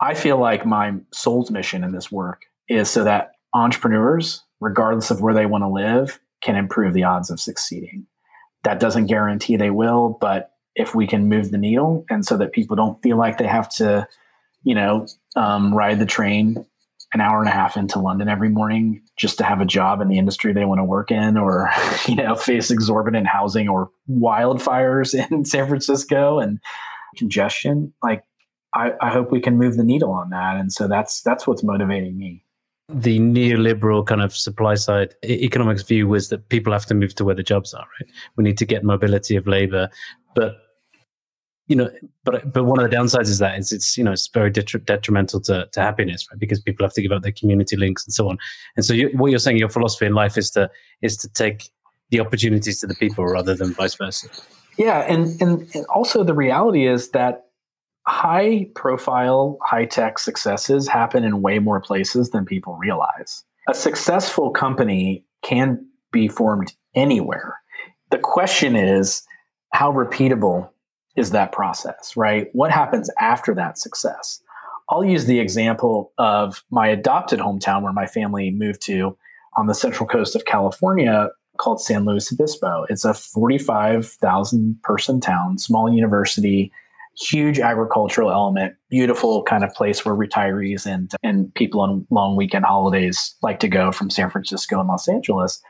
I 0.00 0.14
feel 0.14 0.38
like 0.38 0.64
my 0.64 0.94
soul's 1.12 1.50
mission 1.50 1.84
in 1.84 1.92
this 1.92 2.10
work 2.10 2.42
is 2.68 2.88
so 2.88 3.04
that 3.04 3.32
entrepreneurs, 3.54 4.42
regardless 4.60 5.10
of 5.10 5.20
where 5.20 5.34
they 5.34 5.46
want 5.46 5.62
to 5.62 5.68
live, 5.68 6.20
can 6.42 6.56
improve 6.56 6.94
the 6.94 7.04
odds 7.04 7.30
of 7.30 7.40
succeeding. 7.40 8.06
That 8.64 8.80
doesn't 8.80 9.06
guarantee 9.06 9.56
they 9.56 9.70
will, 9.70 10.16
but 10.20 10.52
if 10.74 10.94
we 10.94 11.06
can 11.06 11.28
move 11.28 11.50
the 11.50 11.58
needle 11.58 12.04
and 12.08 12.24
so 12.24 12.36
that 12.38 12.52
people 12.52 12.76
don't 12.76 13.02
feel 13.02 13.18
like 13.18 13.38
they 13.38 13.46
have 13.46 13.68
to, 13.76 14.06
you 14.62 14.74
know, 14.74 15.06
um, 15.36 15.74
ride 15.74 15.98
the 15.98 16.06
train 16.06 16.64
an 17.12 17.20
hour 17.20 17.40
and 17.40 17.48
a 17.48 17.52
half 17.52 17.76
into 17.76 17.98
London 17.98 18.28
every 18.28 18.48
morning 18.48 19.02
just 19.16 19.38
to 19.38 19.44
have 19.44 19.60
a 19.60 19.66
job 19.66 20.00
in 20.00 20.08
the 20.08 20.18
industry 20.18 20.52
they 20.52 20.64
want 20.64 20.78
to 20.78 20.84
work 20.84 21.10
in 21.10 21.36
or 21.36 21.68
you 22.06 22.14
know 22.14 22.34
face 22.34 22.70
exorbitant 22.70 23.26
housing 23.26 23.68
or 23.68 23.90
wildfires 24.08 25.14
in 25.30 25.44
San 25.44 25.66
Francisco 25.66 26.38
and 26.38 26.60
congestion 27.16 27.92
like 28.02 28.22
I, 28.74 28.92
I 29.00 29.10
hope 29.10 29.32
we 29.32 29.40
can 29.40 29.58
move 29.58 29.76
the 29.76 29.84
needle 29.84 30.12
on 30.12 30.30
that 30.30 30.56
and 30.56 30.72
so 30.72 30.88
that's 30.88 31.22
that's 31.22 31.46
what's 31.46 31.62
motivating 31.62 32.16
me 32.16 32.44
the 32.88 33.20
neoliberal 33.20 34.04
kind 34.04 34.20
of 34.20 34.34
supply 34.34 34.74
side 34.74 35.14
economics 35.24 35.82
view 35.82 36.08
was 36.08 36.28
that 36.28 36.48
people 36.48 36.72
have 36.72 36.86
to 36.86 36.94
move 36.94 37.14
to 37.16 37.24
where 37.24 37.34
the 37.34 37.42
jobs 37.42 37.72
are 37.74 37.86
right 38.00 38.10
we 38.36 38.44
need 38.44 38.58
to 38.58 38.64
get 38.64 38.84
mobility 38.84 39.36
of 39.36 39.46
labor 39.46 39.88
but 40.34 40.56
you 41.70 41.76
know, 41.76 41.88
but 42.24 42.52
but 42.52 42.64
one 42.64 42.80
of 42.82 42.90
the 42.90 42.94
downsides 42.94 43.28
is 43.28 43.38
that 43.38 43.56
it's 43.56 43.70
it's 43.70 43.96
you 43.96 44.02
know 44.02 44.10
it's 44.10 44.26
very 44.26 44.50
detri- 44.50 44.84
detrimental 44.84 45.40
to, 45.42 45.68
to 45.70 45.80
happiness, 45.80 46.26
right? 46.28 46.40
Because 46.40 46.60
people 46.60 46.84
have 46.84 46.92
to 46.94 47.00
give 47.00 47.12
up 47.12 47.22
their 47.22 47.30
community 47.30 47.76
links 47.76 48.04
and 48.04 48.12
so 48.12 48.28
on. 48.28 48.38
And 48.74 48.84
so 48.84 48.92
you, 48.92 49.08
what 49.10 49.30
you're 49.30 49.38
saying, 49.38 49.56
your 49.56 49.68
philosophy 49.68 50.06
in 50.06 50.12
life 50.12 50.36
is 50.36 50.50
to 50.50 50.68
is 51.00 51.16
to 51.18 51.28
take 51.28 51.70
the 52.10 52.18
opportunities 52.18 52.80
to 52.80 52.88
the 52.88 52.96
people 52.96 53.24
rather 53.24 53.54
than 53.54 53.72
vice 53.72 53.94
versa. 53.94 54.26
Yeah, 54.78 55.02
and 55.02 55.40
and, 55.40 55.70
and 55.72 55.86
also 55.86 56.24
the 56.24 56.34
reality 56.34 56.88
is 56.88 57.10
that 57.10 57.44
high 58.06 58.68
profile, 58.74 59.58
high 59.62 59.84
tech 59.84 60.18
successes 60.18 60.88
happen 60.88 61.24
in 61.24 61.42
way 61.42 61.58
more 61.58 61.80
places 61.80 62.30
than 62.30 62.44
people 62.44 62.76
realize. 62.76 63.44
A 63.68 63.74
successful 63.74 64.50
company 64.50 65.24
can 65.42 65.84
be 66.12 66.28
formed 66.28 66.72
anywhere. 66.94 67.58
The 68.10 68.18
question 68.18 68.74
is 68.74 69.22
how 69.72 69.92
repeatable 69.92 70.70
is 71.16 71.30
that 71.30 71.52
process, 71.52 72.16
right? 72.16 72.48
What 72.52 72.70
happens 72.70 73.10
after 73.20 73.54
that 73.54 73.78
success? 73.78 74.42
I'll 74.88 75.04
use 75.04 75.26
the 75.26 75.38
example 75.38 76.12
of 76.18 76.64
my 76.70 76.88
adopted 76.88 77.38
hometown 77.38 77.82
where 77.82 77.92
my 77.92 78.06
family 78.06 78.50
moved 78.50 78.82
to 78.82 79.16
on 79.56 79.66
the 79.66 79.74
central 79.74 80.08
coast 80.08 80.34
of 80.34 80.44
California 80.46 81.28
called 81.58 81.80
San 81.80 82.04
Luis 82.04 82.32
Obispo. 82.32 82.86
It's 82.88 83.04
a 83.04 83.14
45,000 83.14 84.82
person 84.82 85.20
town, 85.20 85.58
small 85.58 85.92
university, 85.92 86.72
huge 87.20 87.58
agricultural 87.58 88.30
element, 88.30 88.74
beautiful 88.88 89.42
kind 89.42 89.62
of 89.62 89.72
place 89.74 90.04
where 90.04 90.14
retirees 90.14 90.86
and, 90.86 91.12
and 91.22 91.54
people 91.54 91.80
on 91.80 92.06
long 92.10 92.36
weekend 92.36 92.64
holidays 92.64 93.34
like 93.42 93.60
to 93.60 93.68
go 93.68 93.92
from 93.92 94.10
San 94.10 94.30
Francisco 94.30 94.80
and 94.80 94.88
Los 94.88 95.08
Angeles. 95.08 95.60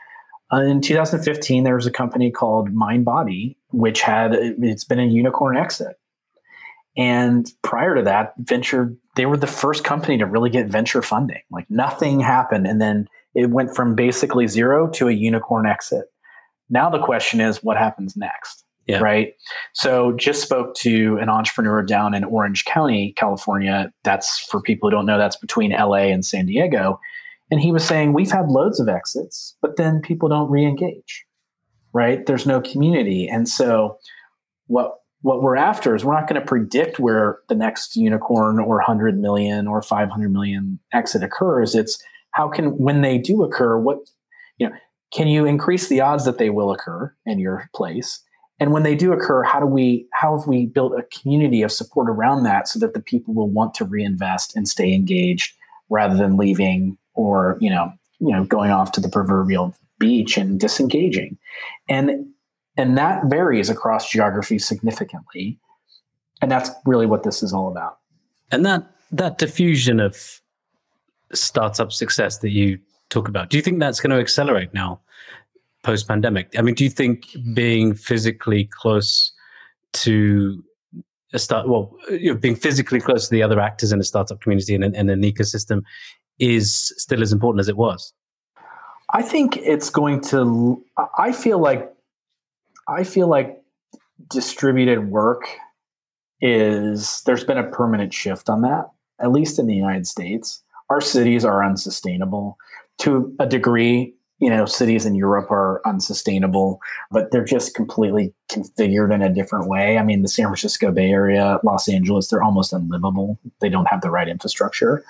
Uh, 0.53 0.63
in 0.63 0.81
2015, 0.81 1.65
there 1.65 1.75
was 1.75 1.87
a 1.87 1.91
company 1.91 2.31
called 2.31 2.71
MindBody, 2.71 3.57
which 3.71 4.03
had 4.03 4.35
it's 4.35 4.85
been 4.85 5.01
a 5.01 5.07
unicorn 5.07 5.57
exit. 5.57 5.97
And 6.97 7.49
prior 7.63 7.95
to 7.95 8.03
that, 8.03 8.35
venture 8.39 8.95
they 9.17 9.27
were 9.27 9.37
the 9.37 9.47
first 9.47 9.85
company 9.85 10.19
to 10.19 10.27
really 10.27 10.51
get 10.51 10.67
venture 10.69 11.03
funding. 11.03 11.43
Like 11.51 11.67
nothing 11.71 12.21
happened, 12.21 12.67
and 12.67 12.81
then 12.81 13.07
it 13.35 13.51
went 13.51 13.77
from 13.77 13.95
basically 13.95 14.47
zero 14.49 14.89
to 14.91 15.09
a 15.09 15.13
unicorn 15.13 15.67
exit. 15.67 16.07
Now 16.69 16.91
the 16.91 17.01
question 17.01 17.41
is, 17.41 17.63
what 17.63 17.77
happens 17.77 18.17
next? 18.17 18.65
Yeah. 18.91 19.01
Right. 19.01 19.35
So 19.75 20.13
just 20.13 20.43
spoke 20.43 20.75
to 20.77 21.19
an 21.21 21.29
entrepreneur 21.29 21.83
down 21.83 22.15
in 22.15 22.25
Orange 22.25 22.65
County, 22.65 23.15
California. 23.17 23.93
That's 24.05 24.39
for 24.39 24.61
people 24.61 24.89
who 24.89 24.97
don't 24.97 25.07
know, 25.07 25.19
that's 25.19 25.37
between 25.37 25.73
LA 25.73 26.09
and 26.09 26.25
San 26.25 26.47
Diego. 26.47 26.99
And 27.51 27.61
he 27.61 27.73
was 27.73 27.85
saying, 27.85 28.13
we've 28.13 28.31
had 28.31 28.49
loads 28.49 28.81
of 28.81 28.89
exits, 28.89 29.57
but 29.61 29.77
then 29.77 30.01
people 30.01 30.29
don't 30.29 30.51
re-engage, 30.51 31.25
right? 31.93 32.25
There's 32.25 32.47
no 32.47 32.61
community. 32.61 33.29
And 33.29 33.49
so 33.49 33.99
what 34.67 35.01
what 35.23 35.43
we're 35.43 35.57
after 35.57 35.95
is 35.95 36.05
we're 36.05 36.19
not 36.19 36.29
going 36.29 36.41
to 36.41 36.47
predict 36.47 36.99
where 36.99 37.41
the 37.49 37.55
next 37.55 37.97
unicorn 37.97 38.59
or 38.59 38.77
100 38.77 39.19
million 39.19 39.67
or 39.67 39.83
500 39.83 40.33
million 40.33 40.79
exit 40.93 41.23
occurs. 41.23 41.75
It's 41.75 42.03
how 42.33 42.49
can, 42.49 42.79
when 42.79 43.03
they 43.03 43.19
do 43.19 43.43
occur, 43.43 43.79
what, 43.79 43.99
you 44.59 44.69
know, 44.69 44.75
can 45.13 45.29
you 45.29 45.45
increase 45.45 45.89
the 45.89 46.01
odds 46.01 46.25
that 46.25 46.39
they 46.39 46.51
will 46.51 46.73
occur 46.73 47.15
in 47.27 47.39
your 47.39 47.69
place? 47.75 48.23
And 48.61 48.73
when 48.73 48.83
they 48.83 48.95
do 48.95 49.13
occur, 49.13 49.43
how 49.43 49.59
do 49.59 49.67
we, 49.67 50.07
how 50.13 50.37
have 50.37 50.47
we 50.47 50.67
built 50.67 50.93
a 50.93 51.03
community 51.05 51.63
of 51.63 51.73
support 51.73 52.11
around 52.11 52.43
that 52.45 52.69
so 52.69 52.79
that 52.79 52.93
the 52.93 53.01
people 53.01 53.33
will 53.33 53.49
want 53.49 53.73
to 53.75 53.87
reinvest 53.87 54.55
and 54.55 54.69
stay 54.69 54.93
engaged 54.93 55.55
rather 55.89 56.15
than 56.15 56.37
leaving 56.37 56.97
or 57.15 57.59
you 57.61 57.69
know 57.69 57.93
you 58.21 58.33
know 58.33 58.45
going 58.45 58.71
off 58.71 58.93
to 58.93 59.01
the 59.01 59.09
proverbial 59.09 59.75
beach 59.99 60.37
and 60.37 60.61
disengaging? 60.61 61.39
And 61.89 62.27
and 62.77 62.99
that 62.99 63.25
varies 63.27 63.71
across 63.71 64.11
geography 64.11 64.59
significantly. 64.59 65.59
And 66.41 66.51
that's 66.51 66.71
really 66.87 67.07
what 67.07 67.23
this 67.23 67.43
is 67.43 67.53
all 67.53 67.69
about. 67.69 67.99
And 68.53 68.65
that 68.67 68.91
that 69.11 69.39
diffusion 69.39 70.01
of 70.01 70.41
startup 71.33 71.93
success 71.93 72.39
that 72.39 72.51
you 72.51 72.79
talk 73.09 73.29
about 73.29 73.51
do 73.51 73.57
you 73.57 73.63
think 73.63 73.79
that's 73.81 74.01
going 74.01 74.11
to 74.11 74.19
accelerate 74.19 74.73
now 74.75 75.01
post 75.83 76.07
pandemic 76.07 76.53
i 76.59 76.63
mean 76.63 76.75
do 76.75 76.85
you 76.85 76.91
think 76.91 77.27
being 77.55 77.95
physically 77.95 78.69
close 78.73 79.33
to 79.93 80.63
a 81.33 81.39
start 81.39 81.69
well 81.69 81.97
you 82.11 82.33
know, 82.33 82.39
being 82.39 82.57
physically 82.57 83.01
close 83.01 83.29
to 83.29 83.31
the 83.31 83.43
other 83.43 83.61
actors 83.61 83.93
in 83.93 83.99
the 83.99 84.05
startup 84.05 84.41
community 84.41 84.75
and, 84.75 84.85
and 84.85 85.11
an 85.11 85.23
ecosystem 85.23 85.83
is 86.41 86.93
still 86.97 87.23
as 87.23 87.33
important 87.33 87.61
as 87.61 87.69
it 87.69 87.77
was? 87.77 88.13
I 89.13 89.23
think 89.23 89.59
it's 89.59 89.91
going 89.91 90.21
to. 90.23 90.83
I 91.19 91.33
feel 91.33 91.59
like 91.59 91.93
I 92.89 93.05
feel 93.05 93.29
like 93.29 93.61
distributed 94.29 95.11
work 95.11 95.43
is 96.41 97.23
there's 97.27 97.45
been 97.45 97.59
a 97.59 97.69
permanent 97.69 98.15
shift 98.15 98.49
on 98.49 98.63
that. 98.63 98.91
At 99.21 99.33
least 99.33 99.59
in 99.59 99.67
the 99.67 99.75
United 99.75 100.07
States, 100.07 100.63
our 100.89 101.01
cities 101.01 101.45
are 101.45 101.63
unsustainable 101.63 102.57
to 102.99 103.35
a 103.39 103.47
degree. 103.47 104.15
You 104.41 104.51
know, 104.51 104.65
cities 104.65 105.05
in 105.05 105.15
Europe 105.15 105.51
are 105.51 105.83
unsustainable, 105.87 106.81
but 107.11 107.31
they're 107.31 107.45
just 107.45 107.75
completely 107.75 108.35
configured 108.51 109.15
in 109.15 109.23
a 109.23 109.33
different 109.33 109.69
way. 109.69 109.99
I 109.99 110.03
mean, 110.03 110.23
the 110.23 110.29
San 110.29 110.47
Francisco 110.47 110.91
Bay 110.91 111.11
Area, 111.11 111.61
Los 111.63 111.89
Angeles, 111.89 112.29
they're 112.29 112.43
almost 112.43 112.73
unlivable. 112.73 113.39
They 113.61 113.69
don't 113.69 113.87
have 113.87 114.01
the 114.01 114.11
right 114.11 114.29
infrastructure. 114.29 115.05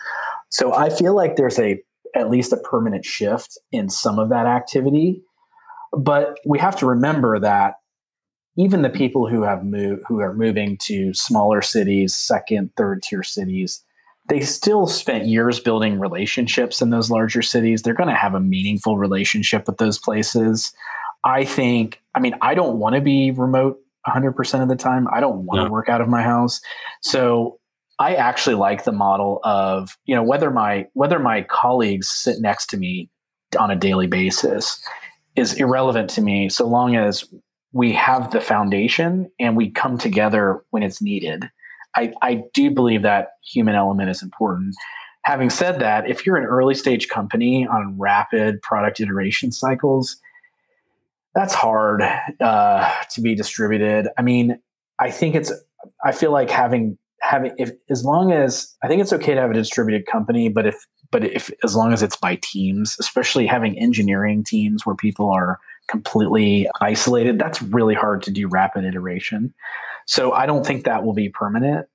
So 0.49 0.75
I 0.75 0.91
feel 0.91 1.15
like 1.15 1.37
there's 1.37 1.59
a 1.59 1.81
at 2.15 2.29
least 2.29 2.53
a 2.53 2.57
permanent 2.57 3.05
shift 3.05 3.57
in 3.71 3.89
some 3.89 4.19
of 4.19 4.31
that 4.31 4.47
activity. 4.47 5.23
But 5.93 6.39
we 6.45 6.59
have 6.59 6.77
to 6.77 6.87
remember 6.87 7.39
that 7.39 7.75
even 8.57 8.83
the 8.83 8.91
people 8.91 9.29
who 9.29 9.43
have 9.43 9.65
moved 9.65 10.03
who 10.09 10.21
are 10.21 10.35
moving 10.35 10.77
to 10.83 11.15
smaller 11.15 11.63
cities, 11.63 12.17
second, 12.17 12.71
third 12.77 13.03
tier 13.03 13.23
cities, 13.23 13.85
they 14.31 14.41
still 14.41 14.87
spent 14.87 15.27
years 15.27 15.59
building 15.59 15.99
relationships 15.99 16.81
in 16.81 16.91
those 16.91 17.11
larger 17.11 17.43
cities. 17.43 17.83
They're 17.83 17.95
going 17.95 18.09
to 18.09 18.15
have 18.15 18.35
a 18.35 18.41
meaningful 18.41 18.97
relationship 18.97 19.67
with 19.67 19.79
those 19.79 19.99
places. 19.99 20.73
I 21.25 21.45
think, 21.45 22.01
I 22.15 22.21
mean, 22.21 22.35
I 22.41 22.55
don't 22.55 22.79
want 22.79 22.95
to 22.95 23.01
be 23.01 23.33
remote 23.33 23.81
100% 24.07 24.63
of 24.63 24.69
the 24.69 24.77
time. 24.77 25.09
I 25.13 25.19
don't 25.19 25.45
want 25.47 25.67
to 25.67 25.71
work 25.71 25.89
out 25.89 26.01
of 26.01 26.09
my 26.09 26.23
house. 26.23 26.61
So 27.03 27.59
I 27.99 28.15
actually 28.15 28.55
like 28.55 28.85
the 28.85 28.93
model 28.93 29.41
of, 29.43 29.99
you 30.05 30.15
know, 30.15 30.23
whether 30.23 30.53
my 30.53 30.87
whether 30.95 31.19
my 31.19 31.43
colleagues 31.43 32.09
sit 32.09 32.41
next 32.41 32.67
to 32.69 32.77
me 32.77 33.11
on 33.59 33.73
a 33.73 33.77
daily 33.77 34.07
basis 34.07 34.81
is 35.35 35.55
irrelevant 35.55 36.09
to 36.11 36.23
me 36.23 36.49
so 36.49 36.69
long 36.69 36.95
as 36.95 37.25
we 37.73 37.93
have 37.93 38.31
the 38.31 38.41
foundation 38.41 39.29
and 39.41 39.57
we 39.57 39.71
come 39.71 39.99
together 39.99 40.65
when 40.71 40.85
it's 40.85 41.03
needed. 41.03 41.51
I, 41.97 42.13
I 42.23 42.45
do 42.55 42.71
believe 42.71 43.03
that 43.03 43.33
human 43.45 43.75
element 43.75 44.11
is 44.11 44.23
important. 44.23 44.75
Having 45.25 45.51
said 45.51 45.81
that, 45.81 46.09
if 46.09 46.25
you're 46.25 46.37
an 46.37 46.45
early 46.45 46.75
stage 46.75 47.09
company 47.09 47.67
on 47.67 47.99
rapid 47.99 48.63
product 48.63 49.01
iteration 49.01 49.53
cycles, 49.53 50.17
that's 51.35 51.55
hard 51.55 52.03
uh, 52.41 52.93
to 53.11 53.21
be 53.21 53.35
distributed. 53.35 54.09
I 54.19 54.23
mean, 54.23 54.59
I 54.99 55.11
think 55.11 55.35
it's, 55.35 55.53
I 56.05 56.13
feel 56.13 56.33
like 56.33 56.51
having 56.51 56.99
having 57.21 57.53
if 57.59 57.71
as 57.91 58.05
long 58.05 58.33
as 58.33 58.75
I 58.83 58.89
think 58.89 59.03
it's 59.03 59.13
okay 59.13 59.35
to 59.35 59.41
have 59.41 59.51
a 59.51 59.55
distributed 59.55 60.07
company, 60.07 60.49
but 60.49 60.67
if 60.67 60.87
but 61.11 61.25
if 61.25 61.51
as 61.65 61.77
long 61.77 61.93
as 61.93 62.03
it's 62.03 62.17
by 62.17 62.39
teams, 62.43 62.97
especially 62.99 63.47
having 63.47 63.79
engineering 63.79 64.43
teams 64.45 64.87
where 64.87 64.97
people 64.97 65.31
are 65.31 65.59
completely 65.89 66.69
isolated, 66.81 67.39
that's 67.39 67.61
really 67.63 67.95
hard 67.95 68.23
to 68.23 68.31
do 68.31 68.49
rapid 68.49 68.85
iteration. 68.85 69.53
So 70.11 70.33
I 70.33 70.45
don't 70.45 70.67
think 70.67 70.87
that 70.87 71.05
will 71.05 71.13
be 71.13 71.29
permanent. 71.29 71.87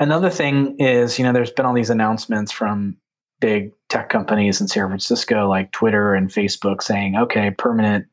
Another 0.00 0.28
thing 0.28 0.74
is, 0.80 1.20
you 1.20 1.24
know, 1.24 1.32
there's 1.32 1.52
been 1.52 1.64
all 1.64 1.72
these 1.72 1.88
announcements 1.88 2.50
from 2.50 2.96
big 3.40 3.70
tech 3.88 4.08
companies 4.08 4.60
in 4.60 4.66
San 4.66 4.88
Francisco 4.88 5.48
like 5.48 5.70
Twitter 5.70 6.14
and 6.14 6.30
Facebook 6.30 6.82
saying, 6.82 7.14
okay, 7.14 7.52
permanent 7.52 8.06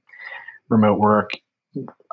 remote 0.70 1.00
work. 1.00 1.32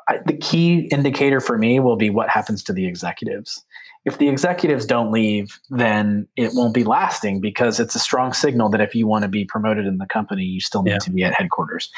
I, 0.09 0.19
the 0.25 0.37
key 0.37 0.89
indicator 0.91 1.41
for 1.41 1.59
me 1.59 1.81
will 1.81 1.97
be 1.97 2.11
what 2.11 2.29
happens 2.29 2.63
to 2.65 2.73
the 2.73 2.87
executives 2.87 3.65
if 4.09 4.17
the 4.17 4.29
executives 4.29 4.87
don't 4.87 5.13
leave, 5.13 5.61
then 5.69 6.27
it 6.35 6.53
won't 6.55 6.73
be 6.73 6.83
lasting 6.83 7.41
because 7.41 7.79
it's 7.79 7.95
a 7.95 7.99
strong 7.99 8.33
signal 8.33 8.71
that 8.71 8.81
if 8.81 8.95
you 8.95 9.07
want 9.07 9.23
to 9.23 9.29
be 9.29 9.45
promoted 9.45 9.87
in 9.87 9.99
the 9.99 10.07
company, 10.07 10.45
you 10.45 10.61
still 10.61 10.83
need 10.83 10.93
yeah. 10.93 10.99
to 10.99 11.11
be 11.11 11.25
at 11.25 11.35
headquarters. 11.35 11.91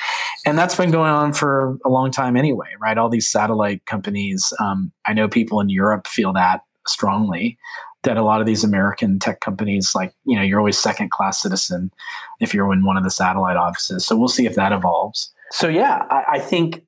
And 0.45 0.59
that's 0.59 0.75
been 0.75 0.91
going 0.91 1.13
on 1.13 1.33
for 1.33 1.79
a 1.85 1.89
long 1.89 2.11
time 2.11 2.37
anyway, 2.37 2.69
right? 2.81 2.99
All 2.99 3.09
these 3.09 3.29
satellite 3.29 3.87
companies, 3.87 4.53
um, 4.59 4.91
I 5.07 5.13
know 5.13 5.29
people 5.29 5.61
in 5.61 5.69
Europe 5.69 6.09
feel 6.09 6.33
that 6.33 6.63
strongly 6.87 7.59
that 8.03 8.17
a 8.17 8.23
lot 8.23 8.41
of 8.41 8.47
these 8.47 8.65
American 8.65 9.19
tech 9.19 9.41
companies, 9.41 9.93
like, 9.95 10.13
you 10.25 10.35
know, 10.35 10.43
you're 10.43 10.59
always 10.59 10.79
second 10.79 11.11
class 11.11 11.41
citizen 11.41 11.93
if 12.41 12.55
you're 12.55 12.73
in 12.73 12.83
one 12.85 12.97
of 12.97 13.05
the 13.05 13.11
satellite 13.11 13.59
offices. 13.59 14.07
So 14.07 14.17
we'll 14.17 14.29
see 14.29 14.47
if 14.47 14.55
that 14.55 14.73
evolves. 14.73 15.33
So, 15.53 15.69
yeah, 15.69 16.07
I, 16.11 16.25
I 16.33 16.39
think 16.39 16.83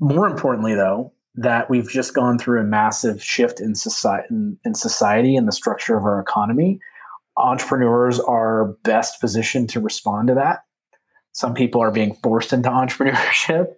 more 0.00 0.26
importantly, 0.26 0.74
though, 0.74 1.12
that 1.34 1.70
we've 1.70 1.88
just 1.88 2.14
gone 2.14 2.38
through 2.38 2.60
a 2.60 2.64
massive 2.64 3.22
shift 3.22 3.60
in 3.60 3.74
society 3.74 4.26
in, 4.30 4.58
in 4.64 4.74
society 4.74 5.36
and 5.36 5.46
the 5.46 5.52
structure 5.52 5.96
of 5.96 6.04
our 6.04 6.20
economy. 6.20 6.80
Entrepreneurs 7.36 8.18
are 8.18 8.76
best 8.82 9.20
positioned 9.20 9.68
to 9.70 9.80
respond 9.80 10.28
to 10.28 10.34
that. 10.34 10.64
Some 11.32 11.54
people 11.54 11.80
are 11.80 11.92
being 11.92 12.14
forced 12.14 12.52
into 12.52 12.68
entrepreneurship 12.68 13.68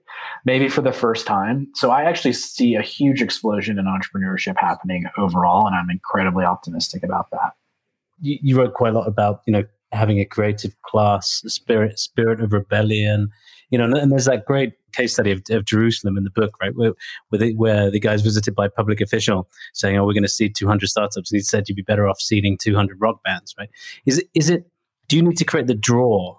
maybe 0.44 0.68
for 0.68 0.82
the 0.82 0.92
first 0.92 1.26
time. 1.26 1.68
So 1.74 1.90
i 1.90 2.04
actually 2.04 2.32
see 2.32 2.74
a 2.74 2.82
huge 2.82 3.22
explosion 3.22 3.78
in 3.78 3.84
entrepreneurship 3.84 4.54
happening 4.58 5.04
overall 5.18 5.66
and 5.66 5.76
i'm 5.76 5.90
incredibly 5.90 6.44
optimistic 6.44 7.02
about 7.02 7.30
that. 7.32 7.52
You, 8.20 8.38
you 8.42 8.58
wrote 8.58 8.74
quite 8.74 8.94
a 8.94 8.98
lot 8.98 9.08
about 9.08 9.42
you 9.46 9.52
know 9.52 9.64
having 9.92 10.20
a 10.20 10.24
creative 10.24 10.80
class 10.82 11.42
spirit 11.46 11.98
spirit 11.98 12.40
of 12.40 12.52
rebellion 12.52 13.30
you 13.70 13.78
know 13.78 13.84
and 13.84 14.12
there's 14.12 14.26
that 14.26 14.44
great 14.44 14.72
case 14.92 15.12
study 15.14 15.30
of, 15.30 15.42
of 15.50 15.64
Jerusalem 15.64 16.16
in 16.16 16.24
the 16.24 16.30
book, 16.30 16.56
right? 16.60 16.74
Where 16.74 16.92
where 17.28 17.38
the, 17.38 17.54
where 17.54 17.90
the 17.90 18.00
guy's 18.00 18.22
visited 18.22 18.54
by 18.54 18.66
a 18.66 18.70
public 18.70 19.00
official 19.00 19.48
saying, 19.72 19.96
"Oh, 19.96 20.04
we're 20.04 20.12
going 20.12 20.22
to 20.22 20.28
seed 20.28 20.54
200 20.54 20.88
startups," 20.88 21.30
and 21.30 21.36
he 21.38 21.42
said, 21.42 21.68
"You'd 21.68 21.76
be 21.76 21.82
better 21.82 22.08
off 22.08 22.20
seeding 22.20 22.58
200 22.58 23.00
rock 23.00 23.22
bands." 23.22 23.54
Right? 23.58 23.70
Is 24.06 24.18
it 24.18 24.28
is 24.34 24.50
it? 24.50 24.70
Do 25.08 25.16
you 25.16 25.22
need 25.22 25.38
to 25.38 25.44
create 25.44 25.66
the 25.66 25.74
draw 25.74 26.38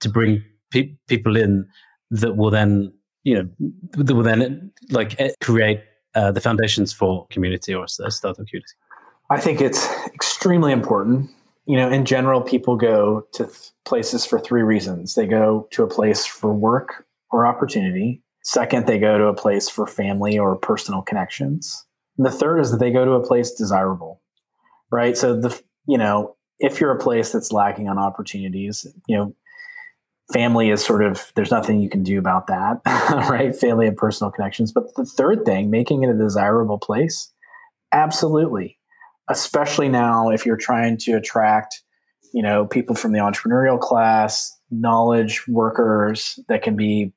to 0.00 0.08
bring 0.08 0.42
pe- 0.70 0.94
people 1.08 1.36
in 1.36 1.66
that 2.10 2.36
will 2.36 2.50
then 2.50 2.92
you 3.24 3.34
know 3.34 3.48
that 3.92 4.14
will 4.14 4.22
then 4.22 4.72
like 4.90 5.18
eh, 5.20 5.32
create 5.40 5.82
uh, 6.14 6.32
the 6.32 6.40
foundations 6.40 6.92
for 6.92 7.26
community 7.30 7.74
or 7.74 7.86
startup 7.88 8.36
community? 8.36 8.74
I 9.30 9.38
think 9.38 9.60
it's 9.60 9.86
extremely 10.14 10.72
important. 10.72 11.30
You 11.68 11.76
know, 11.76 11.90
in 11.90 12.04
general, 12.04 12.40
people 12.40 12.76
go 12.76 13.26
to 13.34 13.44
th- 13.44 13.70
places 13.84 14.24
for 14.24 14.40
three 14.40 14.62
reasons. 14.62 15.14
They 15.14 15.26
go 15.26 15.68
to 15.72 15.82
a 15.82 15.88
place 15.88 16.26
for 16.26 16.52
work, 16.52 17.04
or 17.30 17.46
opportunity. 17.46 18.22
Second, 18.42 18.86
they 18.86 18.98
go 18.98 19.18
to 19.18 19.26
a 19.26 19.34
place 19.34 19.68
for 19.68 19.86
family 19.86 20.38
or 20.38 20.56
personal 20.56 21.02
connections. 21.02 21.86
And 22.16 22.26
the 22.26 22.30
third 22.30 22.58
is 22.60 22.70
that 22.70 22.78
they 22.78 22.90
go 22.90 23.04
to 23.04 23.12
a 23.12 23.26
place 23.26 23.52
desirable, 23.52 24.22
right? 24.90 25.16
So 25.16 25.38
the 25.38 25.60
you 25.86 25.98
know 25.98 26.36
if 26.58 26.80
you're 26.80 26.90
a 26.90 26.98
place 26.98 27.32
that's 27.32 27.52
lacking 27.52 27.88
on 27.88 27.98
opportunities, 27.98 28.86
you 29.06 29.16
know, 29.16 29.34
family 30.32 30.70
is 30.70 30.84
sort 30.84 31.04
of 31.04 31.32
there's 31.36 31.50
nothing 31.50 31.80
you 31.80 31.88
can 31.88 32.02
do 32.02 32.18
about 32.18 32.46
that, 32.48 32.80
right? 33.30 33.54
Family 33.54 33.86
and 33.86 33.96
personal 33.96 34.30
connections. 34.30 34.72
But 34.72 34.94
the 34.96 35.04
third 35.04 35.44
thing, 35.44 35.70
making 35.70 36.02
it 36.02 36.10
a 36.10 36.18
desirable 36.18 36.78
place, 36.78 37.32
absolutely. 37.92 38.77
Especially 39.30 39.88
now 39.88 40.30
if 40.30 40.46
you're 40.46 40.56
trying 40.56 40.96
to 40.98 41.12
attract, 41.12 41.82
you 42.32 42.42
know, 42.42 42.66
people 42.66 42.94
from 42.94 43.12
the 43.12 43.18
entrepreneurial 43.18 43.78
class, 43.78 44.54
knowledge 44.70 45.46
workers 45.48 46.38
that 46.48 46.62
can 46.62 46.76
be 46.76 47.12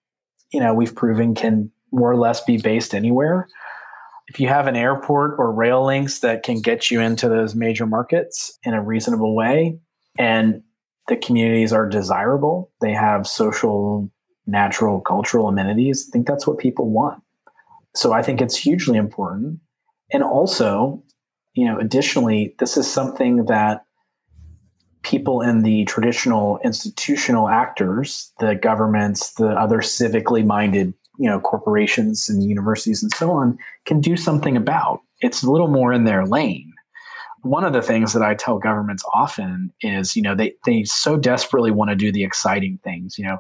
you 0.52 0.60
know 0.60 0.74
we've 0.74 0.96
proven 0.96 1.34
can 1.36 1.72
more 1.92 2.12
or 2.12 2.18
less 2.18 2.44
be 2.44 2.58
based 2.58 2.94
anywhere. 2.94 3.48
If 4.28 4.40
you 4.40 4.48
have 4.48 4.68
an 4.68 4.78
airport 4.78 5.36
or 5.38 5.52
rail 5.52 5.86
links 5.86 6.20
that 6.20 6.44
can 6.44 6.62
get 6.62 6.90
you 6.90 7.02
into 7.02 7.28
those 7.28 7.54
major 7.54 7.86
markets 7.86 8.58
in 8.64 8.74
a 8.74 8.82
reasonable 8.82 9.36
way, 9.36 9.78
and 10.18 10.62
the 11.08 11.18
communities 11.18 11.74
are 11.74 11.90
desirable, 11.90 12.72
they 12.80 12.94
have 12.94 13.28
social, 13.28 14.10
natural, 14.48 15.02
cultural 15.02 15.50
amenities. 15.50 16.08
I 16.08 16.12
think 16.14 16.28
that's 16.28 16.48
what 16.48 16.60
people 16.60 16.90
want. 16.90 17.22
So 17.94 18.14
I 18.14 18.22
think 18.22 18.40
it's 18.40 18.56
hugely 18.56 18.98
important. 18.98 19.60
And 20.14 20.24
also, 20.24 21.04
you 21.54 21.66
know, 21.66 21.80
additionally, 21.80 22.56
this 22.60 22.78
is 22.78 22.90
something 22.90 23.46
that 23.46 23.86
people 25.04 25.42
in 25.42 25.64
the 25.64 25.84
traditional 25.86 26.60
institutional 26.64 27.50
actors, 27.50 28.32
the 28.40 28.56
governments, 28.56 29.34
the 29.34 29.50
other 29.50 29.80
civically 29.80 30.46
minded, 30.46 30.94
you 31.18 31.30
know, 31.30 31.40
corporations 31.40 32.30
and 32.30 32.44
universities 32.44 33.02
and 33.02 33.12
so 33.14 33.32
on, 33.32 33.58
can 33.86 34.00
do 34.00 34.16
something 34.16 34.56
about. 34.56 35.02
It's 35.20 35.44
a 35.44 35.52
little 35.52 35.68
more 35.68 35.92
in 35.92 36.06
their 36.06 36.26
lane. 36.26 36.72
One 37.42 37.64
of 37.64 37.74
the 37.74 37.82
things 37.82 38.14
that 38.14 38.22
I 38.22 38.36
tell 38.36 38.60
governments 38.60 39.04
often 39.14 39.74
is, 39.82 40.16
you 40.16 40.22
know, 40.22 40.36
they 40.36 40.54
they 40.66 40.84
so 40.84 41.18
desperately 41.18 41.72
want 41.72 41.90
to 41.90 41.96
do 41.96 42.12
the 42.12 42.24
exciting 42.24 42.80
things, 42.84 43.18
you 43.18 43.26
know. 43.26 43.38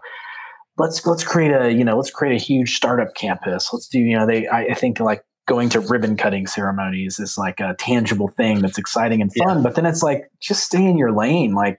Let's 0.77 1.05
let's 1.05 1.23
create 1.23 1.51
a 1.51 1.71
you 1.71 1.83
know 1.83 1.95
let's 1.95 2.09
create 2.09 2.33
a 2.33 2.43
huge 2.43 2.75
startup 2.75 3.13
campus. 3.13 3.69
Let's 3.71 3.87
do 3.87 3.99
you 3.99 4.17
know 4.17 4.25
they 4.25 4.47
I, 4.47 4.63
I 4.63 4.73
think 4.73 4.99
like 4.99 5.23
going 5.51 5.67
to 5.67 5.81
ribbon 5.81 6.15
cutting 6.15 6.47
ceremonies 6.47 7.19
is 7.19 7.37
like 7.37 7.59
a 7.59 7.75
tangible 7.77 8.29
thing 8.29 8.61
that's 8.61 8.77
exciting 8.77 9.21
and 9.21 9.33
fun. 9.35 9.57
Yeah. 9.57 9.63
But 9.63 9.75
then 9.75 9.85
it's 9.85 10.01
like, 10.01 10.31
just 10.39 10.63
stay 10.63 10.85
in 10.85 10.97
your 10.97 11.11
lane. 11.11 11.53
Like, 11.53 11.77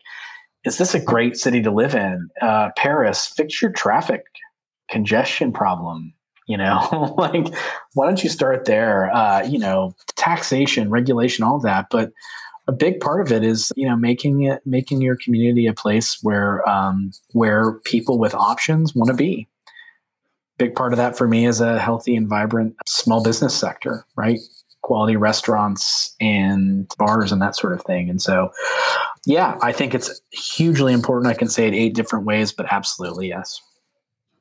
is 0.66 0.76
this 0.76 0.94
a 0.94 1.00
great 1.00 1.38
city 1.38 1.62
to 1.62 1.70
live 1.70 1.94
in? 1.94 2.28
Uh, 2.42 2.68
Paris, 2.76 3.32
fix 3.34 3.62
your 3.62 3.72
traffic 3.72 4.24
congestion 4.90 5.54
problem. 5.54 6.12
You 6.46 6.58
know, 6.58 7.14
like, 7.18 7.46
why 7.94 8.06
don't 8.06 8.22
you 8.22 8.28
start 8.28 8.66
there? 8.66 9.10
Uh, 9.10 9.42
you 9.42 9.58
know, 9.58 9.94
taxation, 10.16 10.90
regulation, 10.90 11.42
all 11.42 11.58
that. 11.60 11.86
But 11.90 12.10
a 12.68 12.72
big 12.72 13.00
part 13.00 13.22
of 13.22 13.32
it 13.32 13.42
is 13.42 13.72
you 13.74 13.88
know 13.88 13.96
making 13.96 14.42
it 14.42 14.60
making 14.64 15.00
your 15.00 15.16
community 15.16 15.66
a 15.66 15.72
place 15.72 16.18
where 16.22 16.68
um, 16.68 17.10
where 17.32 17.80
people 17.84 18.18
with 18.18 18.34
options 18.34 18.94
want 18.94 19.08
to 19.10 19.16
be 19.16 19.48
big 20.58 20.74
part 20.74 20.92
of 20.92 20.96
that 20.96 21.16
for 21.16 21.26
me 21.26 21.46
is 21.46 21.60
a 21.60 21.78
healthy 21.78 22.16
and 22.16 22.28
vibrant 22.28 22.74
small 22.86 23.22
business 23.22 23.54
sector, 23.54 24.04
right? 24.16 24.38
Quality 24.82 25.16
restaurants 25.16 26.14
and 26.20 26.90
bars 26.98 27.32
and 27.32 27.40
that 27.40 27.56
sort 27.56 27.72
of 27.72 27.82
thing. 27.84 28.10
And 28.10 28.20
so, 28.20 28.50
yeah, 29.26 29.58
I 29.62 29.72
think 29.72 29.94
it's 29.94 30.20
hugely 30.32 30.92
important. 30.92 31.30
I 31.30 31.38
can 31.38 31.48
say 31.48 31.68
it 31.68 31.74
eight 31.74 31.94
different 31.94 32.24
ways, 32.24 32.52
but 32.52 32.66
absolutely 32.70 33.28
yes. 33.28 33.60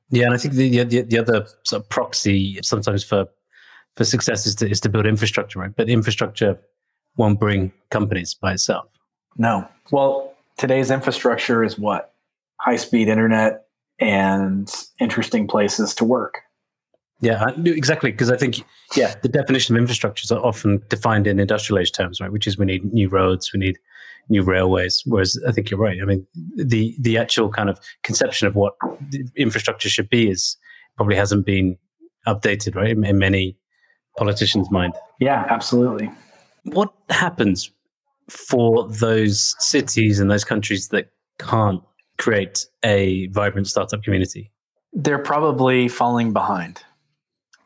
Yeah, 0.10 0.26
and 0.26 0.34
I 0.34 0.38
think 0.38 0.56
the 0.56 0.84
the, 0.84 1.02
the 1.02 1.18
other 1.18 1.48
sort 1.64 1.84
of 1.84 1.90
proxy 1.90 2.60
sometimes 2.64 3.04
for 3.04 3.28
for 3.96 4.04
success 4.04 4.46
is 4.46 4.56
to 4.56 4.70
is 4.70 4.80
to 4.82 4.90
build 4.90 5.06
infrastructure, 5.06 5.60
right? 5.60 5.76
But 5.76 5.90
infrastructure 5.90 6.60
won't 7.18 7.40
bring 7.40 7.72
companies 7.90 8.34
by 8.34 8.54
itself. 8.54 8.88
No. 9.38 9.68
Well, 9.92 10.34
today's 10.58 10.92
infrastructure 10.92 11.64
is 11.64 11.80
what 11.80 12.14
high 12.58 12.76
speed 12.76 13.08
internet, 13.08 13.66
and 14.02 14.70
interesting 15.00 15.48
places 15.48 15.96
to 15.96 16.04
work. 16.04 16.40
Yeah, 17.22 17.46
exactly. 17.66 18.12
Because 18.12 18.32
I 18.32 18.38
think, 18.38 18.64
yeah, 18.96 19.14
the 19.22 19.30
definition 19.30 19.76
of 19.76 19.80
infrastructure 19.80 20.24
is 20.26 20.32
often 20.32 20.82
defined 20.90 21.28
in 21.28 21.40
industrial 21.40 21.80
age 21.80 21.92
terms, 21.92 22.20
right? 22.20 22.32
Which 22.32 22.48
is 22.48 22.58
we 22.58 22.66
need 22.66 22.92
new 22.92 23.10
roads, 23.10 23.54
we 23.54 23.60
need 23.60 23.78
new 24.28 24.42
railways. 24.42 25.04
Whereas 25.06 25.40
I 25.48 25.52
think 25.52 25.70
you're 25.70 25.80
right. 25.80 26.00
I 26.02 26.06
mean, 26.06 26.26
the 26.56 26.96
the 27.00 27.20
actual 27.20 27.50
kind 27.50 27.70
of 27.70 27.80
conception 28.04 28.48
of 28.48 28.56
what 28.56 28.74
infrastructure 29.36 29.88
should 29.88 30.10
be 30.10 30.32
is 30.32 30.58
probably 30.98 31.16
hasn't 31.16 31.46
been 31.46 31.78
updated, 32.28 32.76
right, 32.76 32.90
in 32.90 33.20
many 33.20 33.56
politicians' 34.18 34.72
mind. 34.72 34.94
Yeah, 35.20 35.46
absolutely. 35.48 36.10
What 36.64 36.92
happens 37.10 37.72
for 38.30 38.88
those 38.90 39.56
cities 39.60 40.20
and 40.20 40.32
those 40.32 40.44
countries 40.44 40.88
that 40.88 41.10
can't 41.38 41.84
create 42.22 42.66
a 42.84 43.28
vibrant 43.28 43.68
startup 43.68 44.04
community? 44.04 44.52
They're 44.94 45.20
probably 45.20 45.88
falling 45.88 46.34
behind 46.34 46.84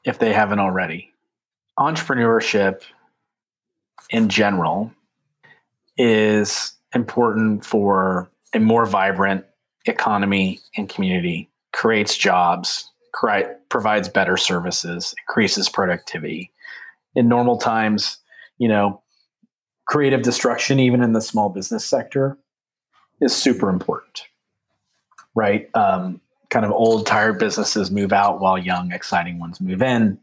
if 0.06 0.18
they 0.20 0.34
haven't 0.34 0.60
already. 0.60 1.12
Entrepreneurship 1.78 2.82
in 4.10 4.30
general 4.30 4.92
is 5.98 6.74
important 6.94 7.66
for 7.66 8.30
a 8.54 8.60
more 8.60 8.86
vibrant 8.86 9.46
economy 9.86 10.60
and 10.78 10.88
community, 10.88 11.50
creates 11.74 12.18
jobs, 12.18 12.92
provides 13.70 14.10
better 14.10 14.38
services, 14.38 15.14
increases 15.28 15.70
productivity. 15.70 16.52
In 17.16 17.28
normal 17.28 17.58
times, 17.58 18.20
you 18.58 18.68
know, 18.68 19.02
creative 19.86 20.22
destruction, 20.22 20.80
even 20.80 21.02
in 21.02 21.14
the 21.14 21.22
small 21.22 21.50
business 21.50 21.86
sector, 21.86 22.38
is 23.22 23.36
super 23.36 23.70
important, 23.70 24.24
right? 25.36 25.70
Um, 25.76 26.22
kind 26.50 26.66
of 26.66 26.72
old, 26.72 27.06
tired 27.06 27.40
businesses 27.40 27.92
move 27.92 28.14
out 28.14 28.40
while 28.40 28.58
young, 28.58 28.92
exciting 28.92 29.40
ones 29.40 29.60
move 29.60 29.82
in. 29.82 30.18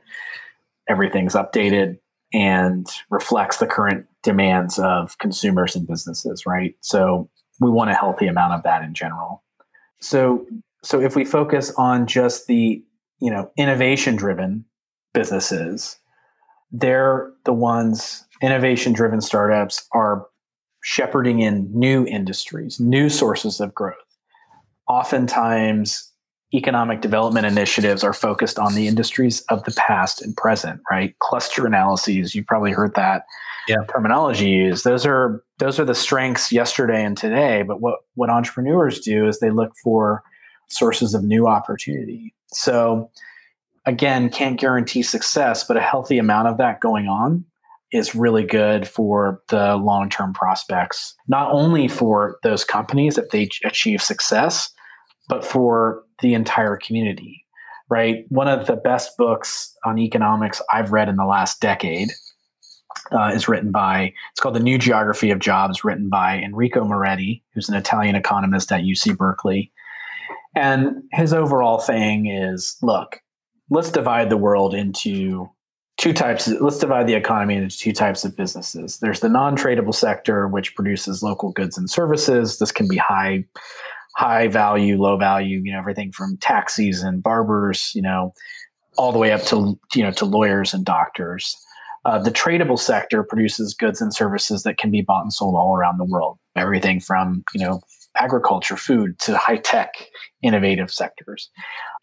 Everything's 0.89 1.35
updated 1.35 1.99
and 2.33 2.87
reflects 3.11 3.59
the 3.59 3.67
current 3.67 4.07
demands 4.23 4.79
of 4.79 5.19
consumers 5.19 5.77
and 5.77 5.87
businesses, 5.87 6.47
right? 6.47 6.75
So 6.81 7.29
we 7.61 7.71
want 7.71 7.91
a 7.91 7.95
healthy 7.95 8.27
amount 8.27 8.55
of 8.55 8.63
that 8.63 8.83
in 8.83 8.95
general. 8.95 9.43
So 10.01 10.47
so 10.85 11.01
if 11.01 11.15
we 11.15 11.25
focus 11.25 11.73
on 11.77 12.07
just 12.07 12.47
the, 12.49 12.83
you 13.21 13.31
know, 13.31 13.51
innovation 13.57 14.17
driven 14.17 14.65
businesses, 15.15 15.99
they're 16.73 17.31
the 17.45 17.53
ones 17.53 18.25
innovation 18.41 18.93
driven 18.93 19.21
startups 19.21 19.87
are 19.93 20.27
shepherding 20.83 21.41
in 21.41 21.71
new 21.73 22.05
industries, 22.07 22.81
new 22.81 23.09
sources 23.09 23.61
of 23.61 23.73
growth. 23.75 23.97
Oftentimes 24.93 26.13
economic 26.55 27.01
development 27.01 27.47
initiatives 27.47 28.05
are 28.05 28.13
focused 28.13 28.59
on 28.59 28.75
the 28.75 28.87
industries 28.87 29.41
of 29.49 29.65
the 29.65 29.73
past 29.73 30.21
and 30.21 30.37
present, 30.37 30.83
right? 30.91 31.19
Cluster 31.19 31.67
analyses, 31.67 32.35
you've 32.35 32.47
probably 32.47 32.73
heard 32.73 32.95
that 32.95 33.25
yeah. 33.69 33.77
terminology 33.91 34.51
used. 34.51 34.85
Those 34.85 35.07
are 35.07 35.43
those 35.59 35.81
are 35.81 35.87
the 35.87 35.95
strengths 35.95 36.53
yesterday 36.53 37.03
and 37.03 37.17
today. 37.17 37.63
But 37.63 37.81
what 37.81 38.01
what 38.17 38.29
entrepreneurs 38.29 39.01
do 39.01 39.27
is 39.27 39.41
they 39.41 39.51
look 39.51 39.73
for 39.83 40.23
sources 40.69 41.15
of 41.15 41.25
new 41.25 41.47
opportunity. 41.47 42.35
So 42.49 43.11
again, 43.87 44.29
can't 44.29 44.61
guarantee 44.61 45.03
success, 45.03 45.65
but 45.65 45.79
a 45.79 45.81
healthy 45.81 46.19
amount 46.19 46.49
of 46.49 46.59
that 46.59 46.81
going 46.81 47.07
on 47.07 47.47
is 47.93 48.15
really 48.15 48.45
good 48.45 48.87
for 48.87 49.43
the 49.49 49.77
long-term 49.77 50.35
prospects, 50.35 51.15
not 51.29 51.51
only 51.51 51.89
for 51.89 52.39
those 52.43 52.63
companies 52.65 53.17
if 53.17 53.31
they 53.31 53.49
achieve 53.65 54.03
success, 54.03 54.71
but 55.33 55.47
for 55.47 56.05
the 56.21 56.35
entire 56.35 56.77
community, 56.77 57.47
right? 57.89 58.27
One 58.29 58.49
of 58.49 58.67
the 58.67 58.77
best 58.77 59.17
books 59.17 59.75
on 59.83 59.99
economics 59.99 60.61
I've 60.71 60.93
read 60.93 61.09
in 61.09 61.17
the 61.17 61.25
last 61.25 61.59
decade 61.59 62.11
uh, 63.13 63.31
is 63.35 63.49
written 63.49 63.73
by, 63.73 64.13
it's 64.31 64.41
called 64.41 64.57
The 64.57 64.61
New 64.61 64.77
Geography 64.77 65.31
of 65.31 65.39
Jobs, 65.39 65.85
written 65.85 66.11
by 66.11 66.37
Enrico 66.37 66.85
Moretti, 66.85 67.43
who's 67.55 67.71
an 67.71 67.77
Italian 67.77 68.15
economist 68.15 68.71
at 68.73 68.83
UC 68.83 69.17
Berkeley. 69.17 69.73
And 70.55 71.03
his 71.13 71.33
overall 71.33 71.79
thing 71.79 72.27
is 72.27 72.77
look, 72.83 73.23
let's 73.71 73.91
divide 73.91 74.29
the 74.29 74.37
world 74.37 74.75
into 74.75 75.49
two 75.97 76.13
types 76.13 76.49
let's 76.61 76.79
divide 76.79 77.07
the 77.07 77.15
economy 77.15 77.55
into 77.55 77.79
two 77.79 77.93
types 77.93 78.25
of 78.25 78.35
businesses 78.35 78.99
there's 79.01 79.21
the 79.21 79.29
non-tradable 79.29 79.95
sector 79.95 80.49
which 80.49 80.75
produces 80.75 81.23
local 81.23 81.53
goods 81.53 81.77
and 81.77 81.91
services 81.91 82.59
this 82.59 82.73
can 82.73 82.89
be 82.89 82.97
high 82.97 83.45
high 84.17 84.49
value, 84.49 85.01
low 85.01 85.17
value, 85.17 85.61
you 85.65 85.73
know, 85.73 85.79
everything 85.79 86.13
from 86.13 86.37
taxis 86.39 87.03
and 87.03 87.23
barbers, 87.23 87.93
you 87.95 88.03
know, 88.03 88.33
all 88.97 89.13
the 89.13 89.19
way 89.19 89.33
up 89.33 89.43
to, 89.43 89.79
you 89.95 90.03
know, 90.03 90.11
to 90.13 90.25
lawyers 90.25 90.75
and 90.75 90.85
doctors. 90.85 91.57
Uh, 92.05 92.19
the 92.19 92.31
tradable 92.31 92.79
sector 92.79 93.23
produces 93.23 93.75
goods 93.75 94.01
and 94.01 94.13
services 94.13 94.65
that 94.65 94.77
can 94.77 94.91
be 94.91 95.03
bought 95.03 95.23
and 95.23 95.33
sold 95.33 95.55
all 95.55 95.77
around 95.77 95.99
the 95.99 96.05
world. 96.05 96.39
Everything 96.57 97.01
from, 97.01 97.45
you 97.55 97.65
know, 97.65 97.81
agriculture, 98.17 98.77
food 98.77 99.19
to 99.21 99.37
high 99.37 99.57
tech, 99.57 99.95
innovative 100.43 100.91
sectors. 100.91 101.51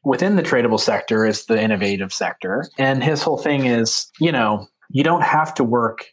Within 0.03 0.36
the 0.36 0.41
tradable 0.43 0.80
sector 0.80 1.26
is 1.26 1.45
the 1.45 1.62
innovative 1.62 2.14
sector. 2.14 2.66
And 2.78 3.03
his 3.03 3.22
whole 3.22 3.38
thing 3.38 3.66
is, 3.66 4.10
you 4.20 4.32
know, 4.32 4.68
you 4.89 5.03
don't 5.03 5.24
have 5.24 5.53
to 5.55 5.64
work 5.64 6.05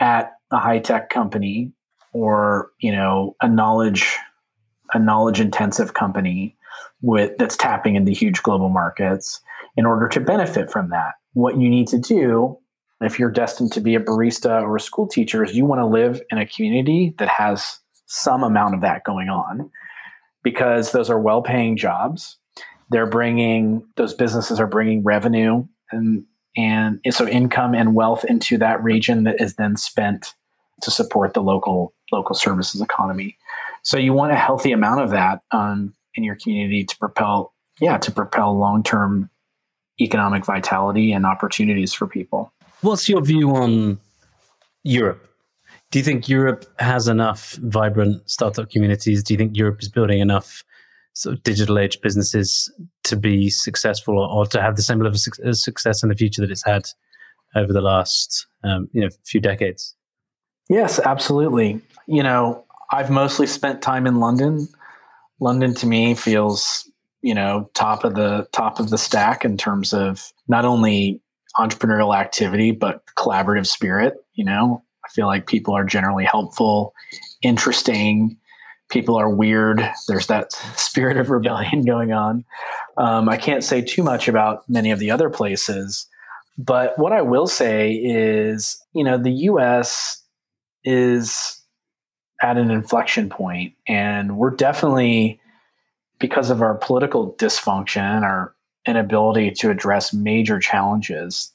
at 0.00 0.32
a 0.50 0.58
high 0.58 0.80
tech 0.80 1.08
company 1.08 1.72
or, 2.12 2.72
you 2.80 2.92
know, 2.92 3.36
a 3.40 3.48
knowledge 3.48 4.16
a 4.94 4.98
knowledge 4.98 5.40
intensive 5.40 5.94
company 5.94 6.56
with 7.02 7.36
that's 7.38 7.56
tapping 7.56 7.96
into 7.96 8.12
huge 8.12 8.42
global 8.42 8.68
markets 8.68 9.40
in 9.76 9.86
order 9.86 10.08
to 10.08 10.20
benefit 10.20 10.70
from 10.70 10.90
that. 10.90 11.14
What 11.34 11.58
you 11.58 11.68
need 11.68 11.88
to 11.88 11.98
do 11.98 12.58
if 13.00 13.18
you're 13.18 13.30
destined 13.30 13.72
to 13.72 13.80
be 13.80 13.94
a 13.94 14.00
barista 14.00 14.60
or 14.62 14.76
a 14.76 14.80
school 14.80 15.06
teacher 15.06 15.44
is 15.44 15.56
you 15.56 15.64
want 15.64 15.80
to 15.80 15.86
live 15.86 16.20
in 16.30 16.38
a 16.38 16.46
community 16.46 17.14
that 17.18 17.28
has 17.28 17.78
some 18.06 18.42
amount 18.42 18.74
of 18.74 18.80
that 18.80 19.04
going 19.04 19.28
on 19.28 19.70
because 20.42 20.92
those 20.92 21.10
are 21.10 21.20
well-paying 21.20 21.76
jobs. 21.76 22.38
They're 22.90 23.06
bringing 23.06 23.86
those 23.96 24.14
businesses 24.14 24.58
are 24.58 24.66
bringing 24.66 25.04
revenue 25.04 25.66
and 25.92 26.24
and 26.56 27.00
so 27.10 27.28
income 27.28 27.74
and 27.74 27.94
wealth 27.94 28.24
into 28.24 28.58
that 28.58 28.82
region 28.82 29.24
that 29.24 29.40
is 29.40 29.54
then 29.54 29.76
spent 29.76 30.34
to 30.82 30.90
support 30.90 31.34
the 31.34 31.42
local 31.42 31.94
local 32.10 32.34
services 32.34 32.80
economy. 32.80 33.37
So 33.88 33.96
you 33.96 34.12
want 34.12 34.32
a 34.32 34.36
healthy 34.36 34.72
amount 34.72 35.00
of 35.00 35.08
that 35.12 35.40
um, 35.50 35.94
in 36.14 36.22
your 36.22 36.34
community 36.34 36.84
to 36.84 36.96
propel, 36.98 37.54
yeah, 37.80 37.96
to 37.96 38.12
propel 38.12 38.54
long 38.54 38.82
term 38.82 39.30
economic 39.98 40.44
vitality 40.44 41.10
and 41.10 41.24
opportunities 41.24 41.94
for 41.94 42.06
people. 42.06 42.52
What's 42.82 43.08
your 43.08 43.22
view 43.22 43.56
on 43.56 43.98
Europe? 44.84 45.26
Do 45.90 45.98
you 45.98 46.04
think 46.04 46.28
Europe 46.28 46.66
has 46.78 47.08
enough 47.08 47.52
vibrant 47.62 48.28
startup 48.28 48.70
communities? 48.70 49.22
Do 49.22 49.32
you 49.32 49.38
think 49.38 49.56
Europe 49.56 49.78
is 49.80 49.88
building 49.88 50.20
enough 50.20 50.64
sort 51.14 51.36
of 51.36 51.42
digital 51.42 51.78
age 51.78 51.98
businesses 52.02 52.70
to 53.04 53.16
be 53.16 53.48
successful 53.48 54.18
or, 54.18 54.28
or 54.30 54.46
to 54.48 54.60
have 54.60 54.76
the 54.76 54.82
same 54.82 54.98
level 54.98 55.18
of 55.44 55.56
success 55.56 56.02
in 56.02 56.10
the 56.10 56.14
future 56.14 56.42
that 56.42 56.50
it's 56.50 56.66
had 56.66 56.82
over 57.56 57.72
the 57.72 57.80
last 57.80 58.48
um, 58.64 58.90
you 58.92 59.00
know 59.00 59.08
few 59.24 59.40
decades? 59.40 59.96
Yes, 60.68 61.00
absolutely. 61.00 61.80
You 62.06 62.22
know, 62.22 62.66
I've 62.90 63.10
mostly 63.10 63.46
spent 63.46 63.82
time 63.82 64.06
in 64.06 64.20
London. 64.20 64.68
London 65.40 65.74
to 65.74 65.86
me 65.86 66.14
feels, 66.14 66.90
you 67.22 67.34
know, 67.34 67.70
top 67.74 68.04
of 68.04 68.14
the 68.14 68.48
top 68.52 68.80
of 68.80 68.90
the 68.90 68.98
stack 68.98 69.44
in 69.44 69.56
terms 69.56 69.92
of 69.92 70.32
not 70.48 70.64
only 70.64 71.20
entrepreneurial 71.56 72.16
activity 72.16 72.70
but 72.70 73.04
collaborative 73.16 73.66
spirit, 73.66 74.16
you 74.34 74.44
know. 74.44 74.82
I 75.04 75.10
feel 75.10 75.26
like 75.26 75.46
people 75.46 75.74
are 75.74 75.84
generally 75.84 76.24
helpful, 76.24 76.92
interesting. 77.42 78.36
People 78.90 79.16
are 79.16 79.30
weird. 79.30 79.88
There's 80.06 80.26
that 80.26 80.52
spirit 80.76 81.16
of 81.16 81.30
rebellion 81.30 81.82
going 81.82 82.12
on. 82.12 82.44
Um, 82.96 83.28
I 83.28 83.36
can't 83.36 83.64
say 83.64 83.80
too 83.80 84.02
much 84.02 84.28
about 84.28 84.68
many 84.68 84.90
of 84.90 84.98
the 84.98 85.10
other 85.10 85.30
places, 85.30 86.06
but 86.58 86.98
what 86.98 87.12
I 87.12 87.22
will 87.22 87.46
say 87.46 87.92
is, 87.92 88.82
you 88.92 89.04
know, 89.04 89.16
the 89.16 89.30
U.S. 89.30 90.22
is 90.84 91.57
at 92.40 92.56
an 92.56 92.70
inflection 92.70 93.28
point, 93.28 93.74
and 93.86 94.36
we're 94.36 94.50
definitely 94.50 95.40
because 96.18 96.50
of 96.50 96.62
our 96.62 96.74
political 96.76 97.34
dysfunction, 97.34 98.22
our 98.22 98.54
inability 98.86 99.50
to 99.52 99.70
address 99.70 100.12
major 100.12 100.58
challenges, 100.58 101.52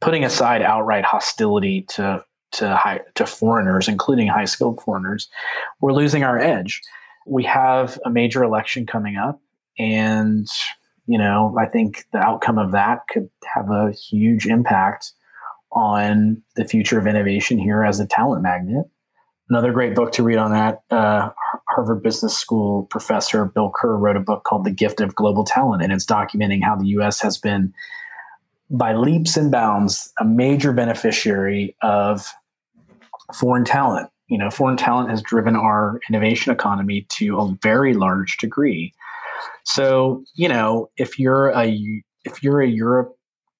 putting 0.00 0.24
aside 0.24 0.62
outright 0.62 1.04
hostility 1.04 1.82
to 1.82 2.24
to 2.52 2.74
high, 2.76 3.00
to 3.14 3.26
foreigners, 3.26 3.88
including 3.88 4.26
high 4.26 4.44
skilled 4.44 4.80
foreigners, 4.80 5.28
we're 5.80 5.92
losing 5.92 6.24
our 6.24 6.38
edge. 6.38 6.80
We 7.26 7.44
have 7.44 7.98
a 8.04 8.10
major 8.10 8.42
election 8.42 8.86
coming 8.86 9.16
up, 9.16 9.40
and 9.78 10.48
you 11.06 11.18
know 11.18 11.54
I 11.58 11.66
think 11.66 12.04
the 12.12 12.18
outcome 12.18 12.58
of 12.58 12.72
that 12.72 13.06
could 13.08 13.30
have 13.54 13.70
a 13.70 13.92
huge 13.92 14.46
impact 14.46 15.12
on 15.72 16.42
the 16.56 16.64
future 16.64 16.98
of 16.98 17.06
innovation 17.06 17.58
here 17.58 17.84
as 17.84 18.00
a 18.00 18.06
talent 18.06 18.42
magnet. 18.42 18.86
Another 19.50 19.72
great 19.72 19.96
book 19.96 20.12
to 20.12 20.22
read 20.22 20.38
on 20.38 20.52
that. 20.52 20.82
Uh, 20.92 21.30
Harvard 21.68 22.04
Business 22.04 22.38
School 22.38 22.84
professor 22.84 23.44
Bill 23.44 23.72
Kerr 23.74 23.96
wrote 23.96 24.16
a 24.16 24.20
book 24.20 24.44
called 24.44 24.64
The 24.64 24.70
Gift 24.70 25.00
of 25.00 25.16
Global 25.16 25.44
Talent, 25.44 25.82
and 25.82 25.92
it's 25.92 26.06
documenting 26.06 26.62
how 26.62 26.76
the 26.76 26.86
U.S. 26.88 27.20
has 27.20 27.36
been, 27.36 27.74
by 28.70 28.94
leaps 28.94 29.36
and 29.36 29.50
bounds, 29.50 30.12
a 30.20 30.24
major 30.24 30.72
beneficiary 30.72 31.76
of 31.82 32.28
foreign 33.34 33.64
talent. 33.64 34.08
You 34.28 34.38
know, 34.38 34.50
foreign 34.50 34.76
talent 34.76 35.10
has 35.10 35.20
driven 35.20 35.56
our 35.56 36.00
innovation 36.08 36.52
economy 36.52 37.06
to 37.18 37.40
a 37.40 37.52
very 37.60 37.94
large 37.94 38.36
degree. 38.36 38.94
So, 39.64 40.22
you 40.36 40.48
know, 40.48 40.90
if 40.96 41.18
you're 41.18 41.50
a 41.50 42.02
if 42.24 42.42
you're 42.44 42.60
a 42.60 42.68
Europe 42.68 43.16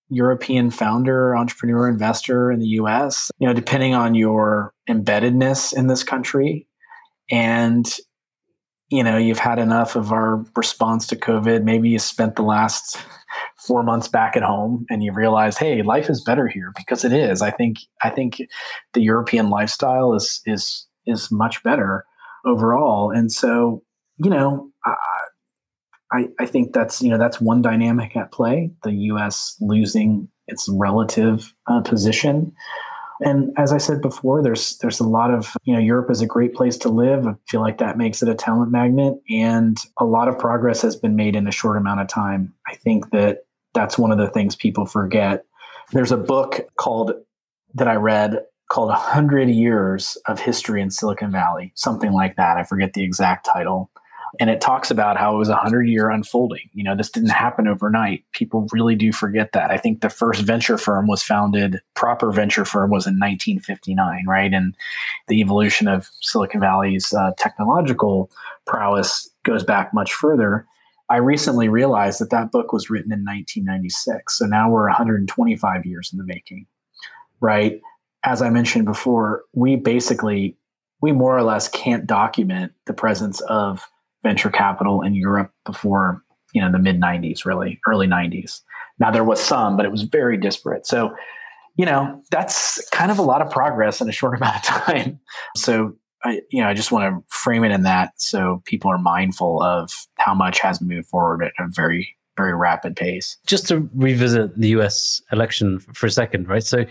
European 0.08 0.70
founder, 0.70 1.36
entrepreneur, 1.36 1.88
investor 1.88 2.50
in 2.50 2.58
the 2.60 2.66
US, 2.66 3.30
you 3.38 3.46
know, 3.46 3.54
depending 3.54 3.94
on 3.94 4.14
your 4.14 4.72
embeddedness 4.90 5.72
in 5.76 5.86
this 5.86 6.02
country. 6.02 6.66
And, 7.30 7.86
you 8.90 9.04
know, 9.04 9.16
you've 9.16 9.38
had 9.38 9.58
enough 9.58 9.96
of 9.96 10.12
our 10.12 10.44
response 10.56 11.06
to 11.08 11.16
COVID. 11.16 11.62
Maybe 11.62 11.90
you 11.90 11.98
spent 11.98 12.36
the 12.36 12.42
last 12.42 12.98
four 13.66 13.82
months 13.82 14.08
back 14.08 14.36
at 14.36 14.42
home 14.42 14.86
and 14.90 15.02
you 15.02 15.12
realize, 15.12 15.56
hey, 15.56 15.82
life 15.82 16.10
is 16.10 16.22
better 16.22 16.48
here 16.48 16.72
because 16.76 17.04
it 17.04 17.12
is. 17.12 17.42
I 17.42 17.50
think 17.50 17.78
I 18.02 18.10
think 18.10 18.42
the 18.94 19.02
European 19.02 19.50
lifestyle 19.50 20.14
is 20.14 20.40
is 20.46 20.86
is 21.06 21.30
much 21.30 21.62
better 21.62 22.04
overall. 22.44 23.10
And 23.10 23.30
so, 23.30 23.82
you 24.16 24.30
know, 24.30 24.70
I, 24.84 24.96
I, 26.12 26.28
I 26.40 26.46
think 26.46 26.72
that's 26.72 27.00
you 27.00 27.10
know 27.10 27.18
that's 27.18 27.40
one 27.40 27.62
dynamic 27.62 28.16
at 28.16 28.32
play. 28.32 28.70
The 28.82 28.92
U.S. 28.92 29.56
losing 29.60 30.28
its 30.46 30.68
relative 30.68 31.54
uh, 31.68 31.80
position. 31.82 32.52
And 33.20 33.52
as 33.58 33.72
I 33.72 33.78
said 33.78 34.00
before, 34.00 34.42
there's 34.42 34.78
there's 34.78 35.00
a 35.00 35.06
lot 35.06 35.32
of 35.32 35.56
you 35.64 35.74
know 35.74 35.78
Europe 35.78 36.10
is 36.10 36.20
a 36.20 36.26
great 36.26 36.54
place 36.54 36.76
to 36.78 36.88
live. 36.88 37.26
I 37.26 37.34
feel 37.48 37.60
like 37.60 37.78
that 37.78 37.98
makes 37.98 38.22
it 38.22 38.28
a 38.28 38.34
talent 38.34 38.70
magnet, 38.70 39.14
and 39.28 39.76
a 39.98 40.04
lot 40.04 40.28
of 40.28 40.38
progress 40.38 40.82
has 40.82 40.96
been 40.96 41.16
made 41.16 41.36
in 41.36 41.46
a 41.46 41.52
short 41.52 41.76
amount 41.76 42.00
of 42.00 42.08
time. 42.08 42.54
I 42.66 42.74
think 42.76 43.10
that 43.10 43.44
that's 43.74 43.98
one 43.98 44.10
of 44.10 44.18
the 44.18 44.28
things 44.28 44.56
people 44.56 44.86
forget. 44.86 45.44
There's 45.92 46.12
a 46.12 46.16
book 46.16 46.60
called 46.76 47.12
that 47.74 47.88
I 47.88 47.94
read 47.94 48.44
called 48.70 48.88
100 48.88 49.48
Years 49.48 50.16
of 50.26 50.38
History 50.38 50.80
in 50.80 50.90
Silicon 50.90 51.32
Valley, 51.32 51.72
something 51.74 52.12
like 52.12 52.36
that. 52.36 52.56
I 52.56 52.62
forget 52.62 52.92
the 52.92 53.02
exact 53.02 53.48
title. 53.52 53.90
And 54.38 54.48
it 54.48 54.60
talks 54.60 54.90
about 54.90 55.16
how 55.16 55.34
it 55.34 55.38
was 55.38 55.48
a 55.48 55.52
100 55.52 55.88
year 55.88 56.08
unfolding. 56.08 56.70
You 56.72 56.84
know, 56.84 56.94
this 56.94 57.10
didn't 57.10 57.30
happen 57.30 57.66
overnight. 57.66 58.24
People 58.32 58.68
really 58.72 58.94
do 58.94 59.12
forget 59.12 59.52
that. 59.52 59.70
I 59.70 59.76
think 59.76 60.00
the 60.00 60.10
first 60.10 60.42
venture 60.42 60.78
firm 60.78 61.08
was 61.08 61.22
founded, 61.22 61.80
proper 61.94 62.30
venture 62.30 62.64
firm 62.64 62.90
was 62.90 63.06
in 63.06 63.14
1959, 63.14 64.24
right? 64.26 64.52
And 64.52 64.76
the 65.26 65.40
evolution 65.40 65.88
of 65.88 66.08
Silicon 66.20 66.60
Valley's 66.60 67.12
uh, 67.12 67.32
technological 67.38 68.30
prowess 68.66 69.28
goes 69.42 69.64
back 69.64 69.92
much 69.92 70.12
further. 70.12 70.66
I 71.08 71.16
recently 71.16 71.68
realized 71.68 72.20
that 72.20 72.30
that 72.30 72.52
book 72.52 72.72
was 72.72 72.88
written 72.88 73.10
in 73.10 73.24
1996. 73.24 74.38
So 74.38 74.46
now 74.46 74.70
we're 74.70 74.86
125 74.86 75.84
years 75.84 76.10
in 76.12 76.18
the 76.18 76.24
making, 76.24 76.66
right? 77.40 77.80
As 78.22 78.42
I 78.42 78.50
mentioned 78.50 78.84
before, 78.84 79.42
we 79.52 79.74
basically, 79.74 80.56
we 81.00 81.10
more 81.10 81.36
or 81.36 81.42
less 81.42 81.66
can't 81.66 82.06
document 82.06 82.72
the 82.86 82.92
presence 82.92 83.40
of 83.40 83.90
venture 84.22 84.50
capital 84.50 85.02
in 85.02 85.14
Europe 85.14 85.52
before, 85.64 86.22
you 86.52 86.60
know, 86.60 86.70
the 86.70 86.78
mid 86.78 87.00
90s, 87.00 87.44
really, 87.44 87.80
early 87.86 88.06
90s. 88.06 88.60
Now 88.98 89.10
there 89.10 89.24
was 89.24 89.40
some, 89.40 89.76
but 89.76 89.86
it 89.86 89.92
was 89.92 90.02
very 90.02 90.36
disparate. 90.36 90.86
So, 90.86 91.14
you 91.76 91.86
know, 91.86 92.22
that's 92.30 92.86
kind 92.90 93.10
of 93.10 93.18
a 93.18 93.22
lot 93.22 93.40
of 93.40 93.50
progress 93.50 94.00
in 94.00 94.08
a 94.08 94.12
short 94.12 94.36
amount 94.36 94.56
of 94.56 94.62
time. 94.62 95.20
So 95.56 95.96
I, 96.22 96.42
you 96.50 96.60
know, 96.60 96.68
I 96.68 96.74
just 96.74 96.92
want 96.92 97.10
to 97.10 97.24
frame 97.34 97.64
it 97.64 97.72
in 97.72 97.82
that 97.84 98.12
so 98.16 98.62
people 98.66 98.90
are 98.90 98.98
mindful 98.98 99.62
of 99.62 99.90
how 100.18 100.34
much 100.34 100.60
has 100.60 100.80
moved 100.80 101.08
forward 101.08 101.42
at 101.42 101.52
a 101.58 101.68
very, 101.68 102.16
very 102.36 102.54
rapid 102.54 102.96
pace. 102.96 103.38
Just 103.46 103.68
to 103.68 103.88
revisit 103.94 104.58
the 104.58 104.68
US 104.68 105.22
election 105.32 105.80
for 105.80 106.06
a 106.06 106.10
second, 106.10 106.48
right? 106.48 106.62
So, 106.62 106.84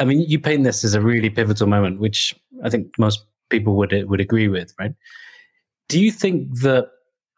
I 0.00 0.04
mean, 0.04 0.20
you 0.20 0.40
paint 0.40 0.64
this 0.64 0.82
as 0.84 0.94
a 0.94 1.00
really 1.00 1.30
pivotal 1.30 1.68
moment, 1.68 2.00
which 2.00 2.34
I 2.64 2.70
think 2.70 2.88
most 2.98 3.24
people 3.48 3.76
would 3.76 3.92
would 4.08 4.20
agree 4.20 4.48
with, 4.48 4.74
right? 4.78 4.92
Do 5.88 6.00
you 6.00 6.10
think 6.10 6.60
that 6.60 6.88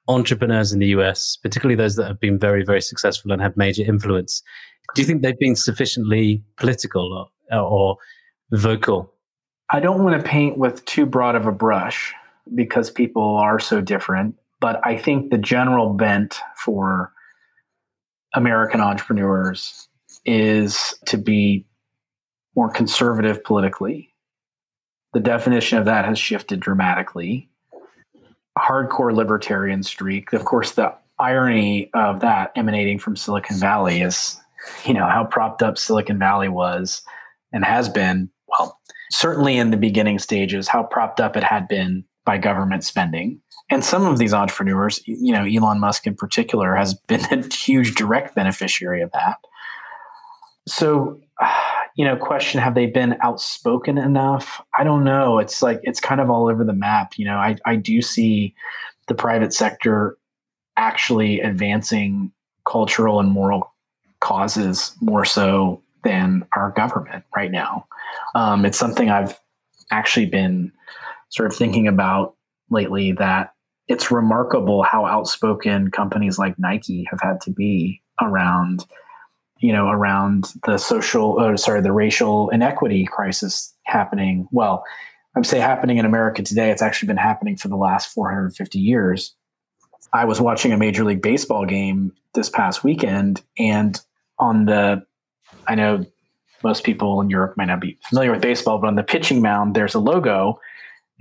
entrepreneurs 0.09 0.73
in 0.73 0.79
the 0.79 0.89
US, 0.89 1.37
particularly 1.37 1.77
those 1.77 1.97
that 1.97 2.07
have 2.07 2.21
been 2.21 2.39
very, 2.39 2.65
very 2.65 2.81
successful 2.81 3.33
and 3.33 3.43
have 3.43 3.57
major 3.57 3.83
influence, 3.83 4.43
do 4.95 5.03
you 5.03 5.07
think 5.07 5.23
they've 5.23 5.39
been 5.39 5.57
sufficiently 5.57 6.43
political 6.57 7.31
or, 7.51 7.61
or 7.61 7.97
vocal 8.53 9.13
I 9.71 9.81
don't 9.81 10.03
want 10.03 10.17
to 10.17 10.29
paint 10.29 10.57
with 10.57 10.85
too 10.87 11.05
broad 11.05 11.35
of 11.35 11.47
a 11.47 11.53
brush 11.53 12.15
because 12.55 12.91
people 12.91 13.37
are 13.37 13.59
so 13.59 13.83
different, 13.83 14.37
but 14.61 14.81
I 14.87 14.97
think 14.97 15.31
the 15.31 15.39
general 15.39 15.93
bent 15.93 16.41
for 16.57 17.13
American 18.35 18.81
entrepreneurs 18.81 19.89
is 20.25 20.99
to 21.07 21.19
be 21.19 21.67
more 22.57 22.71
conservative 22.71 23.45
politically. 23.45 24.15
The 25.13 25.21
definition 25.21 25.79
of 25.79 25.85
that 25.85 26.07
has 26.07 26.19
shifted 26.19 26.61
dramatically. 26.61 27.51
Hardcore 28.59 29.15
libertarian 29.15 29.83
streak. 29.83 30.33
Of 30.33 30.45
course, 30.45 30.73
the 30.73 30.95
irony 31.19 31.91
of 31.95 32.21
that 32.21 32.53
emanating 32.57 32.99
from 32.99 33.17
Silicon 33.17 33.57
Valley 33.57 34.03
is, 34.03 34.41
you 34.85 34.95
know, 34.95 35.07
how 35.07 35.25
propped 35.25 35.63
up 35.63 35.79
Silicon 35.79 36.19
Valley 36.19 36.49
was 36.49 37.03
and 37.53 37.65
has 37.65 37.89
been, 37.89 38.31
well, 38.47 38.79
certainly 39.11 39.57
in 39.57 39.71
the 39.71 39.77
beginning 39.77 40.19
stages, 40.19 40.69
how 40.69 40.83
propped 40.83 41.21
up 41.21 41.37
it 41.37 41.45
had 41.45 41.67
been 41.69 42.05
by 42.25 42.39
government 42.39 42.85
spending. 42.85 43.41
And 43.71 43.85
some 43.85 44.07
of 44.07 44.19
these 44.19 44.33
entrepreneurs, 44.33 45.01
you 45.07 45.33
know, 45.33 45.45
Elon 45.45 45.81
Musk 45.81 46.07
in 46.07 46.15
particular, 46.15 46.75
has 46.75 46.95
been 46.95 47.25
a 47.31 47.55
huge 47.55 47.95
direct 47.95 48.35
beneficiary 48.35 49.03
of 49.03 49.11
that. 49.13 49.39
So, 50.67 51.21
you 51.99 52.05
know, 52.05 52.17
question 52.17 52.61
have 52.61 52.77
they 52.77 52.87
been 52.87 53.17
outspoken 53.23 53.99
enough? 53.99 54.65
I 54.79 54.85
don't 54.85 55.03
know. 55.03 55.41
It's 55.41 55.63
like 55.63 55.81
it's 55.83 55.99
kind 55.99 56.21
of 56.21 56.31
all 56.31 56.49
over 56.49 56.63
the 56.63 56.73
map. 56.73 57.15
You 57.19 57.25
know, 57.25 57.35
I, 57.35 57.57
I 57.67 57.75
do 57.75 58.01
see 58.01 58.55
the 59.09 59.17
private 59.17 59.53
sector 59.53 60.17
actually 60.77 61.41
advancing 61.41 62.31
cultural 62.65 63.19
and 63.19 63.29
moral 63.29 63.75
causes 64.21 64.95
more 65.01 65.25
so 65.25 65.83
than 66.05 66.47
our 66.55 66.71
government 66.71 67.25
right 67.35 67.51
now. 67.51 67.85
Um, 68.37 68.65
it's 68.65 68.79
something 68.79 69.11
I've 69.11 69.37
actually 69.91 70.27
been 70.27 70.71
sort 71.31 71.51
of 71.51 71.57
thinking 71.57 71.89
about 71.89 72.37
lately 72.71 73.11
that 73.13 73.55
it's 73.89 74.13
remarkable 74.13 74.85
how 74.85 75.05
outspoken 75.05 75.91
companies 75.91 76.39
like 76.39 76.57
Nike 76.61 77.09
have 77.11 77.21
had 77.21 77.41
to 77.41 77.51
be 77.51 78.01
around, 78.23 78.85
you 79.61 79.73
know, 79.73 79.89
around 79.89 80.53
the 80.67 80.79
social, 80.79 81.37
oh, 81.41 81.57
sorry, 81.57 81.81
the 81.81 81.93
racial 81.93 82.49
inequity 82.51 83.05
crisis 83.05 83.75
happening. 83.85 84.49
Well, 84.53 84.85
I'm 85.35 85.45
say 85.45 85.59
happening 85.59 85.99
in 85.99 86.05
America 86.05 86.43
today. 86.43 86.71
It's 86.71 86.83
actually 86.83 87.09
been 87.09 87.17
happening 87.17 87.57
for 87.57 87.69
the 87.69 87.77
last 87.77 88.13
450 88.13 88.79
years. 88.79 89.35
I 90.13 90.25
was 90.25 90.41
watching 90.41 90.73
a 90.73 90.77
Major 90.77 91.05
League 91.05 91.23
Baseball 91.23 91.67
game 91.67 92.13
this 92.35 92.49
past 92.49 92.83
weekend, 92.83 93.43
and 93.59 94.01
on 94.39 94.65
the 94.65 95.05
I 95.67 95.75
know 95.75 96.05
most 96.65 96.85
people 96.85 97.21
in 97.21 97.31
Europe 97.31 97.57
might 97.57 97.67
not 97.67 97.81
be 97.81 97.99
familiar 98.09 98.33
with 98.33 98.41
baseball, 98.41 98.79
but 98.79 98.89
on 98.89 98.97
the 98.97 99.03
pitching 99.03 99.43
mound, 99.43 99.75
there's 99.75 99.95
a 99.95 100.01
logo. 100.01 100.59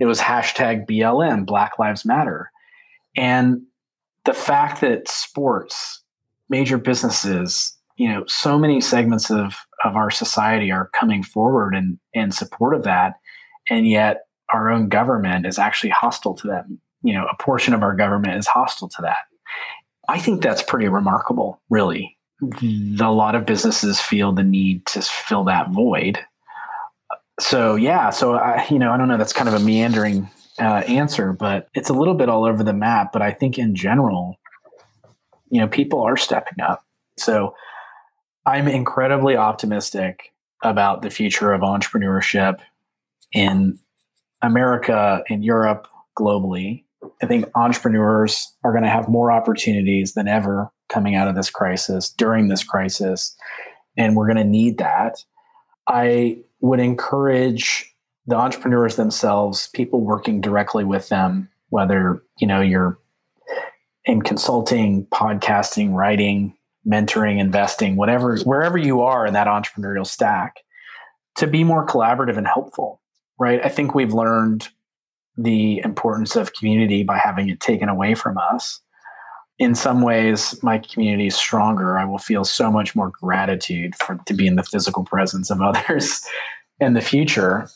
It 0.00 0.06
was 0.06 0.20
hashtag 0.20 0.88
BLM, 0.88 1.46
Black 1.46 1.78
Lives 1.78 2.04
Matter. 2.04 2.50
And 3.16 3.62
the 4.24 4.34
fact 4.34 4.80
that 4.80 5.08
sports, 5.08 6.02
major 6.48 6.78
businesses, 6.78 7.76
you 7.98 8.08
know, 8.08 8.24
so 8.26 8.58
many 8.58 8.80
segments 8.80 9.30
of, 9.30 9.54
of 9.84 9.96
our 9.96 10.10
society 10.10 10.70
are 10.70 10.90
coming 10.94 11.22
forward 11.22 11.74
in, 11.74 11.98
in 12.14 12.30
support 12.30 12.74
of 12.74 12.84
that. 12.84 13.14
And 13.68 13.86
yet 13.86 14.22
our 14.52 14.70
own 14.70 14.88
government 14.88 15.44
is 15.44 15.58
actually 15.58 15.90
hostile 15.90 16.34
to 16.36 16.46
them. 16.46 16.80
You 17.02 17.14
know, 17.14 17.26
a 17.26 17.42
portion 17.42 17.74
of 17.74 17.82
our 17.82 17.94
government 17.94 18.38
is 18.38 18.46
hostile 18.46 18.88
to 18.88 19.02
that. 19.02 19.18
I 20.08 20.18
think 20.18 20.42
that's 20.42 20.62
pretty 20.62 20.88
remarkable, 20.88 21.60
really 21.68 22.18
a 22.40 23.10
lot 23.10 23.34
of 23.34 23.46
businesses 23.46 24.00
feel 24.00 24.32
the 24.32 24.42
need 24.42 24.86
to 24.86 25.02
fill 25.02 25.44
that 25.44 25.70
void. 25.70 26.18
So 27.40 27.76
yeah, 27.76 28.10
so 28.10 28.34
I, 28.34 28.66
you 28.70 28.78
know, 28.78 28.90
I 28.90 28.96
don't 28.96 29.08
know. 29.08 29.16
That's 29.16 29.32
kind 29.32 29.48
of 29.48 29.54
a 29.54 29.60
meandering 29.60 30.28
uh, 30.60 30.82
answer, 30.86 31.32
but 31.32 31.68
it's 31.74 31.88
a 31.88 31.94
little 31.94 32.14
bit 32.14 32.28
all 32.28 32.44
over 32.44 32.62
the 32.62 32.72
map. 32.72 33.12
But 33.12 33.22
I 33.22 33.32
think 33.32 33.58
in 33.58 33.74
general, 33.74 34.36
you 35.50 35.60
know, 35.60 35.68
people 35.68 36.00
are 36.02 36.16
stepping 36.16 36.60
up. 36.60 36.84
So 37.16 37.54
I'm 38.48 38.66
incredibly 38.66 39.36
optimistic 39.36 40.32
about 40.64 41.02
the 41.02 41.10
future 41.10 41.52
of 41.52 41.60
entrepreneurship 41.60 42.60
in 43.30 43.78
America, 44.40 45.22
in 45.28 45.42
Europe, 45.42 45.86
globally. 46.18 46.84
I 47.22 47.26
think 47.26 47.44
entrepreneurs 47.54 48.50
are 48.64 48.72
going 48.72 48.84
to 48.84 48.90
have 48.90 49.06
more 49.06 49.30
opportunities 49.30 50.14
than 50.14 50.28
ever 50.28 50.72
coming 50.88 51.14
out 51.14 51.28
of 51.28 51.34
this 51.34 51.50
crisis, 51.50 52.08
during 52.08 52.48
this 52.48 52.64
crisis, 52.64 53.36
and 53.98 54.16
we're 54.16 54.26
going 54.26 54.38
to 54.38 54.44
need 54.44 54.78
that. 54.78 55.22
I 55.86 56.38
would 56.60 56.80
encourage 56.80 57.94
the 58.26 58.36
entrepreneurs 58.36 58.96
themselves, 58.96 59.68
people 59.74 60.00
working 60.00 60.40
directly 60.40 60.84
with 60.84 61.10
them, 61.10 61.50
whether 61.68 62.22
you 62.38 62.46
know 62.46 62.62
you're 62.62 62.98
in 64.06 64.22
consulting, 64.22 65.04
podcasting, 65.12 65.92
writing, 65.92 66.54
mentoring, 66.86 67.38
investing, 67.38 67.96
whatever, 67.96 68.36
wherever 68.38 68.78
you 68.78 69.00
are 69.02 69.26
in 69.26 69.34
that 69.34 69.46
entrepreneurial 69.46 70.06
stack, 70.06 70.60
to 71.36 71.46
be 71.46 71.64
more 71.64 71.86
collaborative 71.86 72.36
and 72.36 72.46
helpful. 72.46 73.00
Right? 73.38 73.64
I 73.64 73.68
think 73.68 73.94
we've 73.94 74.12
learned 74.12 74.68
the 75.36 75.78
importance 75.84 76.34
of 76.34 76.52
community 76.52 77.04
by 77.04 77.16
having 77.16 77.48
it 77.48 77.60
taken 77.60 77.88
away 77.88 78.14
from 78.14 78.36
us 78.36 78.80
in 79.58 79.74
some 79.74 80.02
ways 80.02 80.60
my 80.62 80.78
community 80.78 81.28
is 81.28 81.36
stronger 81.36 81.98
i 81.98 82.04
will 82.04 82.18
feel 82.18 82.44
so 82.44 82.70
much 82.70 82.94
more 82.96 83.10
gratitude 83.10 83.94
for 83.94 84.18
to 84.26 84.34
be 84.34 84.46
in 84.46 84.56
the 84.56 84.62
physical 84.62 85.04
presence 85.04 85.50
of 85.50 85.62
others 85.62 86.26
in 86.80 86.94
the 86.94 87.00
future 87.00 87.68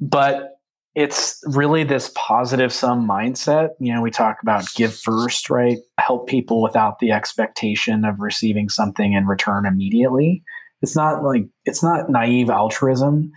but 0.00 0.59
it's 0.94 1.40
really 1.46 1.84
this 1.84 2.10
positive 2.16 2.72
sum 2.72 3.06
mindset. 3.06 3.70
You 3.78 3.94
know, 3.94 4.02
we 4.02 4.10
talk 4.10 4.38
about 4.42 4.64
give 4.74 4.94
first, 4.94 5.48
right? 5.48 5.78
Help 5.98 6.28
people 6.28 6.62
without 6.62 6.98
the 6.98 7.12
expectation 7.12 8.04
of 8.04 8.18
receiving 8.18 8.68
something 8.68 9.12
in 9.12 9.26
return 9.26 9.66
immediately. 9.66 10.42
It's 10.82 10.96
not 10.96 11.22
like 11.22 11.46
it's 11.64 11.82
not 11.82 12.10
naive 12.10 12.50
altruism. 12.50 13.30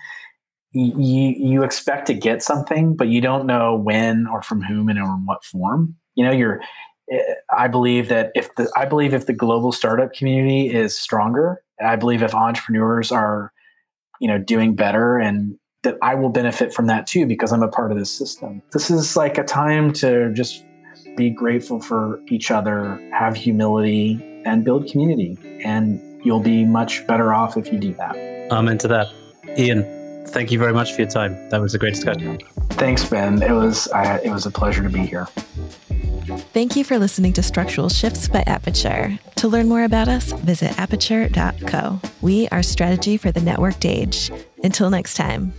You 0.72 1.36
you 1.38 1.64
expect 1.64 2.08
to 2.08 2.16
get 2.16 2.42
something, 2.42 2.96
but 2.96 3.10
you 3.10 3.22
don't 3.22 3.46
know 3.46 3.76
when 3.76 4.26
or 4.28 4.42
from 4.42 4.62
whom 4.62 4.90
and 4.90 4.98
in 4.98 5.06
what 5.26 5.44
form. 5.44 5.96
You 6.16 6.26
know, 6.26 6.32
you're. 6.32 6.62
Eh, 7.12 7.22
I 7.56 7.68
believe 7.68 8.10
that 8.10 8.32
if 8.34 8.56
the 8.56 8.72
I 8.76 8.86
believe 8.86 9.14
if 9.14 9.28
the 9.28 9.34
global 9.34 9.72
startup 9.72 10.14
community 10.14 10.74
is 10.74 10.98
stronger, 10.98 11.62
I 11.86 11.98
believe 11.98 12.24
if 12.24 12.34
entrepreneurs 12.34 13.12
are, 13.12 13.52
you 14.20 14.28
know, 14.28 14.40
doing 14.40 14.74
better 14.76 15.20
and 15.20 15.60
that 15.84 15.98
I 16.02 16.16
will 16.16 16.30
benefit 16.30 16.74
from 16.74 16.88
that 16.88 17.08
too 17.08 17.26
because 17.26 17.52
I'm 17.52 17.64
a 17.64 17.68
part 17.68 17.92
of 17.92 17.98
this 17.98 18.12
system. 18.12 18.62
This 18.72 18.90
is 18.90 19.16
like 19.16 19.38
a 19.38 19.44
time 19.44 19.94
to 19.94 20.34
just 20.34 20.64
be 21.16 21.30
grateful 21.30 21.80
for 21.80 22.20
each 22.28 22.50
other, 22.50 23.00
have 23.14 23.36
humility, 23.36 24.20
and 24.46 24.66
build 24.66 24.90
community. 24.90 25.38
And 25.64 26.02
you'll 26.26 26.40
be 26.40 26.66
much 26.66 27.06
better 27.08 27.34
off 27.34 27.58
if 27.58 27.72
you 27.72 27.80
do 27.80 27.94
that. 27.96 28.16
Amen 28.52 28.78
to 28.80 28.88
that. 28.88 29.08
Ian, 29.58 29.84
thank 30.28 30.52
you 30.52 30.60
very 30.60 30.74
much 30.74 30.94
for 30.94 31.02
your 31.02 31.10
time. 31.10 31.50
That 31.50 31.62
was 31.62 31.74
a 31.74 31.78
great 31.78 31.94
discussion. 31.94 32.40
Thanks, 32.72 33.08
Ben. 33.08 33.42
It 33.42 33.52
was 33.52 33.88
uh, 33.90 34.20
it 34.24 34.32
was 34.32 34.46
a 34.46 34.52
pleasure 34.52 34.84
to 34.84 34.90
be 34.90 35.06
here. 35.06 35.28
Thank 36.54 36.76
you 36.76 36.84
for 36.84 36.98
listening 36.98 37.34
to 37.34 37.44
Structural 37.44 37.90
Shifts 37.90 38.28
by 38.28 38.44
Aperture. 38.48 39.20
To 39.36 39.48
learn 39.48 39.68
more 39.68 39.84
about 39.84 40.08
us, 40.08 40.32
visit 40.32 40.80
aperture.co. 40.80 42.00
We 42.22 42.48
are 42.48 42.64
strategy 42.64 43.18
for 43.18 43.32
the 43.32 43.42
networked 43.42 43.88
age. 43.88 44.32
Until 44.64 44.90
next 44.90 45.16
time. 45.16 45.54